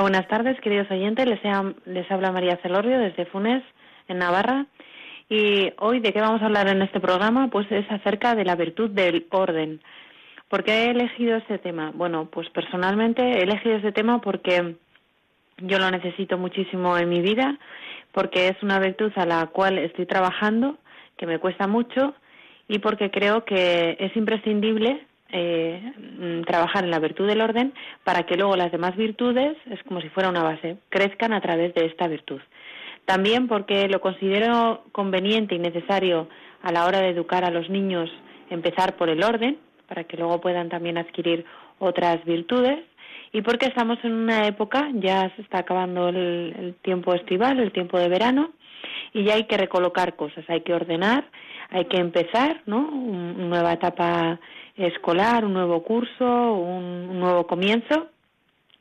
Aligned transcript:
Buenas 0.00 0.26
tardes, 0.26 0.58
queridos 0.60 0.90
oyentes. 0.90 1.26
Les, 1.26 1.40
les 1.84 2.10
habla 2.10 2.32
María 2.32 2.56
Celorio 2.62 2.98
desde 2.98 3.26
Funes, 3.26 3.62
en 4.08 4.18
Navarra. 4.18 4.66
Y 5.28 5.70
hoy, 5.78 6.00
¿de 6.00 6.12
qué 6.12 6.20
vamos 6.20 6.42
a 6.42 6.46
hablar 6.46 6.66
en 6.68 6.82
este 6.82 6.98
programa? 6.98 7.48
Pues 7.48 7.70
es 7.70 7.88
acerca 7.90 8.34
de 8.34 8.44
la 8.44 8.56
virtud 8.56 8.90
del 8.90 9.26
orden. 9.30 9.80
¿Por 10.48 10.64
qué 10.64 10.72
he 10.72 10.90
elegido 10.90 11.36
este 11.36 11.58
tema? 11.58 11.92
Bueno, 11.94 12.28
pues 12.32 12.48
personalmente 12.50 13.22
he 13.22 13.42
elegido 13.42 13.76
este 13.76 13.92
tema 13.92 14.20
porque 14.20 14.76
yo 15.58 15.78
lo 15.78 15.90
necesito 15.90 16.36
muchísimo 16.36 16.96
en 16.98 17.08
mi 17.08 17.20
vida, 17.20 17.58
porque 18.12 18.48
es 18.48 18.60
una 18.62 18.80
virtud 18.80 19.12
a 19.16 19.26
la 19.26 19.46
cual 19.46 19.78
estoy 19.78 20.06
trabajando, 20.06 20.78
que 21.16 21.26
me 21.26 21.38
cuesta 21.38 21.68
mucho, 21.68 22.14
y 22.66 22.80
porque 22.80 23.10
creo 23.10 23.44
que 23.44 23.96
es 24.00 24.16
imprescindible 24.16 25.06
eh, 25.32 25.80
mm, 25.96 26.42
trabajar 26.42 26.84
en 26.84 26.90
la 26.90 26.98
virtud 26.98 27.26
del 27.26 27.40
orden 27.40 27.72
para 28.04 28.24
que 28.24 28.36
luego 28.36 28.54
las 28.54 28.70
demás 28.70 28.96
virtudes, 28.96 29.56
es 29.70 29.82
como 29.84 30.00
si 30.00 30.08
fuera 30.10 30.28
una 30.28 30.42
base, 30.42 30.76
crezcan 30.88 31.32
a 31.32 31.40
través 31.40 31.74
de 31.74 31.86
esta 31.86 32.06
virtud. 32.06 32.40
También 33.04 33.48
porque 33.48 33.88
lo 33.88 34.00
considero 34.00 34.84
conveniente 34.92 35.54
y 35.54 35.58
necesario 35.58 36.28
a 36.62 36.70
la 36.70 36.84
hora 36.86 37.00
de 37.00 37.08
educar 37.08 37.44
a 37.44 37.50
los 37.50 37.68
niños 37.68 38.10
empezar 38.50 38.96
por 38.96 39.08
el 39.08 39.24
orden, 39.24 39.58
para 39.88 40.04
que 40.04 40.16
luego 40.16 40.40
puedan 40.40 40.68
también 40.68 40.98
adquirir 40.98 41.44
otras 41.78 42.24
virtudes, 42.24 42.78
y 43.32 43.40
porque 43.40 43.66
estamos 43.66 43.98
en 44.04 44.12
una 44.12 44.46
época, 44.46 44.88
ya 44.92 45.34
se 45.34 45.42
está 45.42 45.60
acabando 45.60 46.10
el 46.10 46.76
tiempo 46.82 47.14
estival, 47.14 47.58
el 47.58 47.72
tiempo 47.72 47.98
de 47.98 48.08
verano, 48.08 48.52
y 49.12 49.24
ya 49.24 49.34
hay 49.34 49.44
que 49.44 49.56
recolocar 49.56 50.16
cosas, 50.16 50.44
hay 50.48 50.62
que 50.62 50.74
ordenar, 50.74 51.24
hay 51.70 51.86
que 51.86 51.98
empezar, 51.98 52.62
¿no? 52.66 52.88
Una 52.88 53.32
nueva 53.32 53.72
etapa 53.72 54.38
escolar, 54.76 55.44
un 55.44 55.54
nuevo 55.54 55.82
curso, 55.82 56.24
un, 56.54 57.18
nuevo 57.18 57.46
comienzo 57.46 58.08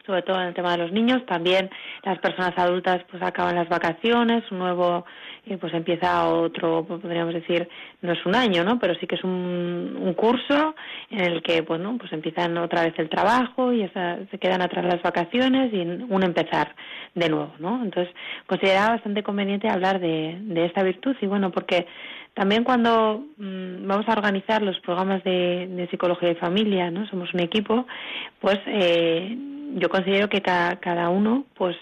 sobre 0.05 0.23
todo 0.23 0.41
en 0.41 0.47
el 0.47 0.53
tema 0.55 0.71
de 0.71 0.79
los 0.79 0.91
niños. 0.91 1.23
También 1.27 1.69
las 2.03 2.17
personas 2.17 2.57
adultas 2.57 3.03
pues 3.09 3.21
acaban 3.21 3.55
las 3.55 3.69
vacaciones, 3.69 4.43
un 4.51 4.57
nuevo, 4.57 5.05
eh, 5.45 5.57
pues 5.57 5.73
empieza 5.75 6.27
otro, 6.27 6.83
podríamos 6.85 7.35
decir, 7.35 7.69
no 8.01 8.11
es 8.11 8.25
un 8.25 8.35
año, 8.35 8.63
¿no? 8.63 8.79
Pero 8.79 8.95
sí 8.95 9.05
que 9.05 9.15
es 9.15 9.23
un, 9.23 9.95
un 10.01 10.13
curso 10.15 10.75
en 11.11 11.19
el 11.19 11.43
que, 11.43 11.61
bueno, 11.61 11.97
pues 11.99 12.11
empiezan 12.13 12.57
otra 12.57 12.83
vez 12.83 12.93
el 12.97 13.09
trabajo 13.09 13.73
y 13.73 13.87
se 13.89 14.37
quedan 14.39 14.61
atrás 14.61 14.85
las 14.85 15.01
vacaciones 15.01 15.73
y 15.73 15.81
un 15.81 16.23
empezar 16.23 16.73
de 17.15 17.29
nuevo, 17.29 17.53
¿no? 17.59 17.83
Entonces, 17.83 18.13
consideraba 18.47 18.91
bastante 18.91 19.23
conveniente 19.23 19.69
hablar 19.69 19.99
de, 19.99 20.37
de 20.39 20.65
esta 20.65 20.83
virtud 20.83 21.15
y 21.21 21.25
bueno, 21.25 21.51
porque 21.51 21.85
también 22.33 22.63
cuando 22.63 23.25
mm, 23.37 23.87
vamos 23.87 24.07
a 24.07 24.13
organizar 24.13 24.61
los 24.61 24.79
programas 24.79 25.23
de, 25.23 25.67
de, 25.67 25.87
psicología 25.89 26.31
y 26.31 26.35
familia, 26.35 26.89
¿no? 26.89 27.05
Somos 27.07 27.33
un 27.33 27.41
equipo, 27.41 27.85
pues 28.39 28.59
eh, 28.67 29.37
yo 29.75 29.89
considero 29.89 30.29
que 30.29 30.41
cada, 30.41 30.77
cada 30.77 31.09
uno, 31.09 31.45
pues 31.55 31.75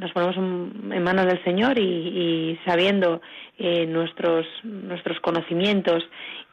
nos 0.00 0.12
ponemos 0.12 0.36
en 0.36 1.02
manos 1.02 1.26
del 1.26 1.42
Señor 1.44 1.78
y, 1.78 2.58
sabiendo 2.64 3.20
eh, 3.58 3.86
nuestros 3.86 4.46
nuestros 4.64 5.20
conocimientos 5.20 6.02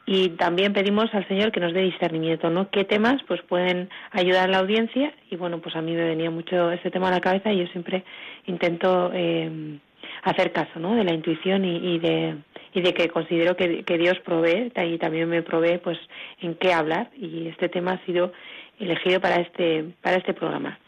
y 0.06 0.30
también 0.30 0.72
pedimos 0.72 1.12
al 1.14 1.26
Señor 1.28 1.50
que 1.50 1.60
nos 1.60 1.72
dé 1.72 1.82
discernimiento, 1.82 2.50
¿no? 2.50 2.70
¿Qué 2.70 2.84
temas 2.84 3.22
pues 3.26 3.42
pueden 3.42 3.88
ayudar 4.10 4.48
a 4.48 4.52
la 4.52 4.58
audiencia? 4.58 5.12
Y 5.30 5.36
bueno, 5.36 5.58
pues 5.60 5.76
a 5.76 5.82
mí 5.82 5.92
me 5.92 6.04
venía 6.04 6.30
mucho 6.30 6.70
ese 6.70 6.90
tema 6.90 7.08
a 7.08 7.12
la 7.12 7.20
cabeza 7.20 7.52
y 7.52 7.58
yo 7.58 7.66
siempre 7.68 8.04
intento 8.46 9.10
eh, 9.14 9.78
hacer 10.22 10.52
caso, 10.52 10.78
¿no? 10.78 10.94
De 10.94 11.04
la 11.04 11.14
intuición 11.14 11.64
y, 11.64 11.98
de 11.98 12.36
y 12.74 12.80
de 12.82 12.94
que 12.94 13.08
considero 13.08 13.56
que, 13.56 13.82
que 13.84 13.98
Dios 13.98 14.18
provee 14.20 14.70
y 14.76 14.98
también 14.98 15.28
me 15.28 15.42
provee 15.42 15.78
pues 15.78 15.98
en 16.40 16.54
qué 16.54 16.72
hablar 16.72 17.10
y 17.16 17.48
este 17.48 17.68
tema 17.68 17.92
ha 17.92 18.06
sido 18.06 18.32
elegido 18.78 19.20
para 19.20 19.36
este 19.36 19.84
para 20.02 20.16
este 20.16 20.34
programa. 20.34 20.78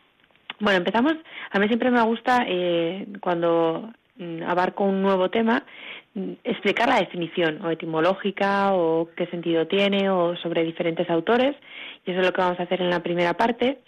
Bueno, 0.61 0.77
empezamos. 0.77 1.15
A 1.53 1.59
mí 1.59 1.67
siempre 1.69 1.91
me 1.91 2.03
gusta 2.03 2.45
eh, 2.47 3.07
cuando 3.23 3.91
mm, 4.17 4.43
abarco 4.43 4.85
un 4.85 5.01
nuevo 5.01 5.31
tema 5.31 5.65
mm, 6.13 6.33
explicar 6.45 6.87
la 6.87 7.01
definición 7.01 7.65
o 7.65 7.71
etimológica 7.71 8.75
o 8.75 9.09
qué 9.17 9.27
sentido 9.29 9.67
tiene 9.67 10.11
o 10.11 10.37
sobre 10.37 10.63
diferentes 10.63 11.09
autores 11.09 11.57
y 12.05 12.11
eso 12.11 12.21
es 12.21 12.27
lo 12.27 12.33
que 12.35 12.43
vamos 12.43 12.61
a 12.61 12.65
hacer 12.65 12.83
en 12.83 12.91
la 12.91 13.03
primera 13.03 13.33
parte. 13.35 13.79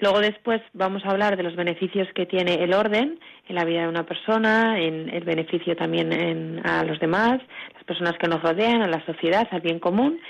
Luego 0.00 0.20
después 0.20 0.60
vamos 0.74 1.02
a 1.06 1.10
hablar 1.10 1.38
de 1.38 1.44
los 1.44 1.56
beneficios 1.56 2.06
que 2.14 2.26
tiene 2.26 2.62
el 2.62 2.74
orden 2.74 3.18
en 3.48 3.54
la 3.54 3.64
vida 3.64 3.82
de 3.82 3.88
una 3.88 4.04
persona, 4.04 4.78
en 4.78 5.08
el 5.08 5.24
beneficio 5.24 5.76
también 5.76 6.12
en, 6.12 6.60
a 6.66 6.84
los 6.84 7.00
demás, 7.00 7.40
las 7.72 7.84
personas 7.84 8.18
que 8.18 8.28
nos 8.28 8.42
rodean, 8.42 8.82
a 8.82 8.86
la 8.86 9.04
sociedad, 9.06 9.48
al 9.50 9.62
bien 9.62 9.78
común 9.78 10.20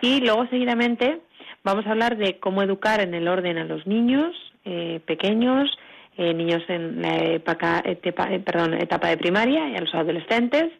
y 0.00 0.20
luego 0.20 0.46
seguidamente 0.46 1.20
vamos 1.62 1.86
a 1.86 1.90
hablar 1.90 2.16
de 2.16 2.38
cómo 2.38 2.62
educar 2.62 3.00
en 3.02 3.12
el 3.12 3.28
orden 3.28 3.58
a 3.58 3.64
los 3.64 3.86
niños, 3.86 4.34
eh, 4.64 5.00
pequeños, 5.04 5.76
eh, 6.16 6.32
niños 6.34 6.62
en 6.68 7.02
la 7.02 7.16
etapa, 7.16 7.82
etapa, 7.84 8.32
eh, 8.32 8.38
perdón, 8.38 8.74
etapa 8.74 9.08
de 9.08 9.16
primaria 9.16 9.68
y 9.68 9.76
a 9.76 9.80
los 9.80 9.94
adolescentes. 9.94 10.70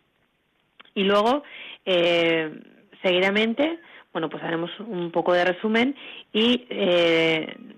Y 0.94 1.04
luego, 1.04 1.43
seguidamente, 3.03 3.78
bueno, 4.12 4.28
pues 4.28 4.43
haremos 4.43 4.70
un 4.78 5.10
poco 5.10 5.32
de 5.32 5.47
resumen 5.47 5.97
y 6.34 6.66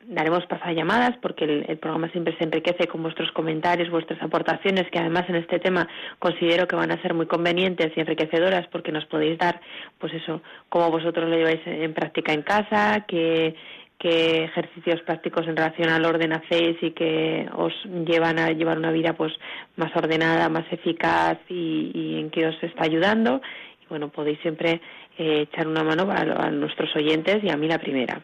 daremos 0.08 0.44
paso 0.46 0.68
llamadas 0.72 1.16
porque 1.22 1.44
el, 1.44 1.64
el, 1.68 1.78
programa 1.78 2.10
siempre 2.10 2.36
se 2.36 2.42
enriquece 2.42 2.88
con 2.88 3.04
vuestros 3.04 3.30
comentarios, 3.30 3.88
vuestras 3.88 4.20
aportaciones, 4.20 4.90
que 4.90 4.98
además 4.98 5.26
en 5.28 5.36
este 5.36 5.60
tema 5.60 5.86
considero 6.18 6.66
que 6.66 6.74
van 6.74 6.90
a 6.90 7.00
ser 7.02 7.14
muy 7.14 7.26
convenientes 7.26 7.92
y 7.96 8.00
enriquecedoras 8.00 8.66
porque 8.66 8.90
nos 8.90 9.06
podéis 9.06 9.38
dar, 9.38 9.60
pues 9.98 10.12
eso, 10.12 10.42
cómo 10.68 10.90
vosotros 10.90 11.30
lo 11.30 11.36
lleváis 11.36 11.60
en 11.66 11.94
práctica 11.94 12.32
en 12.32 12.42
casa, 12.42 13.04
que 13.06 13.54
qué 14.04 14.44
ejercicios 14.44 15.00
prácticos 15.00 15.48
en 15.48 15.56
relación 15.56 15.88
al 15.88 16.04
orden 16.04 16.34
hacéis 16.34 16.76
y 16.82 16.90
que 16.90 17.48
os 17.56 17.72
llevan 18.06 18.38
a 18.38 18.50
llevar 18.50 18.76
una 18.76 18.90
vida 18.90 19.14
pues 19.14 19.32
más 19.76 19.96
ordenada, 19.96 20.50
más 20.50 20.70
eficaz 20.70 21.38
y, 21.48 22.18
en 22.20 22.28
qué 22.28 22.46
os 22.46 22.62
está 22.62 22.84
ayudando. 22.84 23.40
Y 23.82 23.86
bueno, 23.88 24.10
podéis 24.10 24.38
siempre 24.40 24.82
eh, 25.16 25.48
echar 25.50 25.66
una 25.66 25.82
mano 25.82 26.06
a, 26.10 26.50
nuestros 26.50 26.94
oyentes 26.94 27.42
y 27.42 27.48
a 27.48 27.56
mí 27.56 27.66
la 27.66 27.78
primera. 27.78 28.20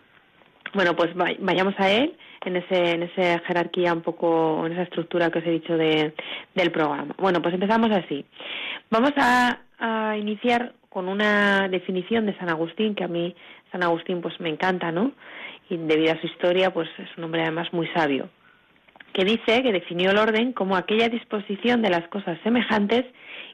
Bueno, 0.74 0.94
pues 0.94 1.14
vayamos 1.14 1.74
a 1.78 1.90
él 1.90 2.14
en 2.44 2.56
ese 2.56 2.92
en 2.92 3.02
esa 3.04 3.38
jerarquía 3.40 3.94
un 3.94 4.02
poco, 4.02 4.66
en 4.66 4.72
esa 4.72 4.82
estructura 4.82 5.30
que 5.30 5.38
os 5.38 5.46
he 5.46 5.50
dicho 5.50 5.78
de, 5.78 6.12
del 6.54 6.72
programa. 6.72 7.14
Bueno, 7.16 7.40
pues 7.40 7.54
empezamos 7.54 7.90
así. 7.90 8.26
Vamos 8.90 9.12
a, 9.16 9.60
a 9.78 10.18
iniciar 10.18 10.74
con 10.90 11.08
una 11.08 11.68
definición 11.68 12.26
de 12.26 12.36
San 12.36 12.50
Agustín, 12.50 12.94
que 12.94 13.04
a 13.04 13.08
mí 13.08 13.34
San 13.72 13.82
Agustín 13.82 14.20
pues 14.20 14.38
me 14.40 14.50
encanta, 14.50 14.92
¿no? 14.92 15.12
Y 15.70 15.76
debido 15.76 16.12
a 16.12 16.20
su 16.20 16.26
historia, 16.26 16.72
pues 16.72 16.88
es 16.98 17.08
un 17.16 17.24
hombre 17.24 17.42
además 17.42 17.72
muy 17.72 17.86
sabio, 17.94 18.28
que 19.14 19.24
dice 19.24 19.62
que 19.62 19.72
definió 19.72 20.10
el 20.10 20.18
orden 20.18 20.52
como 20.52 20.76
aquella 20.76 21.08
disposición 21.08 21.80
de 21.80 21.90
las 21.90 22.06
cosas 22.08 22.38
semejantes 22.42 23.06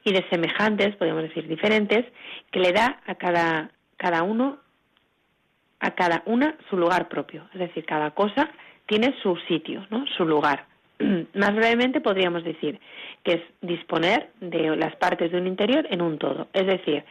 y 0.03 0.11
de 0.11 0.25
semejantes, 0.29 0.95
podemos 0.95 1.23
decir 1.23 1.47
diferentes, 1.47 2.05
que 2.51 2.59
le 2.59 2.73
da 2.73 3.01
a 3.05 3.15
cada, 3.15 3.69
cada 3.97 4.23
uno, 4.23 4.57
a 5.79 5.91
cada 5.91 6.23
una 6.25 6.57
su 6.69 6.77
lugar 6.77 7.07
propio. 7.07 7.47
Es 7.53 7.59
decir, 7.59 7.85
cada 7.85 8.11
cosa 8.11 8.49
tiene 8.87 9.15
su 9.21 9.35
sitio, 9.47 9.85
¿no? 9.91 10.05
su 10.17 10.25
lugar. 10.25 10.65
Más 10.99 11.55
brevemente 11.55 12.01
podríamos 12.01 12.43
decir 12.43 12.79
que 13.23 13.33
es 13.33 13.41
disponer 13.61 14.31
de 14.41 14.75
las 14.75 14.95
partes 14.95 15.31
de 15.31 15.37
un 15.37 15.45
interior 15.45 15.85
en 15.91 16.01
un 16.01 16.17
todo. 16.17 16.47
Es 16.53 16.65
decir, 16.65 17.03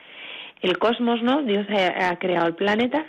el 0.63 0.79
cosmos, 0.79 1.23
¿no? 1.23 1.43
Dios 1.43 1.67
ha 1.71 2.19
creado 2.19 2.47
el 2.47 2.55
planeta 2.55 3.07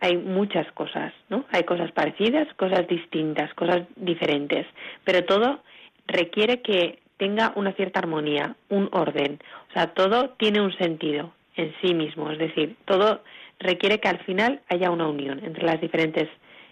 hay 0.00 0.16
muchas 0.16 0.70
cosas, 0.72 1.12
¿no? 1.28 1.44
Hay 1.52 1.64
cosas 1.64 1.92
parecidas, 1.92 2.48
cosas 2.54 2.88
distintas, 2.88 3.52
cosas 3.54 3.82
diferentes, 3.96 4.66
pero 5.04 5.24
todo 5.24 5.62
requiere 6.06 6.62
que 6.62 7.00
tenga 7.18 7.52
una 7.54 7.72
cierta 7.72 8.00
armonía, 8.00 8.56
un 8.70 8.88
orden. 8.92 9.38
O 9.68 9.72
sea, 9.74 9.88
todo 9.88 10.30
tiene 10.30 10.62
un 10.62 10.72
sentido 10.78 11.32
en 11.54 11.74
sí 11.82 11.94
mismo, 11.94 12.30
es 12.30 12.38
decir, 12.38 12.76
todo 12.86 13.22
requiere 13.58 14.00
que 14.00 14.08
al 14.08 14.18
final 14.20 14.60
haya 14.68 14.90
una 14.90 15.06
unión 15.06 15.44
entre 15.44 15.64
las 15.64 15.80
diferentes 15.80 16.28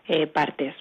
eh, 0.08 0.26
partes. 0.26 0.74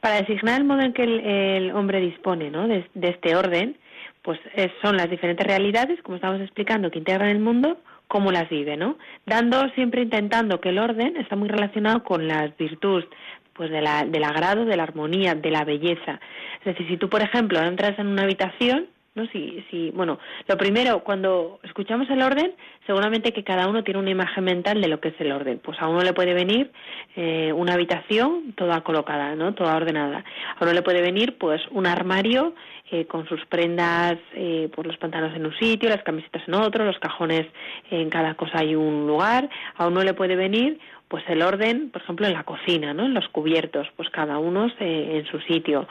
Para 0.00 0.16
designar 0.22 0.60
el 0.60 0.66
modo 0.66 0.80
en 0.80 0.92
que 0.92 1.04
el, 1.04 1.70
hombre 1.70 2.00
dispone 2.00 2.50
¿no? 2.50 2.66
de, 2.66 2.84
este 2.94 3.36
orden, 3.36 3.76
pues 4.22 4.40
son 4.82 4.96
las 4.96 5.08
diferentes 5.08 5.46
realidades, 5.46 6.02
como 6.02 6.16
estamos 6.16 6.40
explicando, 6.40 6.90
que 6.90 6.98
integran 6.98 7.28
el 7.28 7.38
mundo, 7.38 7.78
cómo 8.08 8.32
las 8.32 8.48
vive, 8.48 8.76
¿no? 8.76 8.98
Dando 9.24 9.68
siempre 9.70 10.02
intentando 10.02 10.60
que 10.60 10.70
el 10.70 10.78
orden 10.78 11.16
está 11.16 11.36
muy 11.36 11.48
relacionado 11.48 12.02
con 12.04 12.26
las 12.28 12.56
virtudes 12.56 13.06
pues 13.52 13.70
la, 13.70 14.04
del 14.04 14.24
agrado, 14.24 14.64
de 14.64 14.76
la 14.76 14.82
armonía, 14.82 15.34
de 15.34 15.50
la 15.50 15.64
belleza. 15.64 16.20
Es 16.60 16.64
decir, 16.66 16.86
si 16.88 16.96
tú, 16.98 17.08
por 17.08 17.22
ejemplo, 17.22 17.58
entras 17.60 17.98
en 17.98 18.08
una 18.08 18.24
habitación 18.24 18.86
¿no? 19.16 19.26
Si, 19.28 19.64
si, 19.70 19.90
bueno, 19.90 20.18
lo 20.46 20.56
primero, 20.56 21.00
cuando 21.00 21.58
escuchamos 21.64 22.08
el 22.10 22.22
orden, 22.22 22.52
seguramente 22.86 23.32
que 23.32 23.42
cada 23.42 23.66
uno 23.66 23.82
tiene 23.82 23.98
una 23.98 24.10
imagen 24.10 24.44
mental 24.44 24.80
de 24.80 24.88
lo 24.88 25.00
que 25.00 25.08
es 25.08 25.14
el 25.18 25.32
orden. 25.32 25.58
Pues 25.58 25.80
a 25.80 25.88
uno 25.88 26.02
le 26.02 26.12
puede 26.12 26.34
venir 26.34 26.70
eh, 27.16 27.52
una 27.52 27.74
habitación 27.74 28.52
toda 28.52 28.82
colocada, 28.82 29.34
¿no? 29.34 29.54
Toda 29.54 29.74
ordenada. 29.74 30.22
A 30.58 30.62
uno 30.62 30.72
le 30.74 30.82
puede 30.82 31.00
venir, 31.00 31.38
pues, 31.38 31.62
un 31.70 31.86
armario 31.86 32.54
eh, 32.90 33.06
con 33.06 33.26
sus 33.26 33.44
prendas, 33.46 34.18
eh, 34.34 34.68
pues 34.74 34.86
los 34.86 34.98
pantalones 34.98 35.36
en 35.36 35.46
un 35.46 35.56
sitio, 35.58 35.88
las 35.88 36.02
camisetas 36.02 36.42
en 36.46 36.54
otro, 36.54 36.84
los 36.84 36.98
cajones 36.98 37.46
en 37.90 38.10
cada 38.10 38.34
cosa 38.34 38.58
hay 38.60 38.76
un 38.76 39.06
lugar. 39.06 39.48
A 39.76 39.86
uno 39.86 40.04
le 40.04 40.14
puede 40.14 40.36
venir 40.36 40.78
pues 41.08 41.22
el 41.28 41.40
orden, 41.42 41.90
por 41.90 42.02
ejemplo, 42.02 42.26
en 42.26 42.32
la 42.32 42.42
cocina, 42.42 42.92
¿no? 42.92 43.04
En 43.04 43.14
los 43.14 43.28
cubiertos, 43.28 43.86
pues 43.96 44.10
cada 44.10 44.38
uno 44.38 44.68
en 44.80 45.24
su 45.26 45.38
sitio 45.40 45.86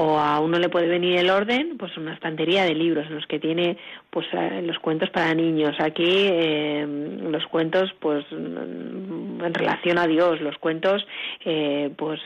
o 0.00 0.16
a 0.16 0.38
uno 0.38 0.60
le 0.60 0.68
puede 0.68 0.86
venir 0.86 1.18
el 1.18 1.28
orden, 1.28 1.76
pues 1.76 1.96
una 1.96 2.14
estantería 2.14 2.62
de 2.62 2.72
libros 2.72 3.08
en 3.08 3.16
los 3.16 3.26
que 3.26 3.40
tiene 3.40 3.76
pues 4.10 4.28
eh, 4.32 4.62
los 4.62 4.78
cuentos 4.78 5.10
para 5.10 5.34
niños, 5.34 5.74
aquí 5.80 6.04
eh, 6.06 6.86
los 7.20 7.44
cuentos 7.46 7.92
pues 7.98 8.24
en 8.30 9.54
relación 9.54 9.98
a 9.98 10.06
Dios, 10.06 10.40
los 10.40 10.56
cuentos 10.58 11.04
eh, 11.44 11.90
pues 11.96 12.20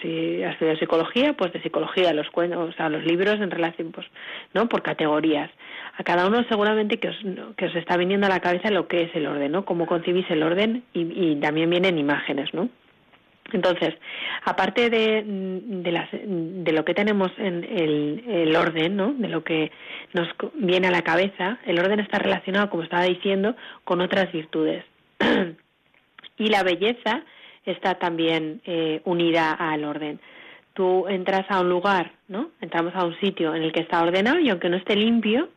si 0.00 0.40
has 0.44 0.52
estudiado 0.52 0.78
psicología, 0.78 1.32
pues 1.32 1.52
de 1.52 1.60
psicología, 1.62 2.12
los 2.12 2.30
cuentos, 2.30 2.70
o 2.70 2.72
sea, 2.76 2.88
los 2.88 3.04
libros 3.04 3.40
en 3.40 3.50
relación 3.50 3.90
pues 3.90 4.06
no 4.54 4.68
por 4.68 4.82
categorías. 4.82 5.50
A 5.98 6.04
cada 6.04 6.28
uno 6.28 6.44
seguramente 6.48 7.00
que 7.00 7.08
os, 7.08 7.16
que 7.56 7.66
os 7.66 7.74
está 7.74 7.96
viniendo 7.96 8.28
a 8.28 8.30
la 8.30 8.38
cabeza 8.38 8.70
lo 8.70 8.86
que 8.86 9.02
es 9.02 9.16
el 9.16 9.26
orden, 9.26 9.50
¿no? 9.50 9.64
Cómo 9.64 9.86
concibís 9.86 10.30
el 10.30 10.44
orden 10.44 10.84
y, 10.92 11.00
y 11.00 11.40
también 11.40 11.70
vienen 11.70 11.98
imágenes, 11.98 12.54
¿no? 12.54 12.68
Entonces, 13.52 13.94
aparte 14.44 14.90
de, 14.90 15.22
de, 15.24 16.72
lo 16.72 16.84
que 16.84 16.94
tenemos 16.94 17.30
en 17.38 17.64
el, 17.64 18.56
orden, 18.56 18.96
¿no? 18.96 19.12
de 19.14 19.28
lo 19.28 19.44
que 19.44 19.70
nos 20.12 20.28
viene 20.54 20.88
a 20.88 20.90
la 20.90 21.02
cabeza, 21.02 21.58
el 21.64 21.78
orden 21.78 22.00
está 22.00 22.18
relacionado, 22.18 22.70
como 22.70 22.82
estaba 22.82 23.04
diciendo, 23.04 23.54
con 23.84 24.00
otras 24.00 24.32
virtudes. 24.32 24.84
y 26.38 26.46
la 26.48 26.62
belleza 26.62 27.22
está 27.64 27.94
también 27.94 28.60
eh, 28.64 29.00
unida 29.04 29.52
al 29.52 29.84
orden. 29.84 30.20
Tú 30.74 31.06
entras 31.08 31.46
a 31.48 31.60
un 31.60 31.68
lugar, 31.68 32.12
¿no? 32.28 32.50
Entramos 32.60 32.94
a 32.94 33.04
un 33.04 33.18
sitio 33.20 33.54
en 33.54 33.62
el 33.62 33.72
que 33.72 33.80
está 33.80 34.02
ordenado 34.02 34.38
y 34.38 34.50
aunque 34.50 34.68
no 34.68 34.76
esté 34.76 34.94
limpio, 34.94 35.48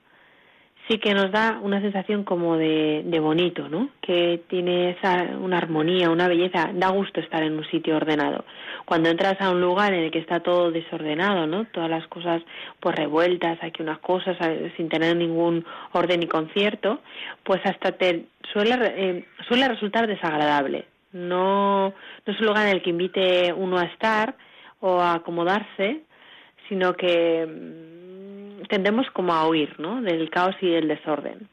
sí 0.90 0.98
que 0.98 1.14
nos 1.14 1.32
da 1.32 1.60
una 1.62 1.82
sensación 1.82 2.24
como 2.24 2.58
de, 2.58 3.20
bonito, 3.22 3.70
¿no? 3.70 3.90
Que 4.02 4.42
tiene 4.48 4.92
esa, 4.92 5.24
una 5.40 5.58
armonía, 5.58 6.10
una 6.10 6.28
belleza, 6.28 6.72
da 6.74 6.90
gusto 6.90 7.20
estar 7.20 7.44
en 7.44 7.54
un 7.54 7.66
sitio 7.66 7.96
ordenado. 7.96 8.44
Cuando 8.86 9.10
entras 9.10 9.40
a 9.40 9.52
un 9.52 9.62
lugar 9.62 9.94
en 9.94 10.06
el 10.06 10.12
que 10.12 10.18
está 10.18 10.40
todo 10.40 10.72
desordenado, 10.72 11.46
¿no? 11.46 11.66
Todas 11.66 11.92
las 11.92 12.08
cosas 12.08 12.42
pues 12.80 12.96
revueltas, 12.96 13.60
aquí 13.62 13.84
unas 13.84 14.00
cosas 14.00 14.36
sin 14.78 14.90
tener 14.90 15.16
ningún 15.16 15.64
orden 15.92 16.24
y 16.24 16.28
concierto, 16.28 17.02
pues 17.44 17.62
hasta 17.66 17.92
te 17.92 18.26
suele, 18.52 18.76
eh, 18.82 19.26
suele 19.48 19.68
resultar 19.68 20.08
desagradable. 20.08 20.86
No, 21.12 21.90
no 21.90 22.34
es 22.34 22.40
un 22.40 22.48
lugar 22.48 22.68
en 22.68 22.74
el 22.74 22.82
que 22.82 22.90
invite 22.90 23.54
uno 23.54 23.78
a 23.78 23.84
estar 23.84 24.36
o 24.80 25.00
a 25.00 25.16
acomodarse, 25.16 26.02
sino 26.68 26.94
que 26.94 27.48
tendemos 28.70 29.10
como 29.12 29.34
a 29.34 29.48
huir 29.48 29.76
¿no? 29.80 30.02
del 30.02 30.30
caos 30.30 30.56
y 30.62 30.70
del 30.70 30.88
desorden. 30.88 31.50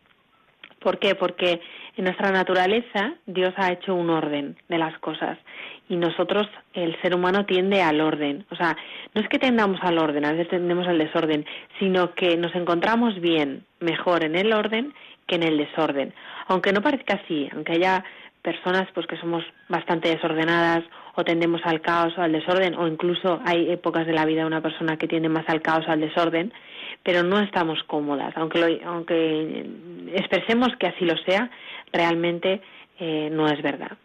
¿Por 0.78 0.98
qué? 0.98 1.16
Porque 1.16 1.60
en 1.96 2.04
nuestra 2.04 2.30
naturaleza 2.30 3.14
Dios 3.26 3.52
ha 3.56 3.72
hecho 3.72 3.94
un 3.94 4.10
orden 4.10 4.56
de 4.68 4.78
las 4.78 4.96
cosas 5.00 5.38
y 5.88 5.96
nosotros, 5.96 6.46
el 6.74 7.00
ser 7.00 7.14
humano, 7.14 7.46
tiende 7.46 7.82
al 7.82 8.00
orden. 8.00 8.44
O 8.50 8.56
sea, 8.56 8.76
no 9.14 9.20
es 9.20 9.28
que 9.28 9.38
tendamos 9.38 9.80
al 9.82 9.98
orden, 9.98 10.24
a 10.24 10.32
veces 10.32 10.48
tendemos 10.48 10.86
al 10.86 10.98
desorden, 10.98 11.44
sino 11.78 12.12
que 12.12 12.36
nos 12.36 12.54
encontramos 12.54 13.20
bien, 13.20 13.64
mejor 13.80 14.24
en 14.24 14.36
el 14.36 14.52
orden 14.52 14.94
que 15.26 15.36
en 15.36 15.42
el 15.42 15.58
desorden. 15.58 16.12
Aunque 16.48 16.72
no 16.72 16.82
parezca 16.82 17.20
así, 17.24 17.48
aunque 17.52 17.72
haya 17.72 18.04
personas 18.42 18.86
pues 18.94 19.08
que 19.08 19.16
somos 19.16 19.42
bastante 19.69 20.08
desordenadas 20.08 20.84
o 21.16 21.24
tendemos 21.24 21.60
al 21.64 21.80
caos 21.80 22.16
o 22.16 22.22
al 22.22 22.30
desorden, 22.30 22.76
o 22.76 22.86
incluso 22.86 23.40
hay 23.44 23.70
épocas 23.72 24.06
de 24.06 24.12
la 24.12 24.24
vida 24.24 24.42
de 24.42 24.46
una 24.46 24.60
persona 24.60 24.96
que 24.96 25.08
tiende 25.08 25.28
más 25.28 25.48
al 25.48 25.62
caos 25.62 25.84
o 25.88 25.90
al 25.90 26.00
desorden, 26.00 26.52
pero 27.06 27.23
no 27.23 27.38
estamos 27.38 27.81
cómodas. 27.85 28.37
Aunque, 28.37 28.81
aunque 28.85 29.64
expresemos 30.12 30.75
que 30.76 30.88
así 30.88 31.05
lo 31.05 31.17
sea, 31.19 31.49
realmente 31.93 32.61
eh, 32.99 33.29
no 33.31 33.47
es 33.47 33.62
verdad. 33.62 33.97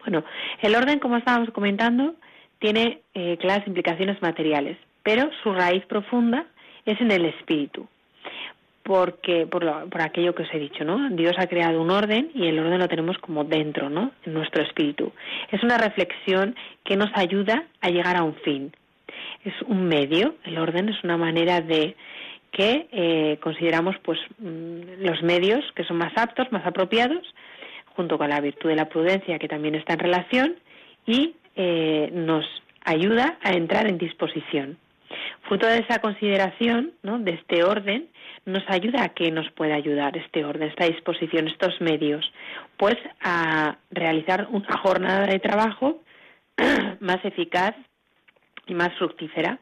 Bueno, 0.00 0.24
el 0.62 0.74
orden, 0.74 0.98
como 0.98 1.18
estábamos 1.18 1.50
comentando, 1.50 2.14
tiene 2.58 3.02
eh, 3.12 3.36
claras 3.38 3.66
implicaciones 3.66 4.22
materiales, 4.22 4.78
pero 5.02 5.28
su 5.42 5.52
raíz 5.52 5.84
profunda 5.84 6.46
es 6.86 6.98
en 7.02 7.10
el 7.10 7.26
espíritu, 7.26 7.86
porque 8.82 9.46
por, 9.46 9.90
por 9.90 10.00
aquello 10.00 10.34
que 10.34 10.44
os 10.44 10.54
he 10.54 10.58
dicho, 10.58 10.84
¿no? 10.84 11.10
Dios 11.10 11.34
ha 11.36 11.48
creado 11.48 11.82
un 11.82 11.90
orden 11.90 12.30
y 12.32 12.46
el 12.46 12.58
orden 12.58 12.78
lo 12.78 12.88
tenemos 12.88 13.18
como 13.18 13.44
dentro, 13.44 13.90
¿no? 13.90 14.12
En 14.24 14.32
nuestro 14.32 14.62
espíritu. 14.62 15.12
Es 15.50 15.62
una 15.62 15.76
reflexión 15.76 16.56
que 16.82 16.96
nos 16.96 17.10
ayuda 17.12 17.64
a 17.82 17.90
llegar 17.90 18.16
a 18.16 18.22
un 18.22 18.36
fin, 18.36 18.72
es 19.46 19.54
un 19.62 19.86
medio, 19.86 20.34
el 20.44 20.58
orden 20.58 20.88
es 20.88 21.02
una 21.04 21.16
manera 21.16 21.60
de 21.60 21.96
que 22.50 22.88
eh, 22.90 23.38
consideramos 23.40 23.96
pues 24.02 24.18
mm, 24.38 25.04
los 25.04 25.22
medios 25.22 25.64
que 25.74 25.84
son 25.84 25.98
más 25.98 26.12
aptos, 26.16 26.50
más 26.50 26.66
apropiados, 26.66 27.22
junto 27.94 28.18
con 28.18 28.28
la 28.28 28.40
virtud 28.40 28.68
de 28.68 28.76
la 28.76 28.88
prudencia 28.88 29.38
que 29.38 29.48
también 29.48 29.74
está 29.74 29.94
en 29.94 29.98
relación 30.00 30.56
y 31.06 31.36
eh, 31.54 32.10
nos 32.12 32.44
ayuda 32.84 33.38
a 33.42 33.52
entrar 33.52 33.88
en 33.88 33.98
disposición. 33.98 34.78
Fruto 35.42 35.66
de 35.66 35.78
esa 35.78 36.00
consideración, 36.00 36.92
¿no? 37.02 37.18
de 37.18 37.32
este 37.32 37.62
orden, 37.62 38.08
nos 38.44 38.64
ayuda 38.68 39.04
a 39.04 39.08
que 39.10 39.30
nos 39.30 39.50
pueda 39.52 39.74
ayudar 39.76 40.16
este 40.16 40.44
orden, 40.44 40.68
esta 40.68 40.86
disposición, 40.86 41.46
estos 41.48 41.80
medios, 41.80 42.32
pues 42.76 42.96
a 43.22 43.76
realizar 43.90 44.48
una 44.50 44.76
jornada 44.78 45.26
de 45.26 45.38
trabajo 45.38 46.00
más 47.00 47.24
eficaz 47.24 47.74
y 48.66 48.74
más 48.74 48.92
fructífera. 48.98 49.58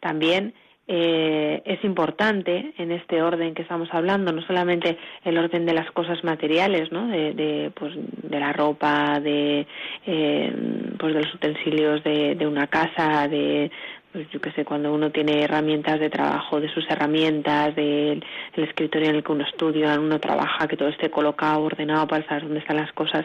También 0.00 0.54
eh, 0.88 1.62
es 1.64 1.82
importante 1.84 2.74
en 2.76 2.90
este 2.90 3.22
orden 3.22 3.54
que 3.54 3.62
estamos 3.62 3.88
hablando, 3.92 4.32
no 4.32 4.42
solamente 4.42 4.98
el 5.24 5.38
orden 5.38 5.64
de 5.64 5.74
las 5.74 5.90
cosas 5.92 6.24
materiales, 6.24 6.90
¿no? 6.90 7.06
de, 7.06 7.70
pues, 7.74 7.94
de 7.96 8.40
la 8.40 8.52
ropa, 8.52 9.20
de, 9.20 9.66
eh, 10.06 10.52
pues, 10.98 11.14
de 11.14 11.22
los 11.22 11.34
utensilios 11.34 12.02
de, 12.02 12.46
una 12.46 12.66
casa, 12.66 13.28
de, 13.28 13.70
pues 14.10 14.28
yo 14.30 14.40
qué 14.40 14.50
sé, 14.52 14.64
cuando 14.64 14.92
uno 14.92 15.10
tiene 15.10 15.44
herramientas 15.44 16.00
de 16.00 16.10
trabajo, 16.10 16.60
de 16.60 16.68
sus 16.68 16.84
herramientas, 16.90 17.76
del 17.76 18.24
escritorio 18.56 19.10
en 19.10 19.16
el 19.16 19.22
que 19.22 19.32
uno 19.32 19.44
estudia, 19.44 19.98
uno 20.00 20.18
trabaja, 20.18 20.66
que 20.66 20.76
todo 20.76 20.88
esté 20.88 21.10
colocado, 21.10 21.62
ordenado 21.62 22.08
para 22.08 22.26
saber 22.26 22.42
dónde 22.42 22.58
están 22.58 22.76
las 22.76 22.92
cosas, 22.92 23.24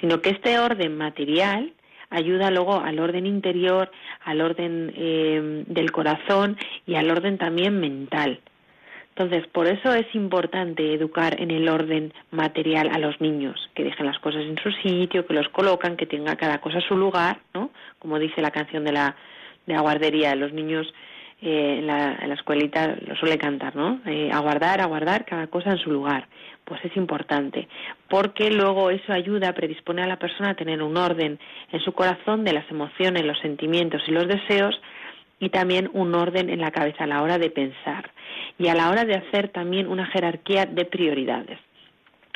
sino 0.00 0.20
que 0.20 0.30
este 0.30 0.58
orden 0.58 0.98
material 0.98 1.72
ayuda 2.10 2.50
luego 2.50 2.80
al 2.80 2.98
orden 2.98 3.26
interior, 3.26 3.90
al 4.24 4.40
orden 4.40 4.92
eh, 4.96 5.64
del 5.66 5.92
corazón 5.92 6.56
y 6.86 6.96
al 6.96 7.10
orden 7.10 7.38
también 7.38 7.80
mental. 7.80 8.40
Entonces, 9.16 9.46
por 9.48 9.66
eso 9.66 9.92
es 9.94 10.06
importante 10.14 10.94
educar 10.94 11.40
en 11.40 11.50
el 11.50 11.68
orden 11.68 12.12
material 12.30 12.90
a 12.92 12.98
los 12.98 13.20
niños, 13.20 13.70
que 13.74 13.84
dejen 13.84 14.06
las 14.06 14.18
cosas 14.18 14.42
en 14.42 14.56
su 14.58 14.70
sitio, 14.82 15.26
que 15.26 15.34
los 15.34 15.48
colocan, 15.48 15.96
que 15.96 16.06
tenga 16.06 16.36
cada 16.36 16.60
cosa 16.60 16.80
su 16.80 16.96
lugar, 16.96 17.38
¿no? 17.52 17.70
Como 17.98 18.18
dice 18.18 18.40
la 18.40 18.50
canción 18.50 18.84
de 18.84 18.92
la, 18.92 19.16
de 19.66 19.74
la 19.74 19.80
guardería, 19.80 20.34
los 20.36 20.52
niños 20.52 20.86
eh, 21.42 21.76
en, 21.80 21.86
la, 21.86 22.16
en, 22.20 22.28
la, 22.28 22.34
escuelita 22.34 22.96
lo 23.06 23.14
suele 23.16 23.36
cantar, 23.36 23.76
¿no? 23.76 24.00
Eh, 24.06 24.30
aguardar, 24.32 24.80
aguardar 24.80 25.26
cada 25.26 25.48
cosa 25.48 25.72
en 25.72 25.78
su 25.78 25.90
lugar 25.90 26.26
pues 26.70 26.84
es 26.84 26.96
importante, 26.96 27.66
porque 28.08 28.48
luego 28.48 28.90
eso 28.90 29.12
ayuda, 29.12 29.52
predispone 29.54 30.04
a 30.04 30.06
la 30.06 30.20
persona 30.20 30.50
a 30.50 30.54
tener 30.54 30.80
un 30.84 30.96
orden 30.96 31.40
en 31.72 31.80
su 31.80 31.92
corazón 31.92 32.44
de 32.44 32.52
las 32.52 32.70
emociones, 32.70 33.24
los 33.24 33.40
sentimientos 33.40 34.02
y 34.06 34.12
los 34.12 34.28
deseos, 34.28 34.80
y 35.40 35.48
también 35.48 35.90
un 35.94 36.14
orden 36.14 36.48
en 36.48 36.60
la 36.60 36.70
cabeza 36.70 37.02
a 37.02 37.06
la 37.08 37.22
hora 37.22 37.38
de 37.38 37.50
pensar 37.50 38.12
y 38.56 38.68
a 38.68 38.76
la 38.76 38.88
hora 38.88 39.04
de 39.04 39.16
hacer 39.16 39.48
también 39.48 39.88
una 39.88 40.06
jerarquía 40.06 40.64
de 40.64 40.84
prioridades. 40.84 41.58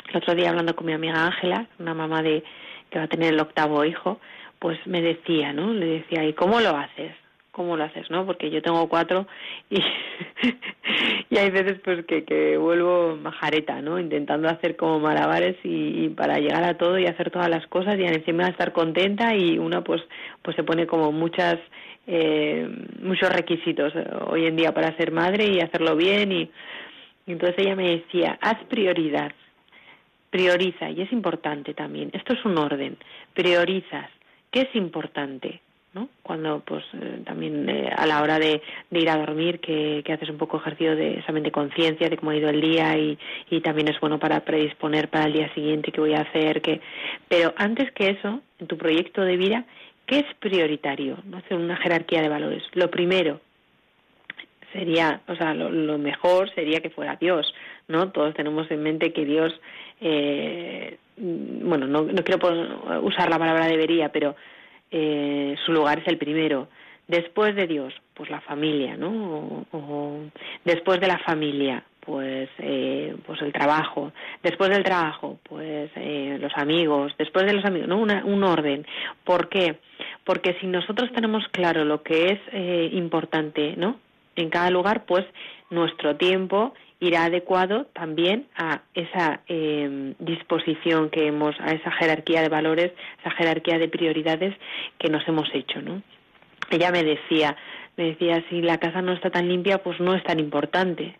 El 0.09 0.17
otro 0.17 0.35
día 0.35 0.49
hablando 0.49 0.75
con 0.75 0.85
mi 0.85 0.91
amiga 0.91 1.25
Ángela, 1.25 1.67
una 1.79 1.93
mamá 1.93 2.21
de 2.21 2.43
que 2.89 2.99
va 2.99 3.05
a 3.05 3.07
tener 3.07 3.33
el 3.33 3.39
octavo 3.39 3.85
hijo, 3.85 4.19
pues 4.59 4.77
me 4.85 5.01
decía, 5.01 5.53
¿no? 5.53 5.71
Le 5.71 5.85
decía, 5.85 6.25
¿y 6.25 6.33
cómo 6.33 6.59
lo 6.59 6.75
haces? 6.75 7.15
Cómo 7.55 7.77
lo 7.77 7.85
haces, 7.85 8.11
¿no? 8.11 8.25
Porque 8.25 8.51
yo 8.51 8.61
tengo 8.61 8.89
cuatro 8.89 9.27
y, 9.69 9.79
y 11.29 11.37
hay 11.37 11.49
veces 11.51 11.79
pues 11.83 12.05
que, 12.05 12.25
que 12.25 12.57
vuelvo 12.57 13.15
majareta, 13.15 13.81
¿no? 13.81 13.97
Intentando 13.97 14.49
hacer 14.49 14.75
como 14.75 14.99
malabares 14.99 15.55
y, 15.63 16.09
para 16.09 16.37
llegar 16.37 16.65
a 16.65 16.77
todo 16.77 16.99
y 16.99 17.05
hacer 17.05 17.31
todas 17.31 17.49
las 17.49 17.65
cosas 17.67 17.97
y 17.97 18.03
encima 18.03 18.49
estar 18.49 18.73
contenta 18.73 19.33
y 19.35 19.57
una 19.57 19.83
pues 19.83 20.01
pues 20.41 20.55
se 20.57 20.63
pone 20.63 20.85
como 20.85 21.13
muchas 21.13 21.55
eh, 22.07 22.69
muchos 23.01 23.29
requisitos 23.31 23.93
hoy 24.27 24.45
en 24.45 24.57
día 24.57 24.73
para 24.73 24.95
ser 24.97 25.11
madre 25.11 25.45
y 25.47 25.61
hacerlo 25.61 25.95
bien 25.95 26.31
y, 26.33 26.51
y 27.25 27.31
entonces 27.31 27.57
ella 27.57 27.75
me 27.75 27.89
decía 27.97 28.37
haz 28.41 28.61
prioridad 28.65 29.31
prioriza 30.29 30.89
y 30.89 31.01
es 31.01 31.11
importante 31.11 31.73
también 31.73 32.09
esto 32.13 32.33
es 32.33 32.43
un 32.43 32.57
orden 32.57 32.97
priorizas 33.33 34.09
qué 34.51 34.61
es 34.61 34.75
importante 34.75 35.61
¿no? 35.95 36.09
Cuando, 36.21 36.59
pues, 36.59 36.83
eh, 36.93 37.21
también 37.25 37.69
eh, 37.69 37.89
a 37.95 38.05
la 38.05 38.21
hora 38.21 38.37
de, 38.37 38.61
ir 38.91 39.09
a 39.09 39.17
dormir, 39.17 39.61
que, 39.61 40.03
haces 40.13 40.29
un 40.29 40.37
poco 40.37 40.57
ejercicio 40.57 40.95
de 40.95 41.19
esa 41.19 41.31
mente 41.31 41.51
conciencia 41.51 42.09
de 42.09 42.17
cómo 42.17 42.31
ha 42.31 42.35
ido 42.35 42.49
el 42.49 42.59
día 42.59 42.97
y, 42.97 43.17
y 43.49 43.61
también 43.61 43.87
es 43.87 43.99
bueno 44.01 44.19
para 44.19 44.41
predisponer 44.41 45.09
para 45.09 45.25
el 45.25 45.33
día 45.33 45.53
siguiente 45.53 45.93
qué 45.93 46.01
voy 46.01 46.13
a 46.13 46.21
hacer, 46.21 46.61
que... 46.61 46.81
Pero 47.29 47.53
antes 47.55 47.91
que 47.93 48.09
eso, 48.09 48.41
en 48.59 48.67
tu 48.67 48.77
proyecto 48.77 49.21
de 49.21 49.37
vida, 49.37 49.65
¿qué 50.05 50.19
es 50.19 50.25
prioritario? 50.39 51.17
No 51.23 51.37
hacer 51.37 51.57
una 51.57 51.77
jerarquía 51.77 52.21
de 52.21 52.29
valores. 52.29 52.63
Lo 52.73 52.91
primero, 52.91 53.39
sería, 54.73 55.21
o 55.29 55.35
sea, 55.35 55.53
lo, 55.53 55.97
mejor 55.97 56.53
sería 56.53 56.81
que 56.81 56.89
fuera 56.89 57.15
Dios, 57.15 57.53
¿no? 57.87 58.11
Todos 58.11 58.33
tenemos 58.33 58.69
en 58.69 58.83
mente 58.83 59.13
que 59.13 59.23
Dios, 59.23 59.53
eh, 60.01 60.97
bueno, 61.15 61.87
no, 61.87 62.01
no 62.03 62.23
quiero 62.25 63.01
usar 63.01 63.29
la 63.29 63.39
palabra 63.39 63.67
debería, 63.67 64.09
pero 64.09 64.35
eh, 64.91 65.55
su 65.65 65.71
lugar 65.73 65.99
es 65.99 66.07
el 66.07 66.17
primero. 66.17 66.67
Después 67.07 67.55
de 67.55 67.67
Dios, 67.67 67.93
pues 68.15 68.29
la 68.29 68.41
familia, 68.41 68.97
¿no? 68.97 69.65
Después 70.63 70.99
de 70.99 71.07
la 71.07 71.19
familia, 71.19 71.83
pues, 72.05 72.49
eh, 72.59 73.15
pues 73.25 73.41
el 73.41 73.51
trabajo. 73.51 74.11
Después 74.41 74.69
del 74.69 74.83
trabajo, 74.83 75.39
pues 75.43 75.91
eh, 75.95 76.37
los 76.39 76.55
amigos. 76.55 77.13
Después 77.17 77.45
de 77.45 77.53
los 77.53 77.65
amigos, 77.65 77.87
¿no? 77.87 77.97
un 77.99 78.43
orden. 78.43 78.85
¿Por 79.23 79.49
qué? 79.49 79.79
Porque 80.23 80.55
si 80.59 80.67
nosotros 80.67 81.11
tenemos 81.13 81.47
claro 81.49 81.83
lo 81.83 82.03
que 82.03 82.31
es 82.31 82.39
eh, 82.51 82.89
importante, 82.93 83.75
¿no? 83.77 83.99
En 84.35 84.49
cada 84.49 84.69
lugar, 84.69 85.05
pues 85.05 85.25
nuestro 85.69 86.15
tiempo 86.15 86.73
irá 87.07 87.25
adecuado 87.25 87.85
también 87.93 88.47
a 88.57 88.81
esa 88.93 89.41
eh, 89.47 90.13
disposición 90.19 91.09
que 91.09 91.27
hemos, 91.27 91.55
a 91.59 91.71
esa 91.71 91.91
jerarquía 91.91 92.41
de 92.41 92.49
valores, 92.49 92.91
esa 93.19 93.31
jerarquía 93.31 93.77
de 93.77 93.87
prioridades 93.87 94.55
que 94.97 95.09
nos 95.09 95.27
hemos 95.27 95.47
hecho, 95.53 95.81
¿no? 95.81 96.01
Ella 96.69 96.91
me 96.91 97.03
decía, 97.03 97.55
me 97.97 98.05
decía, 98.05 98.43
si 98.49 98.61
la 98.61 98.79
casa 98.79 99.01
no 99.01 99.13
está 99.13 99.29
tan 99.29 99.47
limpia, 99.47 99.83
pues 99.83 99.99
no 99.99 100.15
es 100.15 100.23
tan 100.23 100.39
importante. 100.39 101.15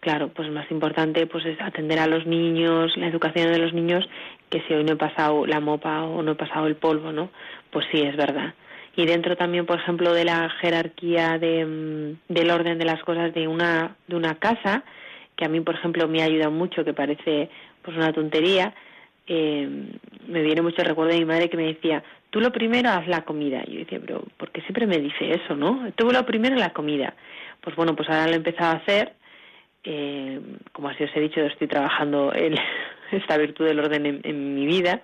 Claro, 0.00 0.28
pues 0.28 0.48
más 0.50 0.70
importante 0.70 1.26
pues 1.26 1.44
es 1.44 1.60
atender 1.60 1.98
a 1.98 2.06
los 2.06 2.24
niños, 2.24 2.96
la 2.96 3.08
educación 3.08 3.52
de 3.52 3.58
los 3.58 3.72
niños, 3.72 4.08
que 4.48 4.62
si 4.62 4.74
hoy 4.74 4.84
no 4.84 4.92
he 4.92 4.96
pasado 4.96 5.44
la 5.44 5.60
mopa 5.60 6.04
o 6.04 6.22
no 6.22 6.32
he 6.32 6.36
pasado 6.36 6.66
el 6.66 6.76
polvo, 6.76 7.12
¿no? 7.12 7.30
Pues 7.70 7.84
sí, 7.90 8.00
es 8.00 8.16
verdad 8.16 8.54
y 8.98 9.06
dentro 9.06 9.36
también, 9.36 9.64
por 9.64 9.78
ejemplo, 9.78 10.12
de 10.12 10.24
la 10.24 10.50
jerarquía 10.60 11.38
de, 11.38 11.64
mm, 11.64 12.34
del 12.34 12.50
orden 12.50 12.78
de 12.78 12.84
las 12.84 13.00
cosas 13.04 13.32
de 13.32 13.46
una, 13.46 13.94
de 14.08 14.16
una 14.16 14.34
casa, 14.34 14.82
que 15.38 15.44
a 15.44 15.48
mí, 15.48 15.60
por 15.60 15.76
ejemplo, 15.76 16.08
me 16.08 16.20
ha 16.20 16.24
ayudado 16.24 16.50
mucho, 16.50 16.84
que 16.84 16.92
parece 16.92 17.48
pues 17.82 17.96
una 17.96 18.12
tontería, 18.12 18.74
eh, 19.28 19.68
me 20.26 20.42
viene 20.42 20.62
mucho 20.62 20.82
el 20.82 20.88
recuerdo 20.88 21.12
de 21.12 21.20
mi 21.20 21.26
madre 21.26 21.48
que 21.48 21.56
me 21.56 21.68
decía, 21.68 22.02
tú 22.30 22.40
lo 22.40 22.50
primero 22.50 22.90
haz 22.90 23.06
la 23.06 23.22
comida. 23.22 23.62
Y 23.64 23.74
yo 23.74 23.78
decía, 23.78 24.00
pero 24.04 24.24
¿por 24.36 24.50
qué 24.50 24.62
siempre 24.62 24.88
me 24.88 24.98
dice 24.98 25.30
eso, 25.30 25.54
no? 25.54 25.92
Tú 25.94 26.10
lo 26.10 26.26
primero 26.26 26.56
la 26.56 26.72
comida. 26.72 27.14
Pues 27.60 27.76
bueno, 27.76 27.94
pues 27.94 28.08
ahora 28.08 28.26
lo 28.26 28.32
he 28.32 28.36
empezado 28.36 28.72
a 28.72 28.80
hacer. 28.80 29.12
Eh, 29.84 30.40
como 30.72 30.88
así 30.88 31.04
os 31.04 31.10
he 31.14 31.20
dicho, 31.20 31.40
estoy 31.42 31.68
trabajando 31.68 32.34
en 32.34 32.56
esta 33.12 33.38
virtud 33.38 33.64
del 33.64 33.78
orden 33.78 34.06
en, 34.06 34.20
en 34.24 34.56
mi 34.56 34.66
vida. 34.66 35.02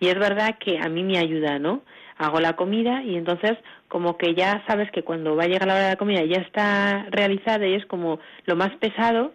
Y 0.00 0.08
es 0.08 0.18
verdad 0.18 0.56
que 0.58 0.78
a 0.78 0.88
mí 0.88 1.02
me 1.02 1.18
ayuda, 1.18 1.58
¿no? 1.58 1.82
hago 2.16 2.40
la 2.40 2.56
comida 2.56 3.04
y 3.04 3.14
entonces 3.14 3.56
como 3.86 4.18
que 4.18 4.34
ya 4.34 4.64
sabes 4.66 4.90
que 4.90 5.04
cuando 5.04 5.36
va 5.36 5.44
a 5.44 5.46
llegar 5.46 5.68
la 5.68 5.74
hora 5.74 5.84
de 5.84 5.90
la 5.90 5.96
comida 5.96 6.24
ya 6.24 6.40
está 6.40 7.06
realizada 7.10 7.64
y 7.64 7.74
es 7.74 7.86
como 7.86 8.18
lo 8.44 8.56
más 8.56 8.74
pesado 8.80 9.34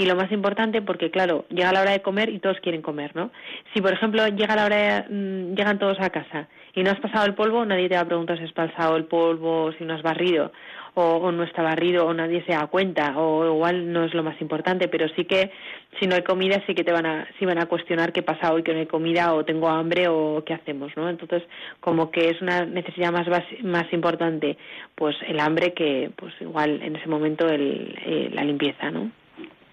y 0.00 0.06
lo 0.06 0.16
más 0.16 0.32
importante 0.32 0.80
porque 0.80 1.10
claro 1.10 1.44
llega 1.50 1.72
la 1.72 1.82
hora 1.82 1.90
de 1.90 2.00
comer 2.00 2.30
y 2.30 2.38
todos 2.38 2.58
quieren 2.60 2.80
comer 2.80 3.14
no 3.14 3.30
si 3.74 3.82
por 3.82 3.92
ejemplo 3.92 4.26
llega 4.28 4.56
la 4.56 4.64
hora 4.64 4.76
de, 4.76 5.14
mm, 5.14 5.54
llegan 5.54 5.78
todos 5.78 6.00
a 6.00 6.08
casa 6.08 6.48
y 6.74 6.82
no 6.82 6.90
has 6.90 7.00
pasado 7.00 7.26
el 7.26 7.34
polvo 7.34 7.66
nadie 7.66 7.90
te 7.90 7.96
va 7.96 8.00
a 8.00 8.06
preguntar 8.06 8.38
si 8.38 8.44
has 8.44 8.52
pasado 8.52 8.96
el 8.96 9.04
polvo 9.04 9.72
si 9.76 9.84
no 9.84 9.92
has 9.92 10.02
barrido 10.02 10.52
o, 10.94 11.30
no 11.30 11.44
está 11.44 11.62
barrido 11.62 12.06
o 12.06 12.14
nadie 12.14 12.42
se 12.46 12.52
da 12.52 12.66
cuenta 12.66 13.16
o 13.18 13.44
igual 13.44 13.92
no 13.92 14.04
es 14.04 14.14
lo 14.14 14.22
más 14.22 14.40
importante 14.40 14.88
pero 14.88 15.06
sí 15.14 15.26
que 15.26 15.50
si 15.98 16.06
no 16.06 16.14
hay 16.14 16.22
comida 16.22 16.62
sí 16.66 16.74
que 16.74 16.82
te 16.82 16.92
van 16.92 17.04
a 17.04 17.28
sí 17.38 17.44
van 17.44 17.58
a 17.58 17.66
cuestionar 17.66 18.10
qué 18.10 18.22
pasa 18.22 18.54
hoy 18.54 18.62
que 18.62 18.72
no 18.72 18.80
hay 18.80 18.86
comida 18.86 19.34
o 19.34 19.44
tengo 19.44 19.68
hambre 19.68 20.08
o 20.08 20.42
qué 20.46 20.54
hacemos 20.54 20.96
no 20.96 21.10
entonces 21.10 21.42
como 21.80 22.10
que 22.10 22.30
es 22.30 22.40
una 22.40 22.64
necesidad 22.64 23.12
más 23.12 23.26
más 23.62 23.92
importante 23.92 24.56
pues 24.94 25.14
el 25.28 25.40
hambre 25.40 25.74
que 25.74 26.10
pues 26.16 26.32
igual 26.40 26.80
en 26.82 26.96
ese 26.96 27.06
momento 27.06 27.46
el, 27.46 27.98
eh, 28.06 28.30
la 28.32 28.44
limpieza 28.44 28.90
no 28.90 29.10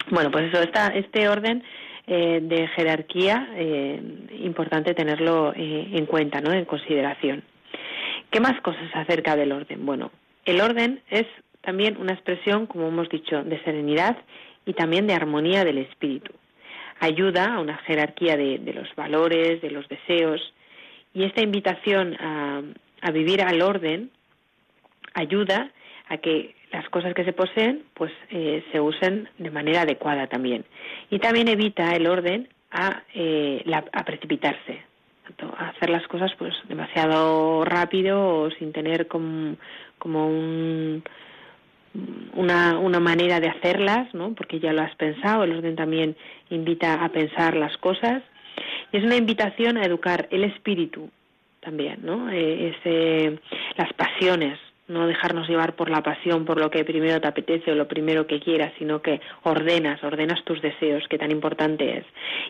bueno 0.09 0.31
pues 0.31 0.45
eso 0.45 0.61
está 0.61 0.87
este 0.87 1.27
orden 1.27 1.63
eh, 2.07 2.39
de 2.41 2.67
jerarquía 2.69 3.49
eh, 3.55 4.01
importante 4.39 4.93
tenerlo 4.93 5.53
en 5.55 6.05
cuenta 6.05 6.41
no 6.41 6.51
en 6.51 6.65
consideración. 6.65 7.43
Qué 8.29 8.39
más 8.39 8.59
cosas 8.61 8.89
acerca 8.93 9.35
del 9.35 9.51
orden 9.51 9.85
bueno 9.85 10.11
el 10.45 10.61
orden 10.61 11.01
es 11.09 11.25
también 11.67 11.97
una 11.97 12.13
expresión, 12.13 12.65
como 12.65 12.87
hemos 12.87 13.09
dicho, 13.09 13.43
de 13.43 13.61
serenidad 13.65 14.15
y 14.65 14.71
también 14.71 15.05
de 15.05 15.13
armonía 15.13 15.65
del 15.65 15.79
espíritu. 15.79 16.31
Ayuda 17.01 17.55
a 17.55 17.59
una 17.59 17.75
jerarquía 17.79 18.37
de, 18.37 18.57
los 18.73 18.87
valores, 18.95 19.61
de 19.61 19.69
los 19.69 19.85
deseos, 19.89 20.41
y 21.13 21.25
esta 21.25 21.41
invitación 21.41 22.15
a, 22.21 23.11
vivir 23.11 23.41
al 23.41 23.61
orden 23.61 24.09
ayuda 25.13 25.71
a 26.07 26.17
que 26.17 26.55
las 26.71 26.88
cosas 26.89 27.13
que 27.13 27.24
se 27.24 27.33
poseen 27.33 27.83
pues 27.93 28.12
eh, 28.29 28.63
se 28.71 28.79
usen 28.79 29.29
de 29.38 29.51
manera 29.51 29.81
adecuada 29.81 30.27
también 30.27 30.65
y 31.09 31.19
también 31.19 31.47
evita 31.47 31.95
el 31.95 32.07
orden 32.07 32.50
a, 32.71 33.03
eh, 33.13 33.63
a 33.93 34.03
precipitarse 34.03 34.88
hacer 35.57 35.89
las 35.89 36.07
cosas 36.07 36.31
pues 36.38 36.53
demasiado 36.67 37.65
rápido 37.65 38.41
o 38.41 38.51
sin 38.51 38.71
tener 38.71 39.07
como, 39.07 39.55
como 39.97 40.27
un, 40.27 41.03
una, 42.33 42.77
una 42.79 43.00
manera 43.00 43.39
de 43.39 43.50
hacerlas, 43.50 44.13
¿no? 44.13 44.33
Porque 44.33 44.59
ya 44.59 44.74
lo 44.74 44.81
has 44.81 44.95
pensado, 44.95 45.43
el 45.43 45.57
orden 45.57 45.75
también 45.75 46.15
invita 46.50 47.03
a 47.03 47.09
pensar 47.09 47.55
las 47.55 47.75
cosas 47.77 48.24
y 48.91 48.97
es 48.97 49.03
una 49.03 49.15
invitación 49.15 49.77
a 49.77 49.83
educar 49.83 50.27
el 50.31 50.43
espíritu 50.43 51.09
también, 51.59 52.00
¿no? 52.03 52.29
Eh, 52.29 52.75
ese, 52.75 53.39
las 53.75 53.91
pasiones, 53.93 54.57
no 54.88 55.08
dejarnos 55.08 55.48
llevar 55.48 55.75
por 55.75 55.89
la 55.89 56.01
pasión, 56.01 56.46
por 56.46 56.60
lo 56.60 56.72
que 56.72 56.86
primero 56.86 57.20
te 57.20 57.27
apetece 57.27 57.72
o 57.72 57.75
lo 57.75 57.88
primero 57.88 58.25
que 58.25 58.39
quieras, 58.39 58.74
sino 58.77 59.01
que 59.01 59.20
ordenas, 59.44 60.03
ordenas 60.03 60.44
tus 60.46 60.62
deseos, 60.62 61.08
que 61.10 61.17
tan 61.17 61.32
importante 61.32 61.98
es. 61.98 62.06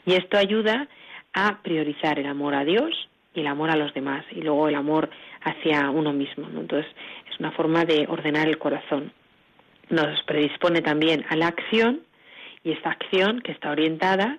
Y 0.06 0.14
esto 0.14 0.38
ayuda 0.38 0.88
a 1.34 1.62
priorizar 1.62 2.20
el 2.20 2.28
amor 2.28 2.56
a 2.56 2.64
Dios 2.64 3.10
y 3.34 3.42
el 3.42 3.48
amor 3.48 3.70
a 3.70 3.76
los 3.76 3.94
demás 3.94 4.26
y 4.32 4.42
luego 4.42 4.68
el 4.68 4.76
amor 4.76 5.10
hacia 5.42 5.90
uno 5.90 6.14
mismo. 6.14 6.48
Entonces 6.48 6.92
es 7.32 7.40
una 7.40 7.52
forma 7.52 7.86
de 7.86 8.06
ordenar 8.08 8.48
el 8.48 8.58
corazón. 8.58 9.12
Nos 9.90 10.22
predispone 10.24 10.82
también 10.82 11.26
a 11.30 11.36
la 11.36 11.48
acción 11.48 12.02
y 12.64 12.72
esta 12.72 12.92
acción 12.92 13.42
que 13.42 13.52
está 13.52 13.72
orientada 13.72 14.38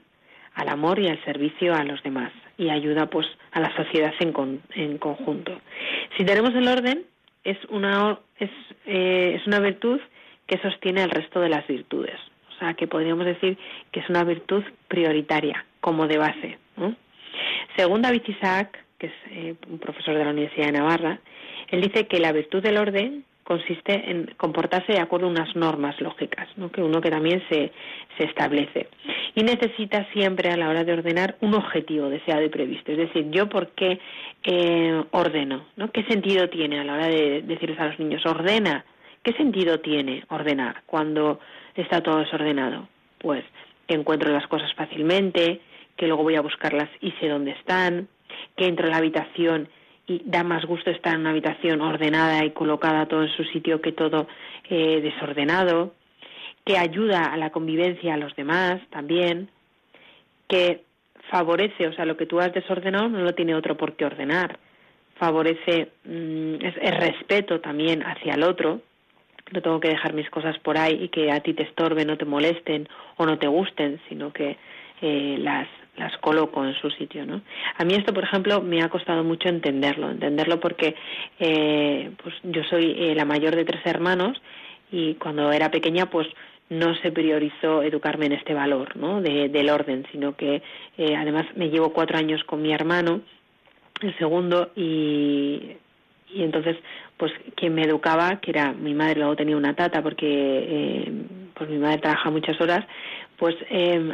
al 0.55 0.69
amor 0.69 0.99
y 0.99 1.09
al 1.09 1.23
servicio 1.25 1.75
a 1.75 1.85
los 1.85 2.03
demás 2.03 2.33
y 2.59 2.71
ayuda 2.71 3.07
pues 3.07 3.27
a 3.53 3.61
la 3.61 3.75
sociedad 3.77 4.13
en, 4.19 4.61
en 4.75 4.99
conjunto. 4.99 5.61
Si 6.17 6.25
tenemos 6.25 6.55
el 6.55 6.67
orden 6.67 7.07
es 7.51 7.59
una 7.71 8.19
es, 8.39 8.51
eh, 8.87 9.37
es 9.41 9.47
una 9.47 9.61
virtud 9.61 10.01
que 10.47 10.59
sostiene 10.59 11.03
el 11.03 11.11
resto 11.11 11.41
de 11.41 11.49
las 11.49 11.67
virtudes. 11.67 12.19
O 12.51 12.59
sea, 12.59 12.75
que 12.75 12.87
podríamos 12.87 13.25
decir 13.25 13.57
que 13.93 14.01
es 14.01 14.09
una 14.09 14.25
virtud 14.25 14.65
prioritaria, 14.89 15.65
como 15.81 16.07
de 16.09 16.19
base. 16.19 16.59
Según 17.77 18.03
David 18.03 18.23
Isaac, 18.27 18.85
que 18.99 19.07
es 19.07 19.13
eh, 19.31 19.55
un 19.69 19.79
profesor 19.79 20.17
de 20.17 20.25
la 20.25 20.31
Universidad 20.31 20.67
de 20.67 20.73
Navarra, 20.73 21.21
él 21.69 21.81
dice 21.81 22.07
que 22.07 22.19
la 22.19 22.33
virtud 22.33 22.63
del 22.63 22.79
orden 22.79 23.25
consiste 23.49 24.11
en 24.11 24.27
comportarse 24.37 24.93
de 24.93 25.01
acuerdo 25.01 25.27
a 25.27 25.31
unas 25.31 25.57
normas 25.57 25.99
lógicas, 26.03 26.47
que 26.71 26.83
uno 26.83 27.01
que 27.01 27.11
también 27.11 27.43
se, 27.49 27.73
se 28.19 28.25
establece. 28.25 28.89
Y 29.35 29.43
necesita 29.43 30.07
siempre 30.13 30.51
a 30.51 30.57
la 30.59 30.69
hora 30.69 30.85
de 30.85 30.93
ordenar 30.93 31.39
un 31.41 31.55
objetivo 31.55 32.11
deseado 32.11 32.43
y 32.43 32.51
previsto. 32.51 32.93
Es 32.93 32.99
decir, 32.99 33.31
yo 33.31 33.49
por 33.49 33.69
qué 33.69 34.01
eh, 34.43 35.03
ordeno, 35.13 35.65
¿no? 35.77 35.91
¿Qué 35.91 36.05
sentido 36.05 36.51
tiene 36.51 36.79
a 36.79 36.85
la 36.85 36.93
hora 36.93 37.07
de 37.07 37.41
decirles 37.41 37.81
a 37.81 37.87
los 37.87 37.99
niños, 37.99 38.27
ordena? 38.27 38.85
¿Qué 39.23 39.33
sentido 39.33 39.81
tiene 39.81 40.25
ordenar 40.29 40.83
cuando 40.85 41.41
está 41.75 42.03
todo 42.03 42.19
desordenado? 42.19 42.87
Pues 43.17 43.45
que 43.87 43.95
encuentro 43.95 44.31
las 44.31 44.47
cosas 44.47 44.75
fácilmente, 44.75 45.63
que 45.97 46.07
luego 46.07 46.23
voy 46.23 46.37
a 46.37 46.43
buscarlas 46.43 46.91
y 47.01 47.13
sé 47.13 47.29
dónde 47.29 47.53
están, 47.53 48.09
que 48.59 48.67
entro 48.67 48.89
a 48.89 48.91
la 48.91 48.99
habitación 48.99 49.71
y 50.09 50.23
da 50.25 50.43
más 50.43 50.65
gusto 50.65 50.91
estar 50.91 51.15
en 51.15 51.21
una 51.21 51.31
habitación 51.31 51.83
ordenada 51.83 52.45
y 52.45 52.51
colocada 52.53 53.07
todo 53.07 53.23
en 53.23 53.37
su 53.37 53.45
sitio 53.45 53.81
que 53.81 53.93
todo 53.93 54.27
eh, 54.69 55.01
desordenado, 55.03 55.93
que 56.65 56.79
ayuda 56.79 57.25
a 57.25 57.37
la 57.37 57.51
convivencia 57.51 58.15
a 58.15 58.17
los 58.17 58.35
demás 58.35 58.81
también, 58.91 59.51
que 60.49 60.83
favorece, 61.31 61.87
o 61.87 61.93
sea, 61.93 62.07
lo 62.07 62.17
que 62.17 62.27
tú 62.27 62.41
has 62.41 62.53
desordenado 62.53 63.09
no 63.09 63.21
lo 63.21 63.35
tiene 63.35 63.55
otro 63.55 63.77
por 63.77 63.97
qué 63.97 64.07
ordenar, 64.07 64.59
favorece 65.17 65.91
mm, 66.05 66.55
el 66.63 66.97
respeto 66.97 67.61
también 67.61 68.03
hacia 68.03 68.35
el 68.35 68.43
otro, 68.43 68.81
no 69.53 69.63
tengo 69.63 69.81
que 69.81 69.89
dejar 69.89 70.15
mis 70.15 70.29
cosas 70.31 70.59
por 70.59 70.79
ahí 70.79 71.05
y 71.05 71.09
que 71.09 71.31
a 71.31 71.41
ti 71.41 71.55
te 71.55 71.63
estorben, 71.65 72.07
no 72.07 72.17
te 72.17 72.25
molesten 72.25 72.89
o 73.17 73.27
no 73.27 73.39
te 73.39 73.47
gusten, 73.47 74.01
sino 74.09 74.33
que 74.33 74.57
eh, 75.01 75.37
las, 75.39 75.69
las 75.99 76.17
coloco 76.19 76.65
en 76.65 76.75
su 76.75 76.91
sitio, 76.91 77.27
¿no? 77.27 77.43
A 77.77 77.85
mí 77.85 77.95
esto, 77.95 78.15
por 78.15 78.25
ejemplo, 78.25 78.63
me 78.63 78.83
ha 78.83 78.89
costado 78.89 79.25
mucho 79.25 79.49
entenderlo, 79.49 80.11
entenderlo 80.11 80.61
porque 80.61 80.95
eh, 81.39 82.11
pues 82.23 82.35
yo 82.45 82.63
soy 82.65 82.97
eh, 82.99 83.15
la 83.15 83.25
mayor 83.25 83.57
de 83.57 83.65
tres 83.65 83.85
hermanos 83.85 84.41
y 84.91 85.15
cuando 85.15 85.51
era 85.53 85.71
pequeña, 85.71 86.07
pues 86.07 86.29
no 86.71 86.95
se 86.97 87.11
priorizó 87.11 87.83
educarme 87.83 88.27
en 88.27 88.33
este 88.33 88.55
valor, 88.55 88.97
¿no? 88.97 89.23
del 89.23 89.71
orden, 89.71 90.07
sino 90.13 90.37
que 90.37 90.63
eh, 90.99 91.17
además 91.17 91.47
me 91.57 91.71
llevo 91.71 91.93
cuatro 91.93 92.19
años 92.19 92.45
con 92.45 92.61
mi 92.61 92.73
hermano, 92.73 93.23
el 94.03 94.17
segundo, 94.19 94.71
y, 94.77 95.77
y 96.33 96.43
entonces, 96.43 96.77
pues 97.17 97.33
quien 97.57 97.75
me 97.75 97.83
educaba, 97.83 98.41
que 98.41 98.51
era 98.51 98.73
mi 98.73 98.93
madre, 98.93 99.17
luego 99.17 99.35
tenía 99.35 99.57
una 99.57 99.75
tata 99.75 100.03
porque 100.03 101.11
pues 101.55 101.71
mi 101.71 101.79
madre 101.79 101.99
trabaja 101.99 102.31
muchas 102.31 102.61
horas, 102.61 102.87
pues 103.39 103.57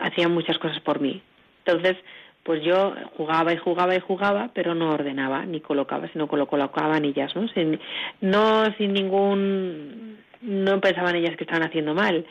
hacían 0.00 0.32
muchas 0.32 0.56
cosas 0.58 0.80
por 0.80 1.00
mí 1.00 1.20
entonces, 1.64 1.96
pues 2.42 2.62
yo 2.62 2.94
jugaba 3.16 3.52
y 3.52 3.56
jugaba 3.56 3.94
y 3.94 4.00
jugaba, 4.00 4.50
pero 4.54 4.74
no 4.74 4.90
ordenaba 4.90 5.44
ni 5.46 5.60
colocaba, 5.60 6.08
sino 6.12 6.28
que 6.28 6.36
lo 6.36 6.46
colocaban 6.46 7.04
ellas, 7.04 7.34
¿no? 7.34 7.48
Sin, 7.48 7.80
no 8.20 8.64
sin 8.76 8.92
ningún, 8.92 10.18
no 10.42 10.80
pensaban 10.80 11.16
ellas 11.16 11.36
que 11.36 11.44
estaban 11.44 11.66
haciendo 11.66 11.94
mal, 11.94 12.26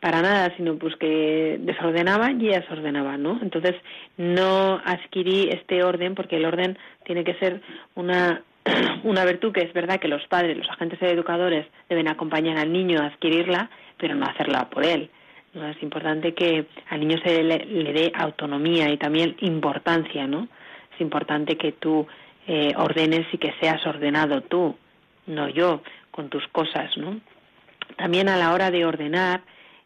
para 0.00 0.22
nada, 0.22 0.54
sino 0.56 0.76
pues 0.76 0.96
que 0.96 1.58
desordenaban 1.60 2.40
y 2.40 2.48
ellas 2.48 2.64
ordenaban, 2.70 3.22
¿no? 3.22 3.38
Entonces 3.42 3.74
no 4.16 4.80
adquirí 4.84 5.50
este 5.50 5.82
orden 5.82 6.14
porque 6.14 6.36
el 6.36 6.46
orden 6.46 6.78
tiene 7.04 7.24
que 7.24 7.34
ser 7.34 7.60
una 7.94 8.42
una 9.04 9.24
virtud 9.24 9.52
que 9.52 9.60
es 9.60 9.72
verdad 9.72 10.00
que 10.00 10.08
los 10.08 10.26
padres, 10.26 10.56
los 10.56 10.68
agentes 10.70 11.00
educadores 11.02 11.66
deben 11.88 12.08
acompañar 12.08 12.56
al 12.58 12.72
niño 12.72 13.00
a 13.00 13.06
adquirirla, 13.06 13.70
pero 13.98 14.14
no 14.14 14.24
hacerla 14.24 14.70
por 14.70 14.84
él. 14.84 15.10
Es 15.54 15.82
importante 15.82 16.34
que 16.34 16.66
al 16.90 17.00
niño 17.00 17.18
se 17.24 17.42
le, 17.44 17.92
dé 17.92 18.12
autonomía 18.16 18.88
y 18.90 18.96
también 18.96 19.36
importancia, 19.40 20.26
¿no? 20.26 20.48
Es 20.92 21.00
importante 21.00 21.56
que 21.56 21.72
tú 21.72 22.06
eh, 22.46 22.72
ordenes 22.76 23.26
y 23.32 23.38
que 23.38 23.54
seas 23.60 23.86
ordenado 23.86 24.42
tú, 24.42 24.76
no 25.26 25.48
yo, 25.48 25.82
con 26.10 26.28
tus 26.28 26.46
cosas, 26.48 26.96
¿no? 26.96 27.20
También 27.96 28.28
a 28.28 28.36
la 28.36 28.52
hora 28.52 28.72
de 28.72 28.84
ordenar, 28.84 29.42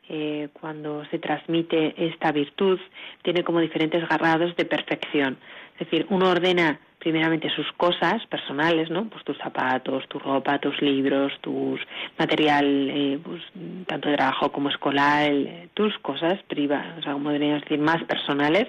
eh, 0.09 0.49
cuando 0.55 1.05
se 1.11 1.19
transmite 1.19 1.95
esta 1.99 2.33
virtud, 2.33 2.81
tiene 3.23 3.45
como 3.45 3.61
diferentes 3.61 4.09
grados 4.09 4.57
de 4.57 4.65
perfección. 4.65 5.37
Es 5.75 5.81
decir, 5.81 6.07
uno 6.09 6.31
ordena 6.31 6.81
primeramente 6.99 7.49
sus 7.51 7.71
cosas 7.73 8.25
personales, 8.27 8.91
¿no? 8.91 9.05
Pues 9.09 9.25
tus 9.25 9.39
zapatos, 9.39 10.09
tu 10.09 10.19
ropa, 10.19 10.59
tus 10.59 10.81
libros, 10.83 11.33
tus 11.41 11.81
material, 12.19 12.91
eh, 12.91 13.19
pues, 13.23 13.43
tanto 13.87 14.09
de 14.09 14.17
trabajo 14.17 14.51
como 14.51 14.69
escolar, 14.69 15.31
tus 15.75 15.97
cosas 15.99 16.43
privadas, 16.49 16.99
o 16.99 17.03
sea, 17.03 17.13
como 17.13 17.31
deberíamos 17.31 17.63
decir, 17.63 17.79
más 17.79 18.03
personales. 18.05 18.67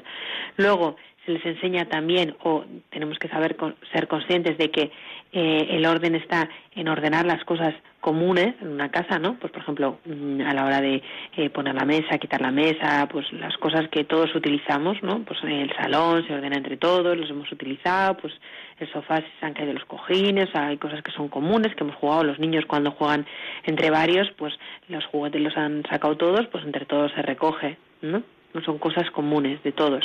Luego 0.57 0.95
se 1.25 1.31
les 1.31 1.45
enseña 1.45 1.85
también, 1.85 2.35
o 2.43 2.63
tenemos 2.89 3.17
que 3.19 3.27
saber 3.27 3.55
ser 3.93 4.07
conscientes 4.07 4.57
de 4.57 4.71
que 4.71 4.91
eh, 5.31 5.67
el 5.71 5.85
orden 5.85 6.15
está 6.15 6.49
en 6.75 6.87
ordenar 6.87 7.25
las 7.25 7.43
cosas 7.43 7.75
comunes 8.01 8.55
en 8.61 8.69
una 8.69 8.89
casa, 8.89 9.19
¿no? 9.19 9.37
Pues 9.37 9.51
por 9.51 9.61
ejemplo, 9.61 9.99
mm, 10.05 10.41
a 10.41 10.53
la 10.53 10.65
hora 10.65 10.81
de 10.81 11.03
eh, 11.35 11.49
poner 11.49 11.75
la 11.75 11.85
mesa, 11.85 12.17
quitar 12.17 12.41
la 12.41 12.51
mesa, 12.51 13.07
pues 13.11 13.31
las 13.33 13.55
cosas 13.57 13.87
que 13.89 14.05
todos 14.05 14.33
utilizamos, 14.33 15.01
¿no? 15.03 15.23
Pues 15.25 15.39
el 15.43 15.71
salón 15.75 16.25
se 16.25 16.33
ordena 16.33 16.55
entre 16.55 16.77
todos, 16.77 17.17
los 17.17 17.29
hemos 17.29 17.51
utilizado, 17.51 18.17
pues 18.17 18.33
el 18.79 18.91
sofá 18.91 19.17
se 19.17 19.45
han 19.45 19.53
caído 19.53 19.73
los 19.73 19.85
cojines, 19.85 20.49
hay 20.55 20.77
cosas 20.77 21.03
que 21.03 21.11
son 21.11 21.27
comunes, 21.27 21.75
que 21.75 21.83
hemos 21.83 21.95
jugado 21.97 22.23
los 22.23 22.39
niños 22.39 22.65
cuando 22.65 22.91
juegan 22.91 23.25
entre 23.65 23.91
varios, 23.91 24.31
pues 24.37 24.53
los 24.87 25.05
juguetes 25.05 25.41
los 25.41 25.55
han 25.57 25.83
sacado 25.89 26.15
todos, 26.15 26.47
pues 26.47 26.63
entre 26.63 26.85
todos 26.85 27.11
se 27.11 27.21
recoge, 27.21 27.77
¿no? 28.01 28.23
No 28.53 28.61
son 28.61 28.79
cosas 28.79 29.09
comunes 29.11 29.61
de 29.63 29.71
todos. 29.71 30.03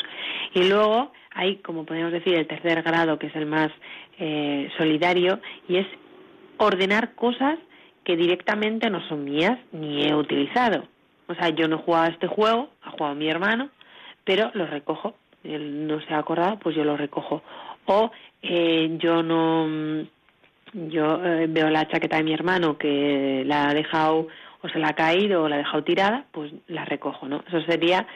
Y 0.52 0.68
luego 0.68 1.12
hay, 1.34 1.56
como 1.56 1.84
podemos 1.84 2.12
decir, 2.12 2.34
el 2.34 2.46
tercer 2.46 2.82
grado, 2.82 3.18
que 3.18 3.28
es 3.28 3.36
el 3.36 3.46
más 3.46 3.70
eh, 4.18 4.70
solidario, 4.78 5.40
y 5.69 5.76
es 5.76 5.86
ordenar 6.58 7.14
cosas 7.14 7.58
que 8.04 8.16
directamente 8.16 8.90
no 8.90 9.06
son 9.08 9.25
mías 9.25 9.58
ni 9.73 10.06
he 10.06 10.14
utilizado. 10.14 10.84
O 11.26 11.34
sea, 11.34 11.49
yo 11.49 11.69
no 11.69 11.76
he 11.76 11.82
jugado 11.82 12.04
a 12.04 12.08
este 12.08 12.26
juego, 12.26 12.69
ha 12.82 12.90
jugado 12.90 13.14
mi 13.14 13.28
hermano, 13.28 13.71
pero 14.25 14.50
lo 14.54 14.66
recojo. 14.66 15.14
Él 15.42 15.86
no 15.86 16.00
se 16.02 16.14
ha 16.14 16.19
acordado, 16.19 16.58
pues 16.58 16.76
yo 16.76 16.84
lo 16.84 16.97
recojo. 16.97 17.42
O 17.86 18.10
eh, 18.42 18.97
yo 18.99 19.23
no, 19.23 19.66
yo 20.73 21.25
eh, 21.25 21.47
veo 21.49 21.71
la 21.71 21.86
chaqueta 21.88 22.16
de 22.16 22.25
mi 22.25 22.32
hermano 22.32 22.76
que 22.76 23.42
la 23.47 23.69
ha 23.69 23.75
dejado 23.75 24.28
o 24.64 24.68
se 24.70 24.78
la 24.78 24.88
ha 24.88 24.94
caído 24.94 25.42
o 25.42 25.48
la 25.48 25.56
ha 25.56 25.58
dejado 25.58 25.84
tirada, 25.84 26.24
pues 26.32 26.50
la 26.68 26.86
recojo, 26.86 27.28
¿no? 27.28 27.44
Eso 27.46 27.60
sería, 27.66 28.06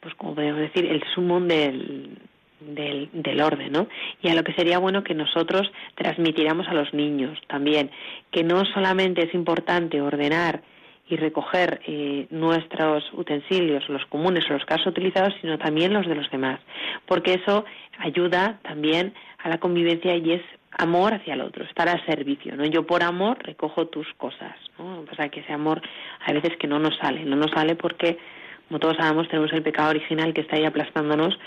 pues 0.00 0.14
como 0.14 0.36
podemos 0.36 0.60
decir, 0.60 0.86
el 0.86 1.02
sumum 1.12 1.48
del, 1.48 2.16
del, 2.60 3.10
del, 3.12 3.40
orden, 3.40 3.72
¿no? 3.72 3.88
Y 4.22 4.28
a 4.28 4.34
lo 4.34 4.44
que 4.44 4.52
sería 4.52 4.78
bueno 4.78 5.02
que 5.02 5.14
nosotros 5.14 5.68
transmitiéramos 5.96 6.68
a 6.68 6.74
los 6.74 6.94
niños 6.94 7.36
también, 7.48 7.90
que 8.30 8.44
no 8.44 8.64
solamente 8.66 9.26
es 9.26 9.34
importante 9.34 10.00
ordenar 10.00 10.62
y 11.08 11.16
recoger 11.16 11.80
eh, 11.86 12.28
nuestros 12.30 13.04
utensilios, 13.12 13.88
los 13.88 14.06
comunes 14.06 14.44
o 14.48 14.52
los 14.52 14.64
casos 14.64 14.86
utilizados, 14.86 15.34
sino 15.40 15.58
también 15.58 15.92
los 15.92 16.06
de 16.06 16.14
los 16.14 16.30
demás, 16.30 16.60
porque 17.06 17.34
eso 17.34 17.64
ayuda 17.98 18.60
también 18.62 19.12
a 19.42 19.48
la 19.48 19.58
convivencia 19.58 20.14
y 20.16 20.34
es 20.34 20.42
amor 20.78 21.14
hacia 21.14 21.34
el 21.34 21.40
otro, 21.40 21.64
estar 21.64 21.88
al 21.88 22.04
servicio, 22.06 22.56
¿no? 22.56 22.64
Yo 22.64 22.86
por 22.86 23.02
amor 23.02 23.38
recojo 23.42 23.86
tus 23.86 24.06
cosas, 24.14 24.54
¿no? 24.78 25.04
Sea, 25.16 25.28
que 25.28 25.40
ese 25.40 25.52
amor 25.52 25.80
a 26.24 26.32
veces 26.32 26.56
que 26.58 26.66
no 26.66 26.78
nos 26.78 26.96
sale, 26.98 27.24
no 27.24 27.36
nos 27.36 27.50
sale 27.50 27.76
porque, 27.76 28.18
como 28.68 28.80
todos 28.80 28.96
sabemos, 28.96 29.28
tenemos 29.28 29.52
el 29.52 29.62
pecado 29.62 29.90
original 29.90 30.34
que 30.34 30.42
está 30.42 30.56
ahí 30.56 30.64
aplastándonos 30.64 31.38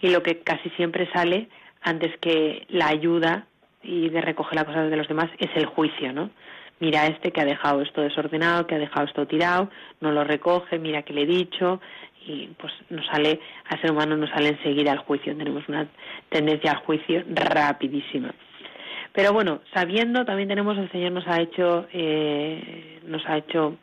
y 0.00 0.10
lo 0.10 0.22
que 0.22 0.40
casi 0.40 0.70
siempre 0.70 1.10
sale 1.12 1.48
antes 1.82 2.16
que 2.18 2.66
la 2.68 2.88
ayuda 2.88 3.46
y 3.82 4.08
de 4.08 4.20
recoger 4.20 4.56
las 4.56 4.64
cosas 4.64 4.90
de 4.90 4.96
los 4.96 5.08
demás 5.08 5.30
es 5.38 5.50
el 5.54 5.66
juicio, 5.66 6.12
¿no? 6.12 6.30
Mira 6.78 7.06
este 7.06 7.30
que 7.30 7.42
ha 7.42 7.44
dejado 7.44 7.82
esto 7.82 8.00
desordenado, 8.00 8.66
que 8.66 8.74
ha 8.74 8.78
dejado 8.78 9.06
esto 9.06 9.26
tirado, 9.26 9.70
no 10.00 10.12
lo 10.12 10.24
recoge, 10.24 10.78
mira 10.78 11.02
que 11.02 11.12
le 11.12 11.22
he 11.22 11.26
dicho 11.26 11.80
y 12.26 12.48
pues 12.58 12.72
nos 12.88 13.06
sale, 13.06 13.40
al 13.68 13.80
ser 13.80 13.90
humano 13.90 14.16
nos 14.16 14.30
sale 14.30 14.48
enseguida 14.48 14.92
al 14.92 14.98
juicio, 14.98 15.36
tenemos 15.36 15.68
una 15.68 15.86
tendencia 16.30 16.72
al 16.72 16.78
juicio 16.78 17.22
rapidísima. 17.28 18.32
Pero 19.12 19.32
bueno, 19.32 19.60
sabiendo 19.74 20.24
también 20.24 20.48
tenemos 20.48 20.78
el 20.78 20.90
Señor 20.92 21.12
nos 21.12 21.26
ha 21.26 21.40
hecho 21.40 21.86
eh, 21.92 23.00
nos 23.04 23.26
ha 23.26 23.38
hecho 23.38 23.76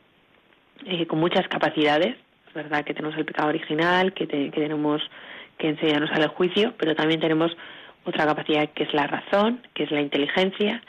eh, 0.85 1.05
con 1.05 1.19
muchas 1.19 1.47
capacidades, 1.47 2.15
es 2.47 2.53
verdad 2.53 2.85
que 2.85 2.93
tenemos 2.93 3.17
el 3.17 3.25
pecado 3.25 3.49
original, 3.49 4.13
que, 4.13 4.27
que 4.27 4.51
tenemos 4.51 5.01
que 5.57 5.69
enseña 5.69 5.99
nos 5.99 6.09
sale 6.09 6.27
juicio, 6.27 6.73
pero 6.77 6.95
también 6.95 7.19
tenemos 7.19 7.51
otra 8.05 8.25
capacidad 8.25 8.69
que 8.69 8.83
es 8.83 8.93
la 8.93 9.07
razón, 9.07 9.61
que 9.73 9.83
es 9.83 9.91
la 9.91 10.01
inteligencia 10.01 10.81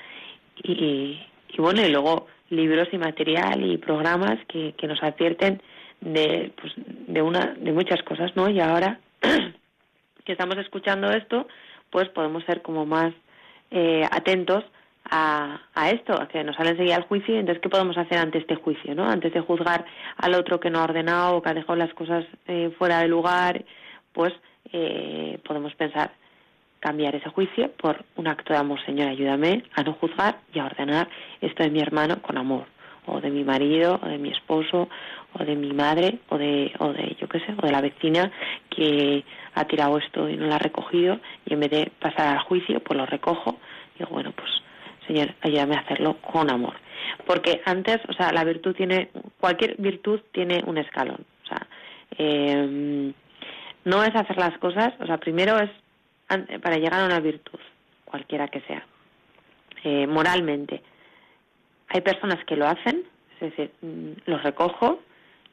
y, 0.63 1.21
bueno, 1.57 1.85
y 1.85 1.91
luego 1.91 2.27
libros 2.51 2.89
y 2.93 2.99
material 2.99 3.65
y 3.65 3.79
programas 3.79 4.39
que, 4.47 4.75
que 4.77 4.87
nos 4.87 5.03
advierten 5.03 5.61
de, 6.01 6.53
pues, 6.61 6.73
de, 6.77 7.23
una, 7.23 7.55
de 7.59 7.73
muchas 7.73 8.03
cosas, 8.03 8.35
¿no? 8.37 8.49
Y 8.49 8.61
ahora 8.61 9.01
que 10.25 10.33
estamos 10.33 10.57
escuchando 10.59 11.11
esto, 11.11 11.49
pues 11.91 12.09
podemos 12.11 12.45
ser 12.45 12.63
como 12.63 12.87
más 12.87 13.13
eh, 13.71 14.07
atentos 14.11 14.65
a, 15.11 15.61
a, 15.75 15.91
esto, 15.91 16.21
a 16.21 16.29
que 16.29 16.45
nos 16.45 16.57
sale 16.57 16.71
enseguida 16.71 16.97
el 16.97 17.05
juicio, 17.05 17.35
y 17.35 17.39
entonces, 17.39 17.63
¿qué 17.63 17.69
podemos 17.69 17.97
hacer 17.97 18.19
ante 18.19 18.39
este 18.39 18.57
juicio, 18.57 18.95
no? 18.95 19.09
Antes 19.09 19.33
de 19.33 19.41
juzgar 19.41 19.85
al 20.17 20.35
otro 20.35 20.61
que 20.61 20.71
no 20.71 20.81
ha 20.81 20.85
ordenado 20.85 21.37
o 21.37 21.43
que 21.43 21.49
ha 21.49 21.55
dejado 21.55 21.77
las 21.77 21.95
cosas 21.95 22.25
eh, 22.47 22.71
fuera 22.79 23.01
de 23.01 23.09
lugar, 23.09 23.65
pues 24.13 24.33
eh, 24.73 25.39
podemos 25.47 25.75
pensar 25.75 26.13
cambiar 26.81 27.15
ese 27.15 27.29
juicio 27.31 27.73
por 27.73 28.05
un 28.17 28.29
acto 28.29 28.53
de 28.53 28.59
amor. 28.59 28.85
Señor, 28.85 29.09
ayúdame 29.09 29.65
a 29.75 29.83
no 29.83 29.95
juzgar 29.95 30.39
y 30.53 30.59
a 30.59 30.67
ordenar 30.67 31.09
esto 31.41 31.63
de 31.63 31.71
mi 31.71 31.81
hermano 31.81 32.21
con 32.23 32.39
amor, 32.39 32.67
o 33.09 33.21
de 33.21 33.31
mi 33.31 33.45
marido, 33.45 34.01
o 34.03 34.07
de 34.07 34.19
mi 34.19 34.31
esposo, 34.31 34.89
o 35.33 35.45
de 35.45 35.57
mi 35.57 35.73
madre, 35.73 36.19
o 36.29 36.39
de, 36.39 36.73
o 36.79 36.93
de 36.93 37.17
yo 37.21 37.29
qué 37.29 37.41
sé, 37.41 37.55
o 37.61 37.67
de 37.67 37.73
la 37.73 37.81
vecina 37.81 38.31
que 38.71 39.25
ha 39.55 39.65
tirado 39.65 39.99
esto 39.99 40.29
y 40.29 40.37
no 40.37 40.47
lo 40.47 40.55
ha 40.55 40.59
recogido, 40.59 41.19
y 41.47 41.55
en 41.55 41.61
vez 41.61 41.71
de 41.71 41.93
pasar 41.99 42.29
al 42.29 42.41
juicio, 42.41 42.81
pues 42.81 42.99
lo 42.99 43.07
recojo. 43.07 43.59
Y 43.95 43.99
digo, 44.01 44.11
bueno, 44.11 44.33
pues, 44.33 44.51
Señor, 45.07 45.35
ayúdame 45.41 45.77
a 45.77 45.81
hacerlo 45.81 46.17
con 46.21 46.51
amor. 46.51 46.75
Porque 47.27 47.61
antes, 47.65 47.99
o 48.09 48.13
sea, 48.13 48.33
la 48.33 48.45
virtud 48.45 48.75
tiene, 48.75 49.11
cualquier 49.41 49.77
virtud 49.79 50.21
tiene 50.33 50.63
un 50.67 50.79
escalón. 50.79 51.25
O 51.45 51.47
sea, 51.47 51.67
eh, 52.19 53.13
no 53.85 54.05
es 54.05 54.15
hacer 54.15 54.37
las 54.37 54.57
cosas, 54.59 54.93
o 55.01 55.07
sea, 55.07 55.19
primero 55.19 55.59
es 55.59 55.71
para 56.61 56.77
llegar 56.77 57.01
a 57.01 57.07
una 57.07 57.21
virtud, 57.21 57.59
cualquiera 58.05 58.49
que 58.49 58.61
sea, 58.63 58.85
eh, 59.83 60.07
moralmente. 60.07 60.83
Hay 61.89 62.01
personas 62.03 62.45
que 62.45 62.57
lo 62.57 62.67
hacen, 62.67 63.05
es 63.35 63.51
decir, 63.51 63.71
mm, 63.81 64.13
lo 64.27 64.39
recojo, 64.39 65.01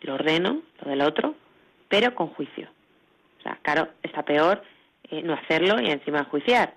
lo 0.01 0.13
ordeno, 0.15 0.61
lo 0.83 0.89
del 0.89 1.01
otro, 1.01 1.35
pero 1.87 2.13
con 2.13 2.27
juicio. 2.27 2.69
O 3.39 3.43
sea, 3.43 3.57
claro, 3.61 3.89
está 4.03 4.23
peor 4.23 4.61
eh, 5.11 5.21
no 5.21 5.33
hacerlo 5.33 5.79
y 5.81 5.89
encima 5.91 6.19
enjuiciar. 6.19 6.73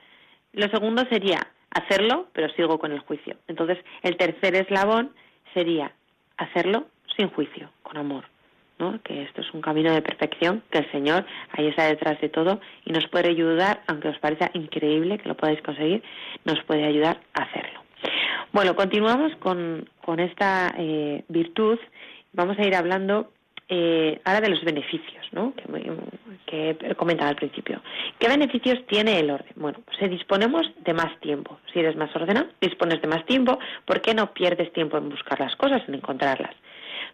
Lo 0.52 0.68
segundo 0.68 1.04
sería 1.08 1.46
hacerlo, 1.70 2.28
pero 2.32 2.52
sigo 2.54 2.78
con 2.78 2.92
el 2.92 3.00
juicio. 3.00 3.36
Entonces, 3.48 3.78
el 4.02 4.16
tercer 4.16 4.54
eslabón 4.54 5.12
sería 5.54 5.92
hacerlo 6.36 6.86
sin 7.16 7.28
juicio, 7.30 7.70
con 7.82 7.96
amor. 7.96 8.24
¿no? 8.78 9.00
que 9.02 9.22
esto 9.22 9.40
es 9.40 9.52
un 9.52 9.60
camino 9.60 9.92
de 9.92 10.02
perfección, 10.02 10.62
que 10.70 10.78
el 10.78 10.90
Señor 10.92 11.26
ahí 11.50 11.66
está 11.66 11.86
detrás 11.86 12.20
de 12.20 12.28
todo 12.28 12.60
y 12.84 12.92
nos 12.92 13.08
puede 13.08 13.28
ayudar, 13.28 13.82
aunque 13.88 14.08
os 14.08 14.18
parezca 14.20 14.50
increíble 14.54 15.18
que 15.18 15.28
lo 15.28 15.36
podáis 15.36 15.60
conseguir, 15.62 16.02
nos 16.44 16.62
puede 16.62 16.84
ayudar 16.84 17.20
a 17.34 17.42
hacerlo. 17.42 17.87
Bueno, 18.52 18.74
continuamos 18.74 19.34
con, 19.36 19.88
con 20.04 20.20
esta 20.20 20.74
eh, 20.78 21.24
virtud. 21.28 21.78
Vamos 22.32 22.58
a 22.58 22.62
ir 22.62 22.74
hablando 22.74 23.30
eh, 23.68 24.20
ahora 24.24 24.40
de 24.40 24.48
los 24.48 24.64
beneficios, 24.64 25.26
¿no? 25.32 25.52
Que, 26.46 26.70
he 26.80 26.94
comentado 26.94 27.28
al 27.28 27.36
principio. 27.36 27.82
¿Qué 28.18 28.26
beneficios 28.28 28.78
tiene 28.86 29.20
el 29.20 29.30
orden? 29.30 29.52
Bueno, 29.56 29.80
pues 29.84 30.10
disponemos 30.10 30.62
de 30.82 30.94
más 30.94 31.20
tiempo. 31.20 31.58
Si 31.72 31.78
eres 31.78 31.94
más 31.96 32.14
ordenado, 32.16 32.48
dispones 32.60 33.02
de 33.02 33.08
más 33.08 33.26
tiempo. 33.26 33.58
¿Por 33.84 34.00
qué 34.00 34.14
no 34.14 34.32
pierdes 34.32 34.72
tiempo 34.72 34.96
en 34.96 35.10
buscar 35.10 35.38
las 35.38 35.54
cosas, 35.56 35.82
en 35.86 35.96
encontrarlas? 35.96 36.54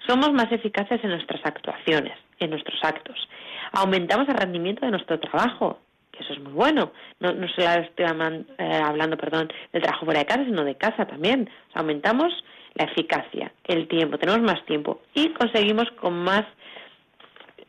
Somos 0.07 0.33
más 0.33 0.53
eficaces 0.53 1.03
en 1.03 1.11
nuestras 1.11 1.45
actuaciones, 1.45 2.17
en 2.39 2.51
nuestros 2.51 2.79
actos. 2.85 3.29
Aumentamos 3.73 4.29
el 4.29 4.37
rendimiento 4.37 4.85
de 4.85 4.93
nuestro 4.93 5.19
trabajo, 5.19 5.81
que 6.15 6.23
eso 6.23 6.33
es 6.33 6.41
muy 6.41 6.53
bueno. 6.53 6.93
No, 7.21 7.33
no 7.33 7.49
solo 7.49 7.69
estoy 7.69 8.07
eh, 8.07 8.81
hablando, 8.83 9.17
perdón, 9.17 9.49
del 9.73 9.83
trabajo 9.83 10.05
fuera 10.05 10.21
de 10.21 10.27
casa, 10.27 10.45
sino 10.45 10.65
de 10.65 10.77
casa 10.77 11.07
también. 11.07 11.51
aumentamos 11.75 12.33
la 12.75 12.85
eficacia, 12.85 13.53
el 13.65 13.87
tiempo, 13.87 14.19
tenemos 14.19 14.43
más 14.43 14.65
tiempo 14.67 15.01
y 15.15 15.29
conseguimos 15.31 15.89
con 15.93 16.15
más 16.15 16.45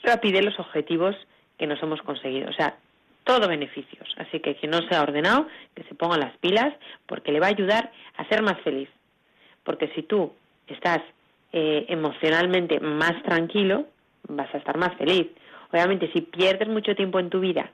rapidez 0.02 0.44
los 0.44 0.60
objetivos 0.60 1.16
que 1.58 1.68
nos 1.68 1.82
hemos 1.84 2.02
conseguido. 2.02 2.50
O 2.50 2.54
sea, 2.54 2.76
todo 3.24 3.48
beneficios. 3.48 4.08
Así 4.18 4.40
que 4.40 4.56
quien 4.56 4.72
no 4.72 4.80
se 4.88 4.96
ha 4.96 5.02
ordenado, 5.02 5.48
que 5.76 5.84
se 5.84 5.96
ponga 5.96 6.18
las 6.18 6.36
pilas, 6.38 6.74
porque 7.06 7.32
le 7.32 7.40
va 7.40 7.48
a 7.48 7.50
ayudar 7.50 7.92
a 8.18 8.28
ser 8.28 8.42
más 8.42 8.60
feliz. 8.62 8.90
Porque 9.64 9.90
si 9.96 10.04
tú 10.04 10.34
estás 10.68 11.02
eh, 11.52 11.86
emocionalmente 11.90 12.80
más 12.80 13.22
tranquilo, 13.24 13.86
vas 14.28 14.54
a 14.54 14.58
estar 14.58 14.78
más 14.78 14.96
feliz. 14.96 15.28
Obviamente, 15.72 16.12
si 16.14 16.22
pierdes 16.22 16.68
mucho 16.68 16.96
tiempo 16.96 17.20
en 17.20 17.30
tu 17.30 17.40
vida 17.40 17.72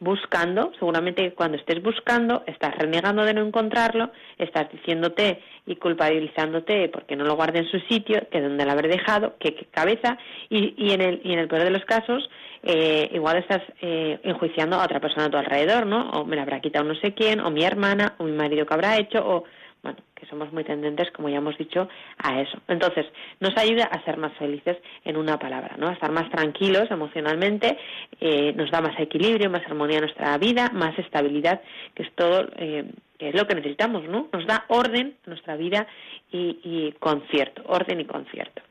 buscando, 0.00 0.72
seguramente 0.78 1.32
cuando 1.34 1.56
estés 1.58 1.82
buscando, 1.82 2.44
estás 2.46 2.76
renegando 2.76 3.24
de 3.24 3.34
no 3.34 3.44
encontrarlo, 3.44 4.10
estás 4.38 4.70
diciéndote 4.70 5.42
y 5.66 5.76
culpabilizándote 5.76 6.88
porque 6.88 7.16
no 7.16 7.24
lo 7.24 7.34
guarde 7.34 7.60
en 7.60 7.68
su 7.68 7.80
sitio, 7.80 8.20
que 8.30 8.40
donde 8.40 8.64
lo 8.64 8.72
habré 8.72 8.88
dejado, 8.88 9.34
que, 9.38 9.54
cabeza, 9.70 10.16
y, 10.48 10.74
y, 10.76 10.92
en 10.92 11.00
el, 11.00 11.20
y 11.24 11.32
en 11.32 11.40
el 11.40 11.48
peor 11.48 11.64
de 11.64 11.70
los 11.70 11.84
casos, 11.84 12.30
eh, 12.62 13.10
igual 13.12 13.38
estás 13.38 13.62
eh, 13.80 14.18
enjuiciando 14.22 14.76
a 14.76 14.84
otra 14.84 15.00
persona 15.00 15.26
a 15.26 15.30
tu 15.30 15.36
alrededor, 15.36 15.86
¿no? 15.86 16.10
O 16.10 16.24
me 16.24 16.36
la 16.36 16.42
habrá 16.42 16.60
quitado 16.60 16.84
no 16.84 16.94
sé 16.96 17.14
quién, 17.14 17.40
o 17.40 17.50
mi 17.50 17.64
hermana, 17.64 18.14
o 18.18 18.24
mi 18.24 18.32
marido 18.32 18.66
que 18.66 18.74
habrá 18.74 18.98
hecho, 18.98 19.18
o 19.24 19.44
bueno, 19.88 20.02
que 20.14 20.26
somos 20.26 20.52
muy 20.52 20.64
tendentes, 20.64 21.10
como 21.12 21.28
ya 21.28 21.38
hemos 21.38 21.56
dicho, 21.56 21.88
a 22.18 22.40
eso. 22.40 22.58
Entonces, 22.68 23.06
nos 23.40 23.56
ayuda 23.56 23.84
a 23.84 24.04
ser 24.04 24.18
más 24.18 24.32
felices 24.34 24.76
en 25.04 25.16
una 25.16 25.38
palabra, 25.38 25.76
¿no? 25.78 25.88
A 25.88 25.92
estar 25.92 26.12
más 26.12 26.28
tranquilos 26.30 26.90
emocionalmente, 26.90 27.78
eh, 28.20 28.52
nos 28.54 28.70
da 28.70 28.82
más 28.82 28.98
equilibrio, 29.00 29.48
más 29.48 29.64
armonía 29.64 29.98
a 29.98 30.02
nuestra 30.02 30.36
vida, 30.36 30.70
más 30.74 30.98
estabilidad, 30.98 31.62
que 31.94 32.02
es 32.02 32.12
todo, 32.14 32.48
eh, 32.56 32.84
que 33.18 33.30
es 33.30 33.34
lo 33.34 33.46
que 33.46 33.54
necesitamos, 33.54 34.04
¿no? 34.04 34.28
Nos 34.30 34.46
da 34.46 34.66
orden 34.68 35.16
a 35.26 35.30
nuestra 35.30 35.56
vida 35.56 35.86
y, 36.30 36.58
y 36.62 36.92
concierto, 36.98 37.62
orden 37.66 38.00
y 38.00 38.04
concierto. 38.04 38.67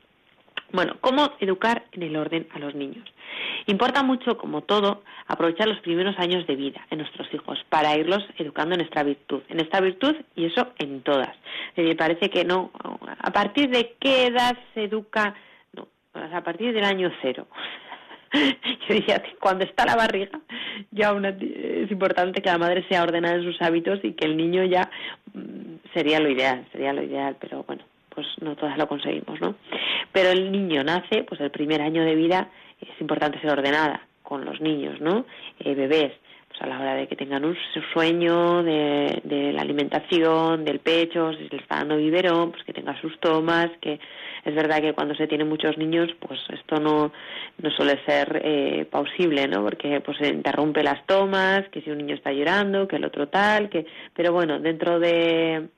Bueno, 0.70 0.96
¿cómo 1.00 1.32
educar 1.40 1.84
en 1.92 2.02
el 2.02 2.16
orden 2.16 2.46
a 2.54 2.58
los 2.58 2.74
niños? 2.74 3.04
Importa 3.66 4.02
mucho, 4.02 4.36
como 4.36 4.62
todo, 4.62 5.02
aprovechar 5.26 5.66
los 5.66 5.80
primeros 5.80 6.18
años 6.18 6.46
de 6.46 6.56
vida 6.56 6.86
en 6.90 6.98
nuestros 6.98 7.32
hijos 7.32 7.58
para 7.68 7.96
irlos 7.96 8.24
educando 8.36 8.74
en 8.74 8.82
esta 8.82 9.02
virtud, 9.02 9.42
en 9.48 9.60
esta 9.60 9.80
virtud 9.80 10.14
y 10.36 10.46
eso 10.46 10.72
en 10.78 11.02
todas. 11.02 11.34
Me 11.76 11.96
parece 11.96 12.28
que 12.28 12.44
no, 12.44 12.70
a 13.18 13.30
partir 13.30 13.70
de 13.70 13.96
qué 13.98 14.26
edad 14.26 14.56
se 14.74 14.84
educa, 14.84 15.34
no, 15.72 15.88
a 16.14 16.42
partir 16.42 16.74
del 16.74 16.84
año 16.84 17.10
cero. 17.22 17.46
Yo 18.32 18.94
decía 18.94 19.22
que 19.22 19.36
cuando 19.36 19.64
está 19.64 19.86
la 19.86 19.96
barriga, 19.96 20.38
ya 20.90 21.12
es 21.40 21.90
importante 21.90 22.42
que 22.42 22.50
la 22.50 22.58
madre 22.58 22.86
sea 22.88 23.02
ordenada 23.02 23.36
en 23.36 23.44
sus 23.44 23.60
hábitos 23.62 24.00
y 24.02 24.12
que 24.12 24.26
el 24.26 24.36
niño 24.36 24.64
ya 24.64 24.90
mm, 25.32 25.92
sería 25.94 26.20
lo 26.20 26.28
ideal, 26.28 26.66
sería 26.72 26.92
lo 26.92 27.02
ideal, 27.02 27.36
pero 27.40 27.64
bueno, 27.64 27.84
pues 28.18 28.26
no 28.40 28.56
todas 28.56 28.76
lo 28.76 28.88
conseguimos, 28.88 29.40
¿no? 29.40 29.54
Pero 30.10 30.30
el 30.30 30.50
niño 30.50 30.82
nace, 30.82 31.22
pues 31.22 31.40
el 31.40 31.52
primer 31.52 31.80
año 31.80 32.02
de 32.02 32.16
vida 32.16 32.48
es 32.80 33.00
importante 33.00 33.40
ser 33.40 33.50
ordenada 33.50 34.08
con 34.24 34.44
los 34.44 34.60
niños, 34.60 35.00
¿no? 35.00 35.24
Eh, 35.60 35.76
bebés, 35.76 36.14
pues 36.48 36.60
a 36.62 36.66
la 36.66 36.80
hora 36.80 36.94
de 36.96 37.06
que 37.06 37.14
tengan 37.14 37.44
un 37.44 37.56
sueño, 37.92 38.64
de, 38.64 39.20
de, 39.22 39.52
la 39.52 39.62
alimentación, 39.62 40.64
del 40.64 40.80
pecho, 40.80 41.30
si 41.34 41.46
se 41.46 41.54
les 41.54 41.62
está 41.62 41.76
dando 41.76 41.96
biberón, 41.96 42.50
pues 42.50 42.64
que 42.64 42.72
tenga 42.72 43.00
sus 43.00 43.16
tomas, 43.20 43.70
que 43.80 44.00
es 44.44 44.52
verdad 44.52 44.80
que 44.80 44.94
cuando 44.94 45.14
se 45.14 45.28
tienen 45.28 45.48
muchos 45.48 45.78
niños, 45.78 46.10
pues 46.18 46.40
esto 46.52 46.80
no, 46.80 47.12
no 47.62 47.70
suele 47.70 48.04
ser 48.04 48.42
eh, 48.44 48.84
pausible, 48.90 49.46
¿no? 49.46 49.62
Porque 49.62 50.00
pues 50.00 50.18
se 50.18 50.26
interrumpe 50.26 50.82
las 50.82 51.06
tomas, 51.06 51.68
que 51.68 51.82
si 51.82 51.90
un 51.90 51.98
niño 51.98 52.16
está 52.16 52.32
llorando, 52.32 52.88
que 52.88 52.96
el 52.96 53.04
otro 53.04 53.28
tal, 53.28 53.68
que, 53.68 53.86
pero 54.12 54.32
bueno, 54.32 54.58
dentro 54.58 54.98
de 54.98 55.68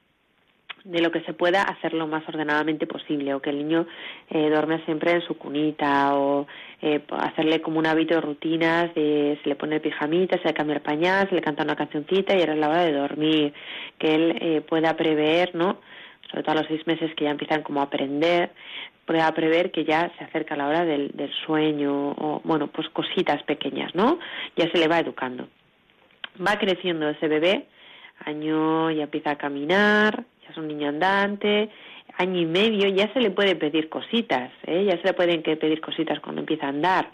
de 0.85 1.01
lo 1.01 1.11
que 1.11 1.21
se 1.23 1.33
pueda 1.33 1.63
hacer 1.63 1.93
lo 1.93 2.07
más 2.07 2.27
ordenadamente 2.29 2.87
posible 2.87 3.35
o 3.35 3.41
que 3.41 3.51
el 3.51 3.59
niño 3.59 3.87
eh, 4.31 4.49
duerme 4.49 4.83
siempre 4.85 5.13
en 5.13 5.23
su 5.23 5.37
cunita 5.37 6.15
o 6.17 6.47
eh, 6.83 7.03
hacerle 7.11 7.61
como 7.61 7.79
un 7.79 7.87
hábito 7.87 8.15
de 8.15 8.21
rutinas 8.21 8.95
de 8.95 9.39
se 9.43 9.49
le 9.49 9.57
pone 9.57 9.77
el 9.77 9.83
pijamita, 9.83 10.39
se 10.39 10.49
le 10.49 10.55
cambia 10.55 10.77
el 10.77 10.83
pañal, 10.83 11.29
se 11.29 11.35
le 11.35 11.43
canta 11.43 11.65
una 11.65 11.77
cancioncita 11.77 12.35
y 12.35 12.41
ahora 12.41 12.55
es 12.55 12.59
la 12.59 12.69
hora 12.69 12.85
de 12.85 12.93
dormir, 12.93 13.53
que 13.99 14.15
él 14.15 14.39
eh, 14.41 14.61
pueda 14.63 14.97
prever, 14.97 15.55
¿no? 15.55 15.79
sobre 16.31 16.43
todo 16.45 16.53
a 16.53 16.61
los 16.61 16.69
seis 16.69 16.87
meses 16.87 17.13
que 17.17 17.25
ya 17.25 17.31
empiezan 17.31 17.63
como 17.63 17.81
a 17.81 17.85
aprender, 17.85 18.51
pueda 19.05 19.33
prever 19.35 19.73
que 19.73 19.85
ya 19.85 20.11
se 20.17 20.25
acerca 20.25 20.57
la 20.57 20.69
hora 20.69 20.85
del, 20.85 21.11
del 21.15 21.33
sueño 21.45 22.13
o 22.13 22.41
bueno, 22.45 22.69
pues 22.69 22.89
cositas 22.91 23.43
pequeñas, 23.43 23.95
¿no? 23.95 24.19
Ya 24.57 24.71
se 24.71 24.79
le 24.79 24.87
va 24.87 25.01
educando. 25.01 25.49
Va 26.47 26.57
creciendo 26.59 27.09
ese 27.09 27.27
bebé, 27.27 27.67
año 28.25 28.91
ya 28.91 29.05
empieza 29.05 29.33
a 29.33 29.39
caminar, 29.39 30.25
es 30.49 30.57
un 30.57 30.69
niño 30.69 30.89
andante, 30.89 31.71
año 32.19 32.41
y 32.41 32.47
medio, 32.47 32.89
ya 32.89 33.13
se 33.13 33.21
le 33.21 33.31
puede 33.31 33.57
pedir 33.57 33.89
cositas, 33.89 34.51
¿eh? 34.67 34.85
ya 34.85 34.97
se 34.99 35.05
le 35.05 35.15
pueden 35.15 35.43
pedir 35.43 35.81
cositas 35.81 36.21
cuando 36.21 36.41
empieza 36.41 36.67
a 36.67 36.71
andar, 36.71 37.11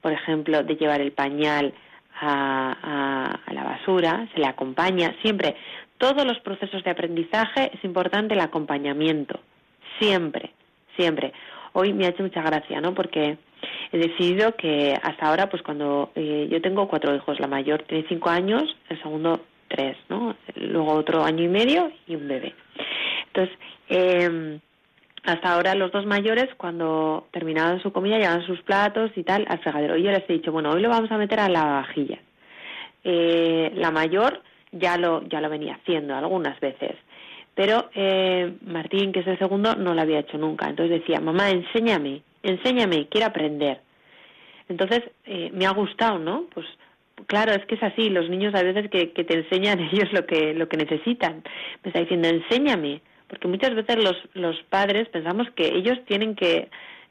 por 0.00 0.12
ejemplo, 0.12 0.62
de 0.62 0.76
llevar 0.76 1.00
el 1.00 1.12
pañal 1.12 1.72
a, 2.20 3.38
la 3.52 3.64
basura, 3.64 4.28
se 4.32 4.40
le 4.40 4.46
acompaña, 4.46 5.14
siempre, 5.22 5.56
todos 5.98 6.24
los 6.24 6.38
procesos 6.40 6.82
de 6.84 6.90
aprendizaje 6.90 7.70
es 7.74 7.84
importante 7.84 8.34
el 8.34 8.40
acompañamiento, 8.40 9.40
siempre, 9.98 10.52
siempre. 10.96 11.32
Hoy 11.72 11.92
me 11.92 12.06
ha 12.06 12.10
hecho 12.10 12.22
mucha 12.22 12.42
gracia, 12.42 12.80
¿no? 12.80 12.92
Porque 12.94 13.38
he 13.92 13.98
decidido 13.98 14.54
que 14.56 14.98
hasta 15.02 15.26
ahora, 15.26 15.48
pues 15.48 15.62
cuando 15.62 16.10
eh, 16.14 16.48
yo 16.50 16.60
tengo 16.60 16.88
cuatro 16.88 17.14
hijos, 17.14 17.40
la 17.40 17.46
mayor 17.46 17.84
tiene 17.84 18.04
cinco 18.08 18.28
años, 18.28 18.64
el 18.88 19.00
segundo 19.00 19.40
tres, 19.72 19.96
¿no? 20.08 20.36
Luego 20.54 20.92
otro 20.92 21.24
año 21.24 21.42
y 21.42 21.48
medio 21.48 21.90
y 22.06 22.14
un 22.14 22.28
bebé. 22.28 22.54
Entonces, 23.28 23.56
eh, 23.88 24.58
hasta 25.24 25.54
ahora 25.54 25.74
los 25.74 25.92
dos 25.92 26.04
mayores, 26.04 26.48
cuando 26.56 27.28
terminaban 27.30 27.80
su 27.80 27.92
comida, 27.92 28.18
llevaban 28.18 28.46
sus 28.46 28.60
platos 28.62 29.12
y 29.16 29.22
tal 29.22 29.46
al 29.48 29.60
fregadero. 29.60 29.96
Y 29.96 30.02
yo 30.02 30.10
les 30.10 30.28
he 30.28 30.34
dicho, 30.34 30.50
bueno, 30.50 30.70
hoy 30.70 30.82
lo 30.82 30.88
vamos 30.88 31.10
a 31.12 31.18
meter 31.18 31.40
a 31.40 31.48
la 31.48 31.64
vajilla. 31.64 32.18
Eh, 33.04 33.72
la 33.76 33.90
mayor 33.90 34.42
ya 34.72 34.96
lo, 34.98 35.22
ya 35.28 35.40
lo 35.40 35.48
venía 35.48 35.74
haciendo 35.74 36.16
algunas 36.16 36.58
veces. 36.60 36.96
Pero 37.54 37.90
eh, 37.94 38.52
Martín, 38.62 39.12
que 39.12 39.20
es 39.20 39.26
el 39.26 39.38
segundo, 39.38 39.76
no 39.76 39.94
lo 39.94 40.00
había 40.00 40.20
hecho 40.20 40.38
nunca. 40.38 40.68
Entonces 40.68 41.00
decía, 41.00 41.20
mamá, 41.20 41.50
enséñame, 41.50 42.22
enséñame, 42.42 43.06
quiero 43.08 43.28
aprender. 43.28 43.80
Entonces 44.68 45.02
eh, 45.26 45.50
me 45.54 45.66
ha 45.66 45.70
gustado, 45.70 46.18
¿no? 46.18 46.44
Pues 46.52 46.66
claro, 47.26 47.52
es 47.52 47.64
que 47.66 47.74
es 47.76 47.82
así, 47.82 48.10
los 48.10 48.28
niños 48.28 48.54
a 48.54 48.62
veces 48.62 48.90
que, 48.90 49.12
que 49.12 49.24
te 49.24 49.38
enseñan 49.38 49.80
ellos 49.92 50.12
lo 50.12 50.26
que, 50.26 50.54
lo 50.54 50.68
que 50.68 50.76
necesitan. 50.76 51.42
Me 51.82 51.88
está 51.88 52.00
diciendo, 52.00 52.28
enséñame, 52.28 53.00
porque 53.28 53.48
muchas 53.48 53.74
veces 53.74 54.02
los, 54.02 54.16
los 54.34 54.62
padres 54.64 55.08
pensamos 55.08 55.48
que 55.56 55.66
ellos 55.66 55.98
tienen 56.06 56.34
que, 56.34 56.68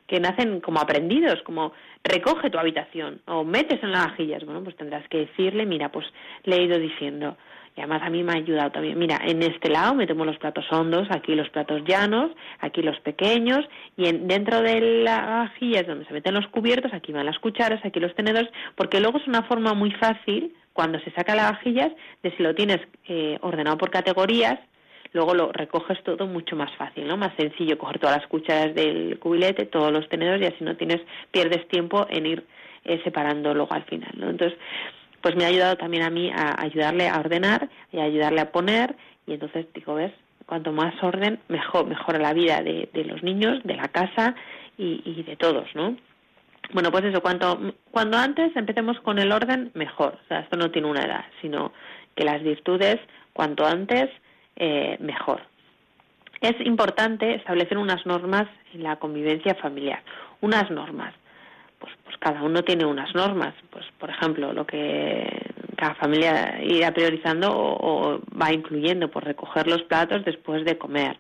que 0.08 0.20
nacen 0.20 0.60
como 0.60 0.80
aprendidos, 0.80 1.42
como 1.44 1.74
recoge 2.04 2.50
tu 2.50 2.58
habitación 2.58 3.22
o 3.26 3.44
metes 3.44 3.82
en 3.82 3.92
las 3.92 4.08
vajillas. 4.08 4.44
Bueno, 4.44 4.64
pues 4.64 4.76
tendrás 4.76 5.08
que 5.08 5.20
decirle, 5.20 5.66
mira, 5.66 5.90
pues 5.92 6.06
le 6.44 6.58
he 6.58 6.64
ido 6.64 6.78
diciendo, 6.78 7.38
y 7.76 7.80
además 7.80 8.02
a 8.04 8.10
mí 8.10 8.24
me 8.24 8.34
ha 8.34 8.36
ayudado 8.36 8.72
también. 8.72 9.00
Mira, 9.00 9.20
en 9.26 9.42
este 9.44 9.70
lado 9.70 9.96
metemos 9.96 10.26
los 10.28 10.38
platos 10.38 10.66
hondos, 10.72 11.08
aquí 11.10 11.36
los 11.36 11.50
platos 11.50 11.82
llanos, 11.86 12.32
aquí 12.60 12.82
los 12.82 13.00
pequeños, 13.00 13.60
y 13.98 14.08
en, 14.08 14.28
dentro 14.28 14.62
de 14.62 15.04
la 15.04 15.22
vajilla 15.22 15.82
es 15.82 15.88
donde 15.88 16.06
se 16.06 16.14
meten 16.14 16.34
los 16.34 16.48
cubiertos, 16.48 16.94
aquí 16.94 17.12
van 17.12 17.26
las 17.26 17.40
cucharas, 17.40 17.84
aquí 17.86 18.00
los 18.00 18.16
tenedores, 18.16 18.52
porque 18.76 19.00
luego 19.00 19.20
es 19.20 19.28
una 19.28 19.44
forma 19.44 19.74
muy 19.74 19.92
fácil, 19.92 20.54
cuando 20.74 21.00
se 21.00 21.12
saca 21.12 21.36
las 21.36 21.52
vajillas, 21.52 21.92
de 22.24 22.32
si 22.36 22.44
lo 22.44 22.56
tienes 22.56 22.80
eh, 23.08 23.38
ordenado 23.42 23.78
por 23.78 23.90
categorías, 23.90 24.60
luego 25.14 25.34
lo 25.34 25.52
recoges 25.52 26.02
todo 26.04 26.28
mucho 26.28 26.56
más 26.56 26.74
fácil, 26.78 27.08
¿no? 27.08 27.18
Más 27.18 27.34
sencillo 27.36 27.78
coger 27.78 28.00
todas 28.00 28.18
las 28.18 28.28
cucharas 28.28 28.74
del 28.74 29.20
cubilete, 29.20 29.66
todos 29.66 29.92
los 29.92 30.08
tenedores, 30.10 30.42
y 30.42 30.54
así 30.54 30.64
no 30.64 30.78
tienes, 30.78 31.02
pierdes 31.32 31.68
tiempo 31.68 32.06
en 32.10 32.26
ir 32.26 32.46
eh, 32.86 33.02
separando 33.04 33.54
luego 33.54 33.74
al 33.74 33.84
final, 33.84 34.12
¿no? 34.16 34.30
Entonces, 34.30 34.58
pues 35.22 35.36
me 35.36 35.46
ha 35.46 35.48
ayudado 35.48 35.78
también 35.78 36.04
a 36.04 36.10
mí 36.10 36.30
a 36.30 36.56
ayudarle 36.62 37.08
a 37.08 37.20
ordenar 37.20 37.70
y 37.92 38.00
a 38.00 38.04
ayudarle 38.04 38.42
a 38.42 38.52
poner 38.52 38.96
y 39.28 39.34
entonces 39.34 39.66
digo, 39.74 39.96
ves, 39.96 40.12
cuanto 40.46 40.72
más 40.72 40.94
orden, 41.02 41.40
mejor, 41.48 41.88
mejora 41.88 42.20
la 42.20 42.34
vida 42.34 42.62
de, 42.62 42.90
los 43.06 43.24
niños, 43.24 43.64
de 43.64 43.76
la 43.76 43.88
casa 43.88 44.36
y, 44.78 45.24
de 45.24 45.36
todos, 45.38 45.74
¿no? 45.76 45.96
Bueno, 46.74 46.92
pues 46.92 47.06
eso, 47.06 47.22
cuanto, 47.22 47.74
cuando 47.92 48.18
antes 48.18 48.56
empecemos 48.56 49.00
con 49.00 49.20
el 49.20 49.32
orden, 49.32 49.72
mejor. 49.74 50.18
O 50.24 50.28
sea, 50.28 50.40
esto 50.42 50.58
no 50.58 50.72
tiene 50.72 50.90
una 50.90 51.04
edad, 51.04 51.26
sino 51.42 51.72
que 52.16 52.26
las 52.26 52.42
virtudes, 52.44 53.00
cuanto 53.34 53.66
antes, 53.66 54.10
eh, 54.56 54.98
mejor. 55.00 55.42
Es 56.40 56.56
importante 56.66 57.36
establecer 57.36 57.78
unas 57.78 58.06
normas 58.06 58.48
en 58.74 58.84
la 58.84 58.98
convivencia 58.98 59.56
familiar, 59.56 60.02
unas 60.42 60.70
normas. 60.72 61.14
Pues, 61.82 61.94
pues 62.06 62.16
cada 62.20 62.44
uno 62.44 62.64
tiene 62.64 62.86
unas 62.86 63.14
normas. 63.16 63.54
Pues, 63.72 63.86
por 64.00 64.10
ejemplo, 64.10 64.54
lo 64.54 64.66
que 64.66 65.28
cada 65.76 65.96
familia 65.96 66.62
irá 66.64 66.94
priorizando 66.94 67.50
o, 67.52 68.22
va 68.40 68.54
incluyendo, 68.54 69.10
por 69.10 69.26
recoger 69.26 69.68
los 69.68 69.82
platos 69.84 70.24
después 70.24 70.64
de 70.64 70.78
comer. 70.78 71.18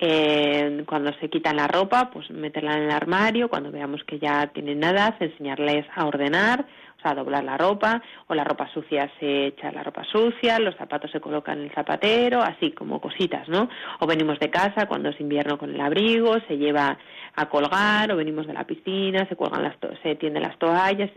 Eh, 0.00 0.82
cuando 0.86 1.12
se 1.20 1.28
quitan 1.28 1.56
la 1.56 1.68
ropa, 1.68 2.10
pues 2.10 2.30
meterla 2.30 2.76
en 2.76 2.84
el 2.84 2.90
armario. 2.90 3.48
Cuando 3.48 3.70
veamos 3.70 4.02
que 4.04 4.18
ya 4.18 4.46
tienen 4.48 4.80
nada, 4.80 5.14
enseñarles 5.20 5.86
a 5.94 6.06
ordenar 6.06 6.64
o 6.98 7.00
sea, 7.00 7.14
doblar 7.14 7.44
la 7.44 7.56
ropa, 7.56 8.02
o 8.26 8.34
la 8.34 8.42
ropa 8.42 8.68
sucia 8.74 9.08
se 9.20 9.46
echa 9.46 9.70
la 9.70 9.84
ropa 9.84 10.02
sucia, 10.04 10.58
los 10.58 10.74
zapatos 10.76 11.10
se 11.12 11.20
colocan 11.20 11.58
en 11.58 11.64
el 11.66 11.70
zapatero, 11.72 12.42
así 12.42 12.72
como 12.72 13.00
cositas, 13.00 13.48
¿no? 13.48 13.68
O 14.00 14.06
venimos 14.06 14.40
de 14.40 14.50
casa 14.50 14.86
cuando 14.86 15.10
es 15.10 15.20
invierno 15.20 15.58
con 15.58 15.72
el 15.72 15.80
abrigo, 15.80 16.36
se 16.48 16.58
lleva 16.58 16.98
a 17.38 17.48
colgar, 17.48 18.10
o 18.10 18.16
venimos 18.16 18.46
de 18.46 18.52
la 18.52 18.64
piscina, 18.64 19.26
se 19.28 19.36
cuelgan 19.36 19.62
las 19.62 19.76
se 20.02 20.16
tienden 20.16 20.42
las 20.42 20.58
toallas, 20.58 21.10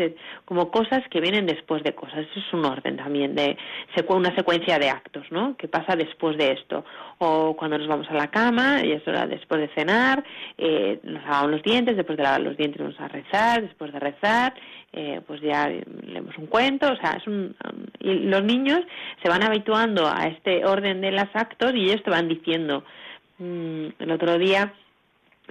como 0.45 0.69
cosas 0.69 1.01
que 1.10 1.19
vienen 1.19 1.47
después 1.47 1.84
de 1.84 1.93
cosas. 1.95 2.19
Eso 2.19 2.39
es 2.39 2.53
un 2.53 2.65
orden 2.65 2.97
también 2.97 3.36
de 3.36 3.57
una 4.07 4.36
secuencia 4.36 4.77
de 4.77 4.89
actos, 4.89 5.25
¿no? 5.31 5.55
Que 5.57 5.67
pasa 5.67 5.95
después 5.95 6.38
de 6.38 6.51
esto. 6.51 6.86
O 7.17 7.55
cuando 7.55 7.77
nos 7.77 7.88
vamos 7.88 8.07
a 8.10 8.13
la 8.13 8.27
cama, 8.27 8.84
y 8.84 8.91
eso 8.91 9.10
era 9.10 9.25
después 9.25 9.62
de 9.62 9.67
cenar, 9.69 10.23
eh, 10.57 10.99
nos 11.03 11.23
lavamos 11.23 11.51
los 11.51 11.63
dientes, 11.63 11.95
después 11.95 12.17
de 12.17 12.23
lavar 12.23 12.41
los 12.41 12.57
dientes 12.57 12.81
vamos 12.81 12.99
a 12.99 13.07
rezar, 13.07 13.62
después 13.62 13.91
de 13.91 13.99
rezar, 13.99 14.53
eh, 14.93 15.21
pues 15.25 15.41
ya 15.41 15.69
leemos 15.69 16.38
un 16.38 16.47
cuento, 16.47 16.91
o 16.91 16.95
sea, 16.97 17.13
es 17.13 17.25
un, 17.25 17.55
y 17.99 18.13
los 18.25 18.43
niños 18.43 18.81
se 19.23 19.29
van 19.29 19.43
habituando 19.43 20.07
a 20.07 20.27
este 20.27 20.65
orden 20.65 21.01
de 21.01 21.12
los 21.12 21.29
actos 21.34 21.73
y 21.73 21.86
ellos 21.86 22.03
te 22.03 22.12
van 22.12 22.27
diciendo. 22.27 22.84
Mm, 23.39 23.88
el 23.97 24.12
otro 24.12 24.38
día 24.38 24.73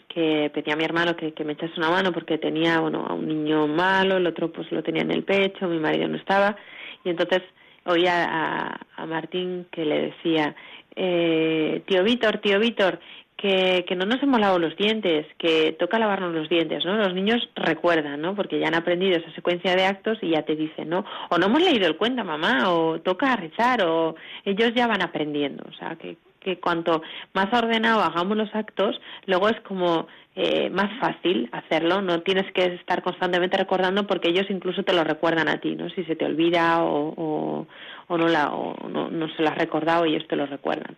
que 0.09 0.51
pedí 0.53 0.71
a 0.71 0.77
mi 0.77 0.85
hermano 0.85 1.17
que, 1.17 1.33
me 1.45 1.53
echase 1.53 1.75
una 1.77 1.91
mano 1.91 2.13
porque 2.13 2.39
tenía 2.39 2.81
bueno 2.81 3.07
a 3.09 3.15
un 3.15 3.29
niño 3.29 3.67
malo, 3.67 4.17
el 4.17 4.27
otro 4.27 4.53
pues 4.53 4.71
lo 4.73 4.83
tenía 4.83 5.03
en 5.03 5.11
el 5.11 5.25
pecho, 5.25 5.69
mi 5.69 5.79
marido 5.79 6.09
no 6.09 6.17
estaba 6.17 6.57
y 7.05 7.11
entonces 7.11 7.43
oía 7.85 8.25
a, 8.25 8.81
a 8.97 9.07
Martín 9.07 9.67
que 9.71 9.85
le 9.85 10.01
decía 10.03 10.55
eh, 10.97 11.83
tío 11.87 12.03
Víctor, 12.03 12.39
tío 12.39 12.59
Víctor, 12.59 13.01
que, 13.37 13.85
que 13.89 13.97
no 13.97 14.05
nos 14.05 14.23
hemos 14.23 14.39
lavado 14.39 14.59
los 14.59 14.77
dientes, 14.77 15.27
que 15.39 15.73
toca 15.79 15.99
lavarnos 15.99 16.35
los 16.35 16.49
dientes, 16.49 16.85
¿no? 16.85 16.97
Los 16.97 17.15
niños 17.15 17.49
recuerdan, 17.57 18.21
¿no? 18.21 18.35
Porque 18.35 18.59
ya 18.59 18.69
han 18.69 18.75
aprendido 18.75 19.17
esa 19.17 19.33
secuencia 19.33 19.75
de 19.75 19.87
actos 19.87 20.19
y 20.21 20.31
ya 20.31 20.43
te 20.43 20.57
dicen, 20.57 20.91
¿no? 20.91 21.05
O 21.31 21.39
no 21.39 21.47
hemos 21.47 21.63
leído 21.63 21.87
el 21.87 21.97
cuento, 21.97 22.23
mamá, 22.23 22.71
o 22.71 23.01
toca 23.01 23.35
rezar, 23.37 23.83
o 23.83 24.15
ellos 24.45 24.73
ya 24.75 24.87
van 24.87 25.03
aprendiendo, 25.03 25.65
o 25.67 25.73
sea, 25.73 25.97
que, 25.97 26.19
que 26.41 26.59
cuanto 26.59 27.03
más 27.35 27.53
ordenado 27.53 28.03
hagamos 28.03 28.37
los 28.37 28.55
actos, 28.55 29.01
luego 29.27 29.49
es 29.49 29.61
como 29.61 30.09
eh, 30.35 30.71
más 30.71 30.91
fácil 30.99 31.49
hacerlo, 31.53 32.01
no 32.03 32.23
tienes 32.23 32.51
que 32.53 32.65
estar 32.75 33.03
constantemente 33.03 33.57
recordando 33.57 34.07
porque 34.07 34.31
ellos 34.31 34.47
incluso 34.49 34.83
te 34.83 34.93
lo 34.93 35.05
recuerdan 35.05 35.49
a 35.49 35.61
ti, 35.61 35.77
¿no? 35.77 35.91
Si 35.91 36.05
se 36.05 36.17
te 36.17 36.25
olvida 36.25 36.83
o, 36.85 37.67
no, 38.09 38.29
la, 38.29 38.53
o 38.53 38.89
no, 38.89 39.11
no 39.11 39.29
se 39.35 39.43
lo 39.43 39.49
has 39.49 39.59
recordado, 39.59 40.05
ellos 40.05 40.27
te 40.29 40.37
lo 40.37 40.47
recuerdan. 40.47 40.97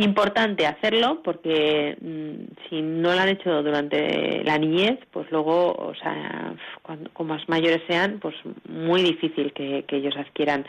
Importante 0.00 0.64
hacerlo 0.64 1.22
porque 1.24 1.96
mm, 2.00 2.68
si 2.68 2.82
no 2.82 3.12
lo 3.12 3.20
han 3.20 3.30
hecho 3.30 3.64
durante 3.64 4.44
la 4.44 4.56
niñez, 4.56 5.00
pues 5.10 5.28
luego, 5.32 5.72
o 5.72 5.92
sea, 5.96 6.54
cuando, 6.82 7.10
más 7.24 7.48
mayores 7.48 7.82
sean, 7.88 8.20
pues 8.20 8.36
muy 8.68 9.02
difícil 9.02 9.52
que, 9.52 9.84
ellos 9.88 10.14
adquieran 10.16 10.64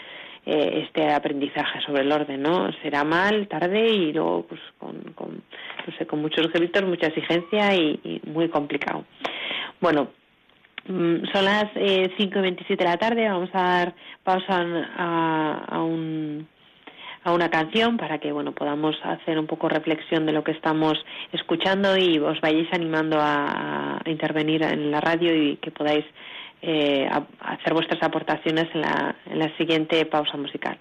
eh, 0.52 0.86
este 0.88 1.12
aprendizaje 1.12 1.80
sobre 1.82 2.02
el 2.02 2.12
orden, 2.12 2.42
¿no? 2.42 2.72
Será 2.82 3.04
mal, 3.04 3.48
tarde 3.48 3.88
y 3.88 4.12
luego, 4.12 4.48
pues, 4.48 4.60
con, 4.80 4.96
con 5.14 5.44
no 5.86 5.98
sé, 5.98 6.08
con 6.08 6.22
muchos 6.22 6.52
gritos, 6.52 6.84
mucha 6.86 7.08
exigencia 7.08 7.76
y, 7.76 8.20
muy 8.26 8.50
complicado. 8.50 9.06
Bueno, 9.80 10.08
mm, 10.88 11.26
son 11.32 11.46
las 11.46 11.66
eh, 11.76 12.12
5 12.18 12.40
y 12.40 12.42
27 12.42 12.84
de 12.84 12.90
la 12.90 12.98
tarde, 12.98 13.30
vamos 13.30 13.50
a 13.54 13.62
dar 13.62 13.94
pausa 14.24 14.66
a, 14.98 15.66
a 15.70 15.82
un 15.84 16.48
a 17.24 17.34
una 17.34 17.50
canción 17.50 17.98
para 17.98 18.18
que 18.20 18.32
bueno 18.32 18.54
podamos 18.54 18.96
hacer 19.04 19.38
un 19.38 19.46
poco 19.46 19.68
reflexión 19.70 20.26
de 20.26 20.32
lo 20.32 20.44
que 20.44 20.52
estamos 20.52 20.94
escuchando 21.32 21.98
y 21.98 22.18
os 22.18 22.40
vayáis 22.42 22.72
animando 22.72 23.18
a, 23.20 24.02
intervenir 24.06 24.64
en 24.64 24.90
la 24.90 25.02
radio 25.02 25.36
y 25.36 25.58
que 25.58 25.70
podáis 25.70 26.06
eh, 26.62 27.10
hacer 27.39 27.74
vuestras 27.74 28.02
aportaciones 28.04 28.67
en 28.74 28.82
la, 28.82 29.15
en 29.26 29.39
la 29.39 29.58
siguiente 29.58 30.06
pausa 30.06 30.38
musical. 30.38 30.78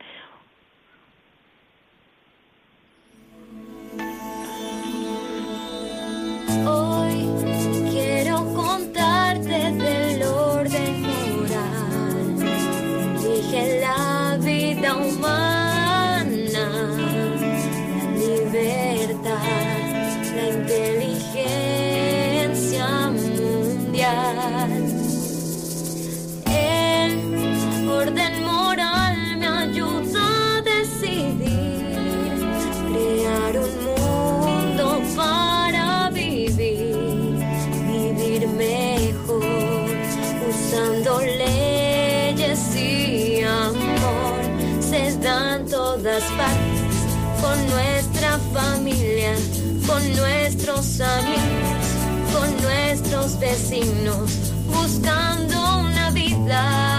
Familia, 48.52 49.34
con 49.86 50.02
nuestros 50.16 51.00
amigos, 51.00 51.86
con 52.32 52.62
nuestros 52.62 53.38
vecinos, 53.38 54.30
buscando 54.66 55.78
una 55.80 56.10
vida 56.10 56.97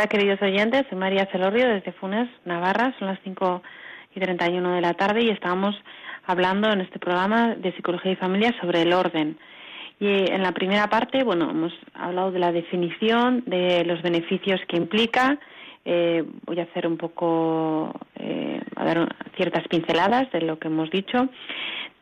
Hola, 0.00 0.08
queridos 0.08 0.40
oyentes. 0.40 0.86
Soy 0.88 0.96
María 0.96 1.28
Celorrio 1.30 1.68
desde 1.68 1.92
Funes, 1.92 2.26
Navarra. 2.46 2.94
Son 2.98 3.06
las 3.06 3.18
5 3.22 3.62
y 4.16 4.20
31 4.20 4.72
de 4.72 4.80
la 4.80 4.94
tarde 4.94 5.24
y 5.24 5.28
estamos 5.28 5.76
hablando 6.24 6.72
en 6.72 6.80
este 6.80 6.98
programa 6.98 7.54
de 7.54 7.70
Psicología 7.74 8.12
y 8.12 8.16
Familia 8.16 8.54
sobre 8.62 8.80
el 8.80 8.94
orden. 8.94 9.36
Y 10.00 10.08
en 10.08 10.42
la 10.42 10.52
primera 10.52 10.88
parte, 10.88 11.22
bueno, 11.22 11.50
hemos 11.50 11.74
hablado 11.92 12.32
de 12.32 12.38
la 12.38 12.50
definición, 12.50 13.44
de 13.44 13.84
los 13.84 14.00
beneficios 14.00 14.58
que 14.68 14.78
implica. 14.78 15.38
Eh, 15.84 16.24
voy 16.46 16.60
a 16.60 16.62
hacer 16.62 16.86
un 16.86 16.96
poco, 16.96 17.92
eh, 18.16 18.58
a 18.76 18.84
dar 18.86 19.06
ciertas 19.36 19.68
pinceladas 19.68 20.32
de 20.32 20.40
lo 20.40 20.58
que 20.58 20.68
hemos 20.68 20.90
dicho. 20.90 21.28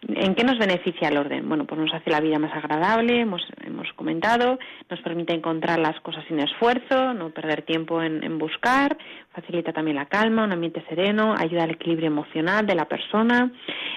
¿En 0.09 0.35
qué 0.35 0.43
nos 0.43 0.59
beneficia 0.59 1.09
el 1.09 1.19
orden? 1.19 1.47
Bueno, 1.47 1.67
pues 1.67 1.79
nos 1.79 1.93
hace 1.93 2.11
la 2.11 2.21
vida 2.21 2.39
más 2.39 2.55
agradable, 2.57 3.21
hemos, 3.21 3.43
hemos 3.63 3.93
comentado, 3.93 4.59
nos 4.89 5.01
permite 5.01 5.35
encontrar 5.35 5.79
las 5.79 6.01
cosas 6.01 6.25
sin 6.27 6.41
esfuerzo, 6.41 7.13
no 7.13 7.29
perder 7.29 7.61
tiempo 7.61 8.03
en, 8.03 8.39
buscar, 8.39 8.97
facilita 9.35 9.75
también 9.75 9.97
la 9.97 10.07
calma, 10.07 10.45
un 10.45 10.53
ambiente 10.53 10.83
sereno, 10.89 11.35
ayuda 11.37 11.65
al 11.65 11.73
equilibrio 11.73 12.07
emocional 12.07 12.67
de 12.67 12.75
la 12.75 12.87
persona, 12.87 13.53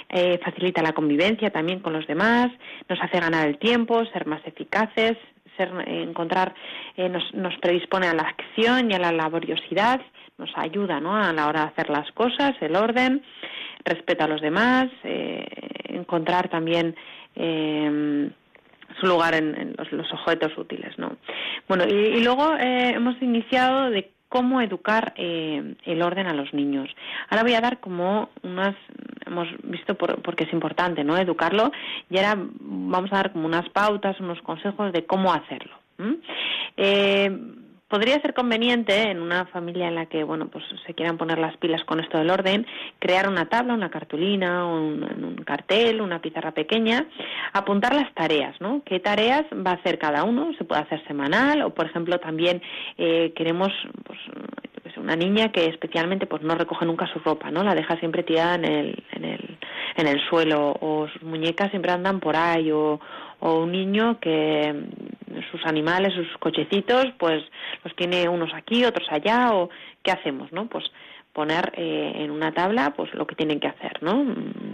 eh, 0.10 0.38
facilita 0.44 0.82
la 0.82 0.92
convivencia 0.92 1.50
también 1.50 1.80
con 1.80 1.94
los 1.94 2.06
demás, 2.08 2.50
nos 2.90 3.00
hace 3.02 3.18
ganar 3.18 3.48
el 3.48 3.58
tiempo, 3.58 4.04
ser 4.08 4.28
más 4.28 4.42
eficaces, 4.46 5.16
ser, 5.56 5.72
encontrar, 5.88 6.54
eh, 6.98 7.08
nos, 7.08 7.34
nos 7.34 7.58
predispone 7.60 8.08
a 8.08 8.14
la 8.14 8.24
acción 8.24 8.92
y 8.92 8.96
a 8.96 9.00
la 9.00 9.14
laboriosidad, 9.14 10.02
nos 10.38 10.50
ayuda 10.56 11.00
¿no? 11.00 11.16
a 11.16 11.32
la 11.32 11.48
hora 11.48 11.62
de 11.62 11.68
hacer 11.68 11.90
las 11.90 12.12
cosas, 12.12 12.54
el 12.60 12.76
orden, 12.76 13.24
respeto 13.86 14.24
a 14.24 14.28
los 14.28 14.42
demás, 14.42 14.90
eh, 15.04 15.46
encontrar 15.86 16.50
también 16.50 16.96
eh, 17.36 18.30
su 19.00 19.08
lugar 19.08 19.34
en, 19.34 19.76
los, 19.78 20.12
objetos 20.12 20.58
útiles, 20.58 20.98
¿no? 20.98 21.18
Bueno, 21.68 21.86
y, 21.86 22.22
luego 22.24 22.56
eh, 22.58 22.94
hemos 22.96 23.22
iniciado 23.22 23.90
de 23.90 24.12
cómo 24.30 24.62
educar 24.62 25.14
el 25.18 26.02
orden 26.02 26.28
a 26.28 26.34
los 26.34 26.54
niños. 26.54 26.90
Ahora 27.30 27.44
voy 27.44 27.54
a 27.54 27.62
dar 27.62 27.82
como 27.82 28.30
unas, 28.44 28.76
hemos 29.26 29.48
visto 29.64 29.96
por, 29.96 30.22
porque 30.22 30.46
es 30.46 30.54
importante, 30.54 31.04
¿no? 31.04 31.18
Educarlo 31.18 31.72
y 32.10 32.18
ahora 32.18 32.36
vamos 32.38 33.12
a 33.12 33.18
dar 33.18 33.34
como 33.34 33.46
unas 33.46 33.68
pautas, 33.70 34.20
unos 34.22 34.42
consejos 34.42 34.94
de 34.94 35.06
cómo 35.06 35.34
hacerlo 35.34 35.74
podría 37.92 38.22
ser 38.22 38.34
conveniente 38.34 39.12
en 39.12 39.22
una 39.22 39.46
familia 39.48 39.90
en 39.90 39.96
la 39.96 40.06
que 40.06 40.24
bueno 40.24 40.48
pues 40.48 40.64
se 40.88 40.94
quieran 40.94 41.18
poner 41.18 41.38
las 41.38 41.58
pilas 41.58 41.84
con 41.84 42.00
esto 42.00 42.18
del 42.18 42.30
orden 42.32 42.66
crear 43.00 43.28
una 43.28 43.48
tabla 43.50 43.74
una 43.74 43.92
cartulina 43.92 44.66
un, 44.66 45.04
un 45.04 45.44
cartel 45.44 46.00
una 46.00 46.22
pizarra 46.22 46.52
pequeña 46.52 47.06
apuntar 47.52 47.94
las 47.94 48.12
tareas 48.14 48.60
no 48.62 48.82
qué 48.86 49.02
tareas 49.02 49.44
va 49.54 49.72
a 49.72 49.76
hacer 49.76 50.00
cada 50.00 50.24
uno 50.24 50.54
se 50.58 50.64
puede 50.64 50.82
hacer 50.82 51.06
semanal 51.06 51.64
o 51.64 51.74
por 51.74 51.86
ejemplo 51.86 52.18
también 52.20 52.62
eh, 52.98 53.34
queremos 53.36 53.70
pues 54.06 54.20
una 54.98 55.16
niña 55.16 55.52
que 55.52 55.66
especialmente 55.66 56.28
pues 56.28 56.42
no 56.44 56.56
recoge 56.56 56.86
nunca 56.86 57.08
su 57.08 57.20
ropa 57.20 57.52
no 57.52 57.62
la 57.62 57.76
deja 57.76 57.98
siempre 57.98 58.24
tirada 58.24 58.56
en 58.56 58.66
el 58.66 59.04
en 59.12 59.26
el 59.26 59.58
en 59.98 60.08
el 60.08 60.22
suelo 60.30 60.78
o 60.80 61.08
sus 61.10 61.24
muñecas 61.24 61.70
siempre 61.72 61.92
andan 61.92 62.22
por 62.22 62.38
ahí 62.38 62.72
o 62.72 63.00
o 63.42 63.64
un 63.64 63.72
niño 63.72 64.20
que 64.20 64.74
sus 65.52 65.66
animales, 65.66 66.14
sus 66.14 66.38
cochecitos, 66.38 67.08
pues 67.18 67.44
los 67.84 67.96
tiene 67.96 68.30
unos 68.30 68.54
aquí, 68.54 68.86
otros 68.86 69.08
allá, 69.12 69.54
o 69.54 69.70
qué 70.04 70.12
hacemos, 70.12 70.52
¿no? 70.52 70.68
Pues 70.68 70.86
poner 71.34 71.72
eh, 71.76 72.14
en 72.16 72.30
una 72.30 72.52
tabla 72.54 72.94
pues 72.96 73.14
lo 73.14 73.26
que 73.26 73.36
tienen 73.36 73.60
que 73.60 73.68
hacer, 73.68 74.02
¿no? 74.02 74.26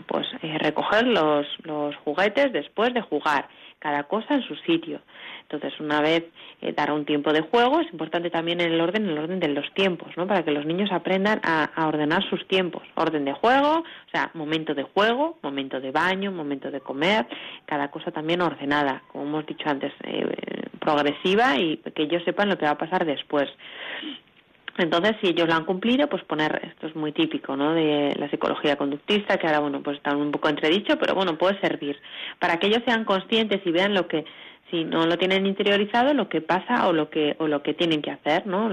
Pues 0.07 0.27
eh, 0.41 0.57
recoger 0.59 1.07
los, 1.07 1.45
los 1.63 1.95
juguetes 1.97 2.51
después 2.51 2.93
de 2.93 3.01
jugar, 3.01 3.47
cada 3.79 4.03
cosa 4.03 4.35
en 4.35 4.43
su 4.43 4.55
sitio. 4.55 5.01
Entonces, 5.43 5.79
una 5.79 6.01
vez 6.01 6.25
eh, 6.61 6.73
dar 6.73 6.91
un 6.91 7.05
tiempo 7.05 7.31
de 7.31 7.41
juego, 7.41 7.79
es 7.79 7.91
importante 7.91 8.29
también 8.29 8.59
en 8.59 8.73
el 8.73 8.81
orden, 8.81 9.07
el 9.07 9.17
orden 9.17 9.39
de 9.39 9.47
los 9.47 9.71
tiempos, 9.73 10.09
¿no? 10.17 10.27
Para 10.27 10.43
que 10.43 10.51
los 10.51 10.65
niños 10.65 10.91
aprendan 10.91 11.39
a, 11.43 11.69
ordenar 11.87 12.27
sus 12.29 12.45
tiempos. 12.47 12.83
Orden 12.95 13.25
de 13.25 13.33
juego, 13.33 13.79
o 13.79 14.11
sea, 14.11 14.31
momento 14.33 14.73
de 14.73 14.83
juego, 14.83 15.37
momento 15.41 15.79
de 15.79 15.91
baño, 15.91 16.31
momento 16.31 16.69
de 16.71 16.81
comer, 16.81 17.27
cada 17.65 17.89
cosa 17.89 18.11
también 18.11 18.41
ordenada, 18.41 19.03
como 19.07 19.25
hemos 19.25 19.45
dicho 19.45 19.69
antes, 19.69 19.93
eh, 20.03 20.25
progresiva 20.79 21.57
y 21.57 21.77
que 21.77 22.03
ellos 22.03 22.23
sepan 22.23 22.49
lo 22.49 22.57
que 22.57 22.65
va 22.65 22.71
a 22.71 22.77
pasar 22.77 23.05
después. 23.05 23.47
Entonces, 24.77 25.15
si 25.21 25.27
ellos 25.27 25.47
lo 25.47 25.55
han 25.55 25.65
cumplido, 25.65 26.07
pues 26.07 26.23
poner, 26.23 26.61
esto 26.63 26.87
es 26.87 26.95
muy 26.95 27.11
típico, 27.11 27.55
¿no? 27.55 27.73
De 27.73 28.15
la 28.17 28.29
psicología 28.29 28.75
conductista, 28.75 29.37
que 29.37 29.47
ahora, 29.47 29.59
bueno, 29.59 29.81
pues 29.81 29.97
está 29.97 30.15
un 30.15 30.31
poco 30.31 30.49
entredicho, 30.49 30.97
pero 30.99 31.15
bueno, 31.15 31.37
puede 31.37 31.59
servir. 31.59 31.99
Para 32.39 32.57
que 32.57 32.67
ellos 32.67 32.83
sean 32.85 33.05
conscientes 33.05 33.61
y 33.65 33.71
vean 33.71 33.93
lo 33.93 34.07
que 34.07 34.25
si 34.69 34.83
no 34.83 35.05
lo 35.05 35.17
tienen 35.17 35.45
interiorizado 35.45 36.13
lo 36.13 36.27
que 36.27 36.41
pasa 36.41 36.87
o 36.87 36.93
lo 36.93 37.09
que 37.09 37.35
o 37.39 37.47
lo 37.47 37.63
que 37.63 37.73
tienen 37.73 38.01
que 38.01 38.11
hacer 38.11 38.45
no 38.47 38.67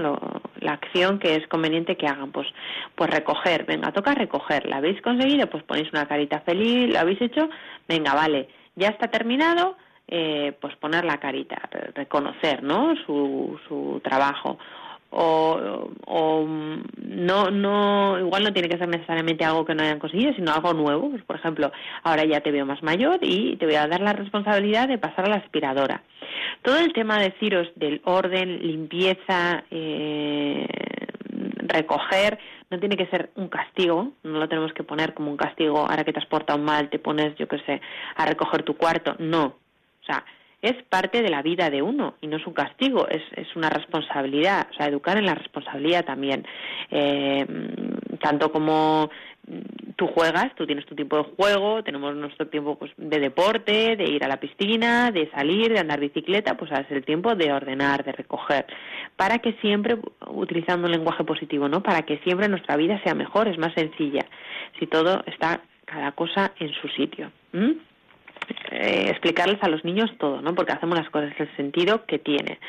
la 0.59 0.73
acción 0.73 1.19
que 1.19 1.35
es 1.35 1.47
conveniente 1.47 1.95
que 1.95 2.07
hagan 2.07 2.31
pues 2.31 2.47
pues 2.95 3.09
recoger. 3.09 3.65
Venga 3.65 3.91
toca 3.93 4.13
recoger. 4.13 4.65
La 4.67 4.77
habéis 4.77 5.01
conseguido 5.01 5.47
pues 5.47 5.63
ponéis 5.63 5.89
una 5.93 6.05
carita 6.05 6.41
feliz 6.41 6.91
lo 6.91 6.99
habéis 6.99 7.21
hecho 7.21 7.49
venga 7.87 8.13
vale. 8.13 8.49
Ya 8.75 8.89
está 8.89 9.07
terminado 9.07 9.77
eh, 10.07 10.53
pues 10.59 10.75
poner 10.75 11.05
la 11.05 11.19
carita 11.19 11.61
reconocer 11.95 12.61
no 12.61 12.93
su 13.05 13.57
su 13.67 14.01
trabajo 14.03 14.57
o, 15.09 15.89
o 16.05 16.45
no, 16.45 17.49
no, 17.49 18.19
igual 18.19 18.43
no 18.43 18.53
tiene 18.53 18.69
que 18.69 18.77
ser 18.77 18.87
necesariamente 18.87 19.45
algo 19.45 19.65
que 19.65 19.73
no 19.73 19.83
hayan 19.83 19.99
conseguido, 19.99 20.33
sino 20.33 20.53
algo 20.53 20.73
nuevo. 20.73 21.09
Pues, 21.09 21.23
por 21.23 21.37
ejemplo, 21.37 21.71
ahora 22.03 22.25
ya 22.25 22.41
te 22.41 22.51
veo 22.51 22.65
más 22.65 22.83
mayor 22.83 23.19
y 23.21 23.55
te 23.57 23.65
voy 23.65 23.75
a 23.75 23.87
dar 23.87 24.01
la 24.01 24.13
responsabilidad 24.13 24.87
de 24.87 24.97
pasar 24.97 25.25
a 25.25 25.29
la 25.29 25.35
aspiradora. 25.37 26.03
Todo 26.61 26.77
el 26.79 26.93
tema, 26.93 27.19
deciros, 27.19 27.67
del 27.75 28.01
orden, 28.03 28.59
limpieza, 28.65 29.63
eh, 29.71 30.67
recoger, 31.67 32.37
no 32.69 32.79
tiene 32.79 32.97
que 32.97 33.07
ser 33.07 33.29
un 33.35 33.47
castigo, 33.47 34.11
no 34.23 34.39
lo 34.39 34.49
tenemos 34.49 34.73
que 34.73 34.83
poner 34.83 35.13
como 35.13 35.31
un 35.31 35.37
castigo, 35.37 35.79
ahora 35.79 36.03
que 36.03 36.13
te 36.13 36.19
has 36.19 36.25
portado 36.25 36.59
mal, 36.59 36.89
te 36.89 36.99
pones, 36.99 37.35
yo 37.37 37.47
qué 37.47 37.59
sé, 37.59 37.81
a 38.15 38.25
recoger 38.25 38.63
tu 38.63 38.75
cuarto, 38.75 39.15
no. 39.19 39.45
O 39.45 40.05
sea, 40.05 40.23
es 40.65 40.81
parte 40.89 41.21
de 41.21 41.29
la 41.29 41.43
vida 41.43 41.69
de 41.69 41.81
uno 41.81 42.15
y 42.21 42.27
no 42.27 42.37
es 42.37 42.47
un 42.47 42.53
castigo, 42.53 43.07
es, 43.07 43.21
es 43.35 43.55
una 43.55 43.69
responsabilidad, 43.69 44.67
o 44.71 44.73
sea, 44.73 44.87
educar 44.87 45.17
en 45.17 45.27
la 45.27 45.35
responsabilidad 45.35 46.05
también. 46.05 46.45
Eh, 46.89 47.45
tanto 48.19 48.51
como 48.51 49.11
tú 49.95 50.07
juegas, 50.07 50.55
tú 50.55 50.65
tienes 50.65 50.85
tu 50.87 50.95
tiempo 50.95 51.17
de 51.17 51.23
juego, 51.35 51.83
tenemos 51.83 52.15
nuestro 52.15 52.47
tiempo 52.47 52.79
pues, 52.79 52.91
de 52.97 53.19
deporte, 53.19 53.95
de 53.95 54.05
ir 54.05 54.23
a 54.23 54.27
la 54.27 54.39
piscina, 54.39 55.11
de 55.11 55.29
salir, 55.29 55.71
de 55.71 55.79
andar 55.79 55.99
bicicleta, 55.99 56.57
pues 56.57 56.71
es 56.71 56.89
el 56.89 57.05
tiempo 57.05 57.35
de 57.35 57.53
ordenar, 57.53 58.03
de 58.03 58.11
recoger, 58.11 58.65
para 59.15 59.37
que 59.39 59.53
siempre, 59.61 59.97
utilizando 60.27 60.87
un 60.87 60.91
lenguaje 60.91 61.23
positivo, 61.23 61.69
¿no? 61.69 61.83
Para 61.83 62.01
que 62.01 62.17
siempre 62.19 62.49
nuestra 62.49 62.75
vida 62.75 62.99
sea 63.03 63.13
mejor, 63.13 63.47
es 63.47 63.59
más 63.59 63.73
sencilla, 63.75 64.25
si 64.79 64.87
todo 64.87 65.23
está 65.27 65.61
cada 65.85 66.11
cosa 66.13 66.53
en 66.59 66.73
su 66.73 66.87
sitio. 66.89 67.31
Eh, 68.71 69.07
explicarles 69.09 69.61
a 69.63 69.69
los 69.69 69.85
niños 69.85 70.11
todo, 70.17 70.41
¿no? 70.41 70.53
Porque 70.53 70.73
hacemos 70.73 70.97
las 70.97 71.09
cosas 71.09 71.31
en 71.37 71.47
el 71.47 71.55
sentido 71.55 72.05
que 72.05 72.19
tiene. 72.19 72.59